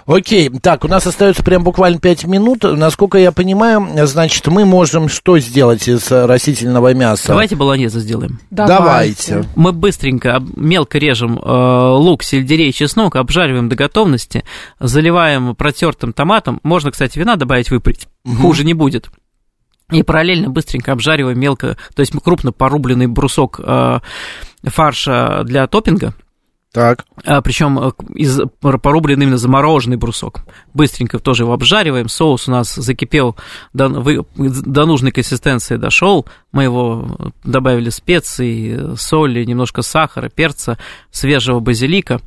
Окей, 0.08 0.50
так, 0.50 0.86
у 0.86 0.88
нас 0.88 1.06
остается 1.06 1.44
прям 1.44 1.66
буквально 1.66 2.00
5 2.00 2.28
минут. 2.28 2.64
Насколько 2.64 3.18
я 3.18 3.34
понимаю, 3.34 3.86
значит, 4.08 4.48
мы 4.48 4.64
можем 4.64 5.10
что 5.10 5.38
сделать 5.38 5.90
из 5.90 6.10
растительного 6.10 6.94
мяса? 6.94 7.28
Давайте 7.28 7.58
баланеза 7.58 8.00
сделаем. 8.00 8.40
Давайте. 8.50 9.44
Мы 9.58 9.74
быстренько, 9.74 10.42
мелко 10.56 10.98
режем 10.98 11.38
э, 11.38 11.92
лук, 11.98 12.24
сельдерей, 12.24 12.72
чеснок, 12.72 13.18
обжариваем 13.18 13.68
до 13.68 13.76
готовности, 13.76 14.46
заливаем 14.80 15.54
протертым 15.56 16.14
томатом. 16.14 16.62
Можно, 16.64 16.92
кстати, 16.92 17.20
вина 17.20 17.36
добавить, 17.36 17.70
выпарить. 17.70 18.08
Угу. 18.24 18.36
Хуже 18.36 18.64
не 18.64 18.74
будет. 18.74 19.10
И 19.92 20.04
параллельно 20.04 20.50
быстренько 20.50 20.94
обжариваем 20.94 21.38
мелко, 21.38 21.76
то 21.94 22.00
есть 22.00 22.14
крупно 22.24 22.54
порубленный 22.54 23.08
брусок 23.08 23.60
э, 23.62 24.00
фарша 24.64 25.44
для 25.44 25.68
топпинга– 25.68 26.14
так. 26.78 27.06
А, 27.26 27.42
причем 27.42 27.80
э, 27.80 27.92
из, 28.14 28.40
порубленный 28.62 29.24
именно 29.26 29.40
замороженный 29.40 29.98
брусок. 29.98 30.42
Быстренько 30.76 31.18
тоже 31.18 31.42
его 31.42 31.54
обжариваем. 31.54 32.08
Соус 32.08 32.48
у 32.48 32.52
нас 32.52 32.76
закипел 32.76 33.36
до, 33.74 33.88
вы, 33.90 34.24
до 34.36 34.86
нужной 34.86 35.12
консистенции 35.12 35.78
дошел. 35.78 36.28
Мы 36.52 36.66
его 36.66 37.32
добавили 37.44 37.90
специи, 37.90 38.96
соли, 38.96 39.44
немножко 39.44 39.82
сахара, 39.82 40.30
перца, 40.30 40.78
свежего 41.10 41.60
базилика. 41.60 42.22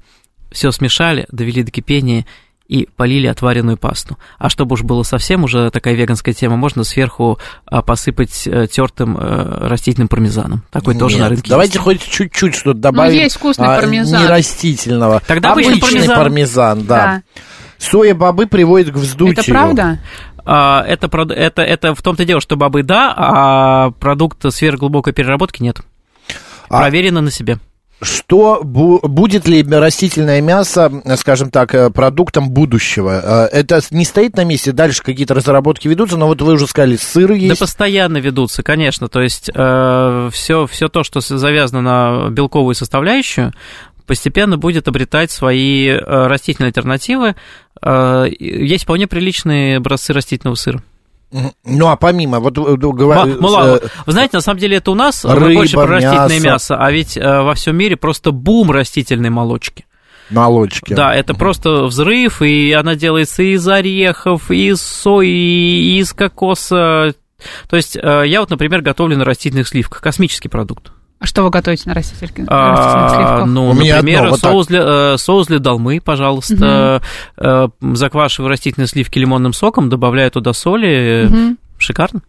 Все 0.50 0.72
смешали, 0.72 1.28
довели 1.30 1.62
до 1.62 1.70
кипения 1.70 2.26
и 2.70 2.86
полили 2.96 3.26
отваренную 3.26 3.76
пасту. 3.76 4.16
А 4.38 4.48
чтобы 4.48 4.74
уж 4.74 4.82
было 4.82 5.02
совсем 5.02 5.42
уже 5.42 5.70
такая 5.70 5.94
веганская 5.94 6.32
тема, 6.32 6.54
можно 6.56 6.84
сверху 6.84 7.40
а, 7.66 7.82
посыпать 7.82 8.46
э, 8.46 8.68
тертым 8.68 9.18
э, 9.18 9.66
растительным 9.66 10.06
пармезаном. 10.06 10.62
Такой 10.70 10.94
Нет, 10.94 11.00
тоже 11.00 11.18
на 11.18 11.28
рынке 11.28 11.50
Давайте 11.50 11.72
есть. 11.72 11.84
хоть 11.84 12.08
чуть-чуть 12.08 12.54
что-то 12.54 12.78
добавим. 12.78 13.12
Ну, 13.12 13.18
есть 13.18 13.34
вкусный 13.34 13.66
а, 13.66 13.80
пармезан. 13.80 14.22
Не 14.22 14.28
растительного. 14.28 15.20
Тогда 15.26 15.50
обычный 15.50 15.80
пармезан. 15.80 16.16
пармезан, 16.16 16.86
да. 16.86 16.96
да. 16.96 17.22
Соя-бобы 17.78 18.46
приводит 18.46 18.92
к 18.92 18.98
вздутию. 18.98 19.40
Это 19.40 19.50
правда? 19.50 19.98
А, 20.44 20.84
это, 20.86 21.08
это, 21.32 21.62
это 21.62 21.94
в 21.96 22.02
том-то 22.02 22.24
дело, 22.24 22.40
что 22.40 22.54
бобы 22.54 22.84
да, 22.84 23.12
а 23.16 23.90
продукт 23.98 24.44
сверхглубокой 24.48 25.12
переработки 25.12 25.60
нет. 25.60 25.80
А... 26.68 26.82
Проверено 26.82 27.20
на 27.20 27.32
себе 27.32 27.58
что 28.02 28.60
будет 28.62 29.46
ли 29.46 29.62
растительное 29.62 30.40
мясо, 30.40 30.90
скажем 31.16 31.50
так, 31.50 31.74
э, 31.74 31.90
продуктом 31.90 32.50
будущего? 32.50 33.48
Э, 33.52 33.56
это 33.56 33.80
не 33.90 34.04
стоит 34.04 34.36
на 34.36 34.44
месте, 34.44 34.72
дальше 34.72 35.02
какие-то 35.02 35.34
разработки 35.34 35.88
ведутся, 35.88 36.16
но 36.16 36.26
вот 36.26 36.40
вы 36.40 36.54
уже 36.54 36.66
сказали, 36.66 36.96
сыр 36.96 37.32
есть. 37.32 37.58
Да 37.60 37.64
постоянно 37.64 38.18
ведутся, 38.18 38.62
конечно. 38.62 39.08
То 39.08 39.20
есть 39.20 39.50
э, 39.54 40.30
все, 40.32 40.66
все 40.66 40.88
то, 40.88 41.04
что 41.04 41.20
завязано 41.20 41.82
на 41.82 42.30
белковую 42.30 42.74
составляющую, 42.74 43.52
постепенно 44.06 44.56
будет 44.56 44.88
обретать 44.88 45.30
свои 45.30 45.88
э, 45.88 45.96
растительные 46.00 46.68
альтернативы. 46.68 47.36
Есть 47.82 48.84
вполне 48.84 49.06
приличные 49.06 49.78
образцы 49.78 50.12
растительного 50.12 50.54
сыра. 50.54 50.82
Ну, 51.32 51.88
а 51.88 51.96
помимо, 51.96 52.40
вот 52.40 52.54
говорю... 52.54 53.40
Мало, 53.40 53.80
вы 54.06 54.12
знаете, 54.12 54.36
на 54.36 54.40
самом 54.40 54.58
деле 54.58 54.78
это 54.78 54.90
у 54.90 54.94
нас 54.94 55.24
рыба, 55.24 55.54
больше 55.54 55.76
про 55.76 55.86
растительное 55.86 56.40
мясо. 56.40 56.46
мясо, 56.46 56.76
а 56.76 56.90
ведь 56.90 57.16
во 57.16 57.54
всем 57.54 57.76
мире 57.76 57.96
просто 57.96 58.32
бум 58.32 58.70
растительной 58.70 59.30
молочки. 59.30 59.86
Молочки. 60.30 60.94
Да, 60.94 61.14
это 61.14 61.34
просто 61.34 61.84
взрыв, 61.84 62.42
и 62.42 62.72
она 62.72 62.94
делается 62.94 63.42
из 63.42 63.66
орехов, 63.66 64.50
из 64.50 64.80
сои, 64.80 65.98
из 65.98 66.12
кокоса. 66.12 67.14
То 67.68 67.76
есть 67.76 67.96
я 67.96 68.40
вот, 68.40 68.50
например, 68.50 68.82
готовлю 68.82 69.16
на 69.16 69.24
растительных 69.24 69.66
сливках. 69.66 70.00
Космический 70.00 70.48
продукт. 70.48 70.92
А 71.20 71.26
что 71.26 71.42
вы 71.42 71.50
готовите 71.50 71.82
на 71.86 71.94
растительных, 71.94 72.48
а, 72.48 72.70
растительных 72.70 73.10
сливках? 73.10 73.46
Ну, 73.46 73.70
У 73.70 73.74
например, 73.74 74.20
одно, 74.20 74.30
вот 74.30 74.40
соус, 74.40 74.66
для, 74.68 74.80
э, 74.82 75.16
соус 75.18 75.48
для 75.48 75.58
долмы, 75.58 76.00
пожалуйста. 76.02 77.02
Угу. 77.36 77.94
Заквашиваю 77.94 78.48
растительные 78.48 78.88
сливки 78.88 79.18
лимонным 79.18 79.52
соком, 79.52 79.90
добавляю 79.90 80.30
туда 80.30 80.54
соли. 80.54 81.26
Угу. 81.28 81.56
Шикарно. 81.76 82.22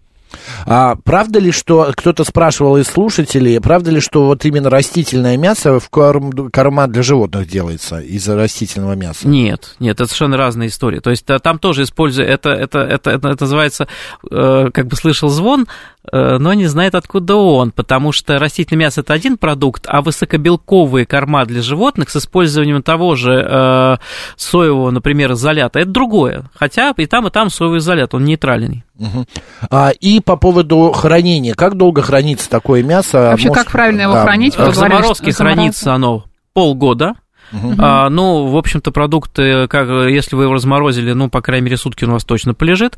А 0.66 0.96
правда 1.04 1.40
ли, 1.40 1.52
что 1.52 1.92
кто-то 1.96 2.24
спрашивал 2.24 2.78
из 2.78 2.88
слушателей, 2.88 3.60
правда 3.60 3.92
ли, 3.92 4.00
что 4.00 4.26
вот 4.26 4.46
именно 4.46 4.70
растительное 4.70 5.38
мясо 5.38 5.80
в 5.80 5.90
корм, 5.90 6.50
корма 6.52 6.88
для 6.88 7.04
животных 7.04 7.48
делается 7.48 8.00
из 8.00 8.28
растительного 8.28 8.94
мяса? 8.94 9.28
Нет, 9.28 9.76
нет, 9.80 9.96
это 9.96 10.06
совершенно 10.06 10.38
разная 10.38 10.68
история. 10.68 11.02
То 11.02 11.10
есть 11.10 11.26
там 11.26 11.60
тоже 11.60 11.84
используя 11.84 12.26
это, 12.26 12.50
это, 12.50 12.80
это, 12.80 13.12
это, 13.12 13.30
это 13.30 13.44
называется, 13.44 13.88
э, 14.30 14.70
как 14.74 14.88
бы 14.88 14.96
слышал 14.96 15.30
звон, 15.30 15.64
э, 15.64 15.66
но 16.12 16.54
не 16.54 16.66
знает, 16.66 16.96
откуда 16.96 17.36
он, 17.36 17.72
потому 17.72 18.12
что 18.12 18.40
растительное 18.40 18.86
мясо 18.86 19.02
это 19.02 19.14
один 19.14 19.38
продукт, 19.38 19.86
а 19.88 20.02
высокобелковые 20.02 21.06
корма 21.06 21.46
для 21.46 21.62
животных 21.62 22.10
с 22.10 22.16
использованием 22.16 22.82
того 22.82 23.16
же 23.16 23.34
э, 23.34 23.98
соевого, 24.36 24.90
например, 24.90 25.34
изолята, 25.34 25.80
это 25.80 25.92
другое. 25.92 26.46
Хотя 26.56 26.94
и 26.98 27.06
там, 27.06 27.28
и 27.28 27.30
там 27.30 27.50
соевый 27.50 27.80
изолят, 27.80 28.16
он 28.16 28.26
нейтральный. 28.26 28.84
Угу. 28.98 29.26
А, 29.70 29.90
и 29.90 30.20
по 30.20 30.38
поводу 30.38 30.92
хранения. 30.92 31.54
Как 31.54 31.76
долго 31.76 32.02
хранится 32.02 32.50
такое 32.50 32.84
мясо? 32.84 33.30
Вообще, 33.32 33.50
Может, 33.50 33.64
как 33.64 33.72
правильно 33.72 34.02
его 34.02 34.14
да. 34.14 34.24
хранить? 34.24 34.58
В 34.58 34.74
заморозке 34.74 35.32
хранится 35.32 35.94
оно 35.94 36.26
полгода. 36.54 37.16
Uh-huh. 37.52 37.76
А, 37.80 38.10
ну, 38.10 38.48
в 38.48 38.56
общем-то, 38.56 38.92
продукты, 38.92 39.68
как, 39.68 39.90
если 40.10 40.38
вы 40.38 40.44
его 40.44 40.54
разморозили, 40.54 41.12
ну, 41.12 41.30
по 41.30 41.42
крайней 41.42 41.66
мере, 41.66 41.78
сутки 41.78 42.06
он 42.06 42.12
у 42.12 42.14
вас 42.14 42.24
точно 42.24 42.54
полежит. 42.54 42.98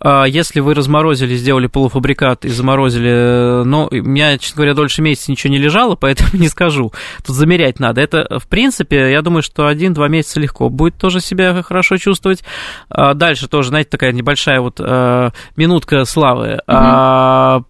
А 0.00 0.24
если 0.24 0.60
вы 0.60 0.74
разморозили, 0.74 1.34
сделали 1.36 1.66
полуфабрикат 1.66 2.44
и 2.44 2.48
заморозили, 2.48 3.64
ну, 3.64 3.88
у 3.90 3.94
меня, 3.94 4.36
честно 4.38 4.56
говоря, 4.56 4.74
дольше 4.74 5.02
месяца 5.02 5.30
ничего 5.30 5.52
не 5.52 5.58
лежало, 5.58 5.96
поэтому 6.00 6.30
не 6.34 6.48
скажу. 6.48 6.92
Тут 7.24 7.36
замерять 7.36 7.80
надо. 7.80 8.00
Это, 8.00 8.38
в 8.38 8.46
принципе, 8.46 9.10
я 9.10 9.22
думаю, 9.22 9.42
что 9.42 9.66
один-два 9.66 10.08
месяца 10.08 10.40
легко 10.40 10.68
будет 10.68 10.96
тоже 10.96 11.20
себя 11.20 11.62
хорошо 11.62 11.96
чувствовать. 11.96 12.44
А 12.88 13.14
дальше 13.14 13.48
тоже, 13.48 13.68
знаете, 13.68 13.90
такая 13.90 14.12
небольшая 14.12 14.60
вот 14.60 14.80
а, 14.80 15.32
минутка 15.56 16.04
славы. 16.04 16.60
Угу. 16.66 17.64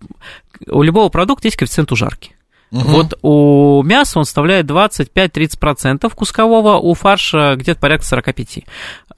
У 0.69 0.83
любого 0.83 1.09
продукта 1.11 1.49
есть 1.49 1.57
коэффициент 1.57 1.93
ужарки. 1.93 2.36
Угу. 2.73 2.81
Вот 2.83 3.19
у 3.23 3.83
мяса 3.85 4.19
он 4.19 4.25
составляет 4.25 4.67
25-30% 4.67 6.13
кускового, 6.15 6.77
у 6.77 6.95
фарша 6.95 7.55
где-то 7.57 7.81
порядка 7.81 8.17
45%. 8.17 8.65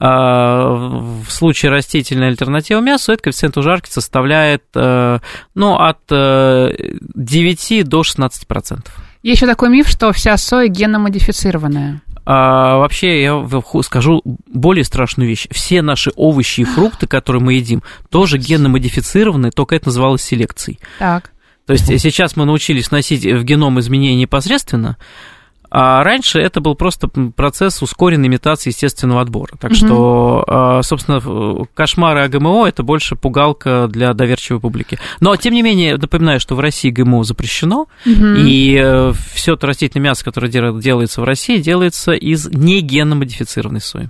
А, 0.01 0.75
в 0.75 1.29
случае 1.29 1.71
растительной 1.71 2.27
альтернативы 2.27 2.81
мясу 2.81 3.11
этот 3.11 3.25
коэффициент 3.25 3.57
ужарки 3.57 3.89
составляет 3.89 4.63
э, 4.75 5.19
ну, 5.55 5.75
от 5.75 5.99
9 6.07 7.71
э, 7.71 7.83
до 7.83 8.01
16%. 8.01 8.87
Есть 9.21 9.41
еще 9.41 9.47
такой 9.47 9.69
миф, 9.69 9.89
что 9.89 10.13
вся 10.13 10.37
соя 10.37 10.67
генно-модифицированная. 10.67 12.01
А, 12.25 12.77
вообще, 12.77 13.23
я 13.23 13.45
скажу 13.81 14.21
более 14.45 14.85
страшную 14.85 15.27
вещь. 15.27 15.47
Все 15.51 15.81
наши 15.81 16.11
овощи 16.15 16.61
и 16.61 16.63
фрукты, 16.63 17.07
которые 17.07 17.41
мы 17.41 17.55
едим, 17.55 17.81
тоже 18.09 18.37
генно-модифицированы, 18.37 19.51
только 19.51 19.75
это 19.75 19.87
называлось 19.87 20.21
селекцией. 20.21 20.79
Так. 20.99 21.31
То 21.69 21.73
есть 21.73 21.85
сейчас 22.01 22.35
мы 22.35 22.45
научились 22.45 22.89
носить 22.89 23.23
в 23.23 23.43
геном 23.43 23.79
изменения 23.79 24.15
непосредственно, 24.15 24.97
а 25.69 26.03
раньше 26.03 26.39
это 26.39 26.61
был 26.61 26.73
просто 26.73 27.07
процесс 27.07 27.83
ускоренной 27.83 28.27
имитации 28.27 28.71
естественного 28.71 29.21
отбора. 29.21 29.51
Так 29.59 29.69
угу. 29.69 29.77
что, 29.77 30.43
а, 30.47 30.81
собственно, 30.81 31.21
кошмары 31.75 32.21
о 32.21 32.27
ГМО 32.27 32.65
это 32.65 32.81
больше 32.81 33.15
пугалка 33.15 33.87
для 33.87 34.15
доверчивой 34.15 34.59
публики. 34.59 34.97
Но, 35.19 35.35
тем 35.35 35.53
не 35.53 35.61
менее, 35.61 35.97
напоминаю, 35.97 36.39
что 36.39 36.55
в 36.55 36.59
России 36.59 36.89
ГМО 36.89 37.23
запрещено, 37.23 37.81
угу. 38.03 38.25
и 38.35 38.75
э, 38.75 39.13
все 39.31 39.55
то 39.55 39.67
растительное 39.67 40.05
мясо, 40.05 40.25
которое 40.25 40.49
делается 40.49 41.21
в 41.21 41.23
России, 41.23 41.59
делается 41.59 42.13
из 42.13 42.47
негенно 42.47 43.13
модифицированной 43.13 43.81
сои. 43.81 44.09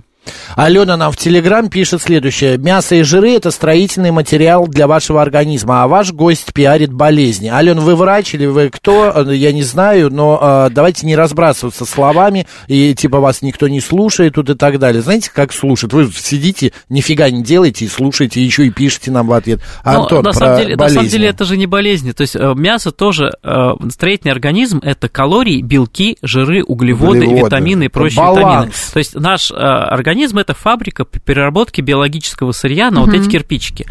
Алена 0.56 0.96
нам 0.96 1.12
в 1.12 1.16
Телеграм 1.16 1.68
пишет 1.68 2.02
следующее. 2.02 2.58
Мясо 2.58 2.94
и 2.94 3.02
жиры– 3.02 3.32
это 3.36 3.50
строительный 3.50 4.10
материал 4.10 4.66
для 4.66 4.86
вашего 4.86 5.22
организма, 5.22 5.82
а 5.82 5.88
ваш 5.88 6.12
гость 6.12 6.52
пиарит 6.52 6.92
болезни. 6.92 7.48
Алена, 7.48 7.80
вы 7.80 7.96
врач 7.96 8.34
или 8.34 8.46
вы 8.46 8.68
кто? 8.68 9.22
Я 9.30 9.52
не 9.52 9.62
знаю, 9.62 10.10
но 10.10 10.38
э, 10.40 10.70
давайте 10.70 11.06
не 11.06 11.16
разбрасываться 11.16 11.84
словами, 11.84 12.46
и 12.66 12.94
типа 12.94 13.20
вас 13.20 13.42
никто 13.42 13.68
не 13.68 13.80
слушает 13.80 14.34
тут 14.34 14.50
и 14.50 14.54
так 14.54 14.78
далее. 14.78 15.02
Знаете, 15.02 15.30
как 15.32 15.52
слушают? 15.52 15.92
Вы 15.92 16.10
сидите, 16.12 16.72
нифига 16.88 17.30
не 17.30 17.42
делаете 17.42 17.84
и 17.84 17.88
слушаете, 17.88 18.42
еще 18.42 18.66
и 18.66 18.70
пишете 18.70 19.10
нам 19.10 19.28
в 19.28 19.32
ответ. 19.32 19.60
Антон, 19.82 20.24
на, 20.24 20.32
самом 20.32 20.58
деле, 20.58 20.76
на 20.76 20.88
самом 20.88 21.08
деле 21.08 21.28
это 21.28 21.44
же 21.44 21.56
не 21.56 21.66
болезни. 21.66 22.12
То 22.12 22.22
есть 22.22 22.36
э, 22.36 22.54
мясо 22.54 22.90
тоже, 22.90 23.32
э, 23.42 23.70
строительный 23.90 24.32
организм– 24.32 24.80
это 24.82 25.08
калории, 25.08 25.62
белки, 25.62 26.18
жиры, 26.22 26.62
углеводы, 26.62 27.20
углеводы. 27.20 27.44
витамины 27.44 27.84
и 27.84 27.88
прочие 27.88 28.18
Баланс. 28.18 28.42
витамины. 28.44 28.72
То 28.92 28.98
есть 28.98 29.14
наш 29.14 29.50
э, 29.50 29.54
организм 29.54 30.09
организм 30.10 30.38
это 30.38 30.54
фабрика 30.54 31.04
по 31.04 31.20
переработке 31.20 31.82
биологического 31.82 32.50
сырья 32.50 32.90
на 32.90 33.02
угу. 33.02 33.10
вот 33.10 33.20
эти 33.20 33.28
кирпичики. 33.28 33.86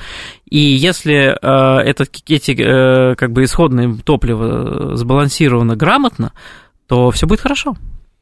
И 0.50 0.60
если 0.60 1.34
э, 1.42 1.82
это, 1.82 2.06
эти 2.28 2.52
э, 2.52 3.16
как 3.16 3.32
бы 3.32 3.46
исходные 3.46 3.96
топлива 4.04 4.98
сбалансировано 4.98 5.78
грамотно, 5.78 6.34
то 6.88 7.10
все 7.12 7.26
будет 7.26 7.40
хорошо. 7.40 7.78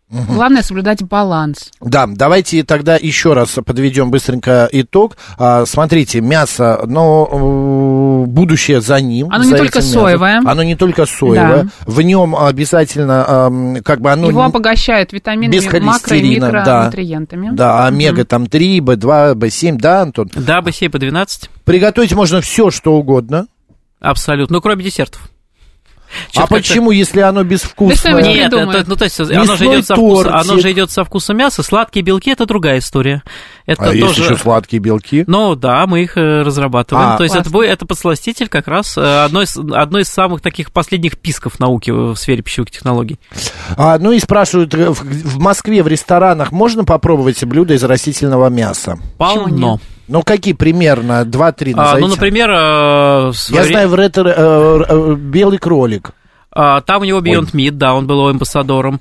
Угу. 0.09 0.33
Главное 0.35 0.63
соблюдать 0.63 1.03
баланс. 1.03 1.69
Да, 1.81 2.07
давайте 2.07 2.63
тогда 2.63 2.95
еще 2.95 3.33
раз 3.33 3.57
подведем 3.65 4.09
быстренько 4.09 4.69
итог. 4.71 5.17
А, 5.37 5.65
смотрите, 5.65 6.21
мясо, 6.21 6.81
но 6.85 8.25
будущее 8.25 8.79
за 8.79 9.01
ним. 9.01 9.27
Оно 9.29 9.43
за 9.43 9.51
не 9.51 9.57
только 9.57 9.81
соевое. 9.81 10.41
Оно 10.45 10.63
не 10.63 10.75
только 10.75 11.05
соевое. 11.05 11.63
Да. 11.63 11.69
В 11.85 12.01
нем 12.01 12.37
обязательно, 12.37 13.81
как 13.83 13.99
бы 13.99 14.11
оно... 14.11 14.29
Его 14.29 14.43
обогащают 14.43 15.11
витаминами, 15.11 15.53
без 15.53 15.65
макро 15.65 16.15
и 16.15 16.35
микронутриентами. 16.35 17.49
Да, 17.49 17.53
да 17.53 17.87
омега 17.87 18.21
угу. 18.21 18.27
там 18.27 18.47
3, 18.47 18.79
B2, 18.79 19.33
B7, 19.35 19.75
да, 19.77 20.03
Антон? 20.03 20.31
Да, 20.33 20.59
B7, 20.59 20.89
B12. 20.89 21.49
Приготовить 21.65 22.13
можно 22.13 22.39
все, 22.39 22.71
что 22.71 22.93
угодно. 22.93 23.47
Абсолютно, 23.99 24.55
ну, 24.55 24.61
кроме 24.61 24.85
десертов. 24.85 25.29
Что 26.31 26.43
а 26.43 26.47
почему, 26.47 26.91
если 26.91 27.21
оно 27.21 27.43
безвкусное? 27.43 28.13
Да 28.13 28.21
Нет, 28.21 28.53
это, 28.53 28.83
ну, 28.87 28.95
то 28.95 29.05
есть 29.05 29.19
оно 29.19 29.55
же, 29.55 29.65
идет 29.65 29.85
со 29.85 29.95
вкуса, 29.95 30.35
оно 30.35 30.59
же 30.59 30.71
идет 30.71 30.91
со 30.91 31.03
вкуса 31.03 31.33
мяса, 31.33 31.63
сладкие 31.63 32.03
белки 32.03 32.31
это 32.31 32.45
другая 32.45 32.79
история. 32.79 33.23
Это 33.65 33.83
а 33.83 33.85
тоже... 33.87 33.97
есть 33.97 34.17
еще 34.17 34.37
сладкие 34.37 34.79
белки? 34.79 35.25
Ну 35.27 35.55
да, 35.55 35.85
мы 35.87 36.03
их 36.03 36.17
э, 36.17 36.41
разрабатываем. 36.41 37.09
А, 37.09 37.17
то 37.17 37.23
есть 37.23 37.35
это, 37.35 37.49
это 37.61 37.85
подсластитель 37.85 38.47
как 38.47 38.67
раз 38.67 38.97
э, 38.97 39.25
одной 39.25 39.43
из, 39.43 39.57
одной 39.57 40.03
из 40.03 40.07
самых 40.07 40.41
таких 40.41 40.71
последних 40.71 41.17
писков 41.17 41.59
науки 41.59 41.91
в 41.91 42.15
сфере 42.15 42.41
пищевых 42.41 42.71
технологий. 42.71 43.19
А, 43.75 43.97
ну 43.99 44.11
и 44.11 44.19
спрашивают, 44.19 44.73
э, 44.73 44.89
в, 44.89 45.01
в 45.01 45.39
Москве 45.39 45.83
в 45.83 45.87
ресторанах 45.87 46.51
можно 46.51 46.85
попробовать 46.85 47.43
блюда 47.43 47.73
из 47.73 47.83
растительного 47.83 48.49
мяса? 48.49 48.97
Полно. 49.17 49.79
Ну, 50.07 50.23
какие 50.23 50.53
примерно? 50.53 51.25
Два-три 51.25 51.73
назовите. 51.73 51.97
А, 51.97 52.07
ну, 52.07 52.07
например... 52.07 52.49
Э, 52.49 53.31
Я 53.49 53.63
знаю, 53.63 53.89
в 53.89 53.95
ретро, 53.95 54.29
э, 54.29 54.83
э, 54.87 55.15
белый 55.15 55.57
кролик. 55.57 56.11
А, 56.51 56.81
там 56.81 57.01
у 57.01 57.05
него 57.05 57.19
Beyond 57.19 57.51
Meat, 57.53 57.71
да, 57.71 57.93
он 57.93 58.07
был 58.07 58.27
амбассадором. 58.27 58.99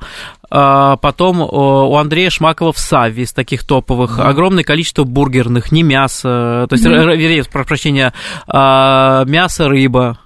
А, 0.50 0.96
потом 0.96 1.40
у 1.40 1.96
Андрея 1.96 2.28
Шмакова 2.30 2.72
в 2.72 2.78
Савве 2.78 3.22
из 3.22 3.32
таких 3.32 3.64
топовых. 3.64 4.18
Mm-hmm. 4.18 4.28
Огромное 4.28 4.64
количество 4.64 5.04
бургерных, 5.04 5.72
не 5.72 5.82
мясо, 5.82 6.66
то 6.68 6.72
есть, 6.72 6.84
mm-hmm. 6.84 7.16
вернее, 7.16 7.44
прошу 7.50 7.66
прощения, 7.66 8.12
а, 8.46 9.24
мясо, 9.24 9.68
рыба. 9.68 10.18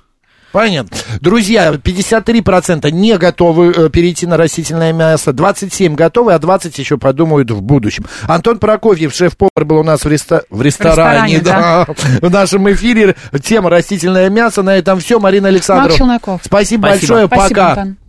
Понятно. 0.53 0.97
Друзья, 1.21 1.73
53% 1.73 2.91
не 2.91 3.17
готовы 3.17 3.73
э, 3.73 3.89
перейти 3.91 4.27
на 4.27 4.37
растительное 4.37 4.93
мясо, 4.93 5.33
27 5.33 5.95
готовы, 5.95 6.35
а 6.35 6.39
20 6.39 6.79
еще 6.79 6.99
подумают 6.99 7.51
в 7.51 7.63
будущем. 7.63 8.05
Антон 8.23 8.59
Прокофьев, 8.59 9.15
шеф-повар, 9.15 9.65
был 9.65 9.79
у 9.79 9.83
нас 9.83 10.05
в, 10.05 10.09
реста... 10.09 10.43
в 10.51 10.61
ресторане, 10.63 11.39
в 11.39 11.43
да, 11.43 11.87
да. 11.87 11.95
в 12.29 12.31
нашем 12.31 12.71
эфире. 12.73 13.15
Тема 13.43 13.71
растительное 13.71 14.29
мясо. 14.31 14.63
На 14.63 14.77
этом 14.77 14.99
все. 15.01 15.21
Марина 15.21 15.49
Александровна. 15.49 16.19
Спасибо, 16.21 16.41
Спасибо 16.43 16.83
большое. 16.89 17.27
Спасибо, 17.27 17.49
Пока. 17.49 17.71
Антон. 17.71 18.00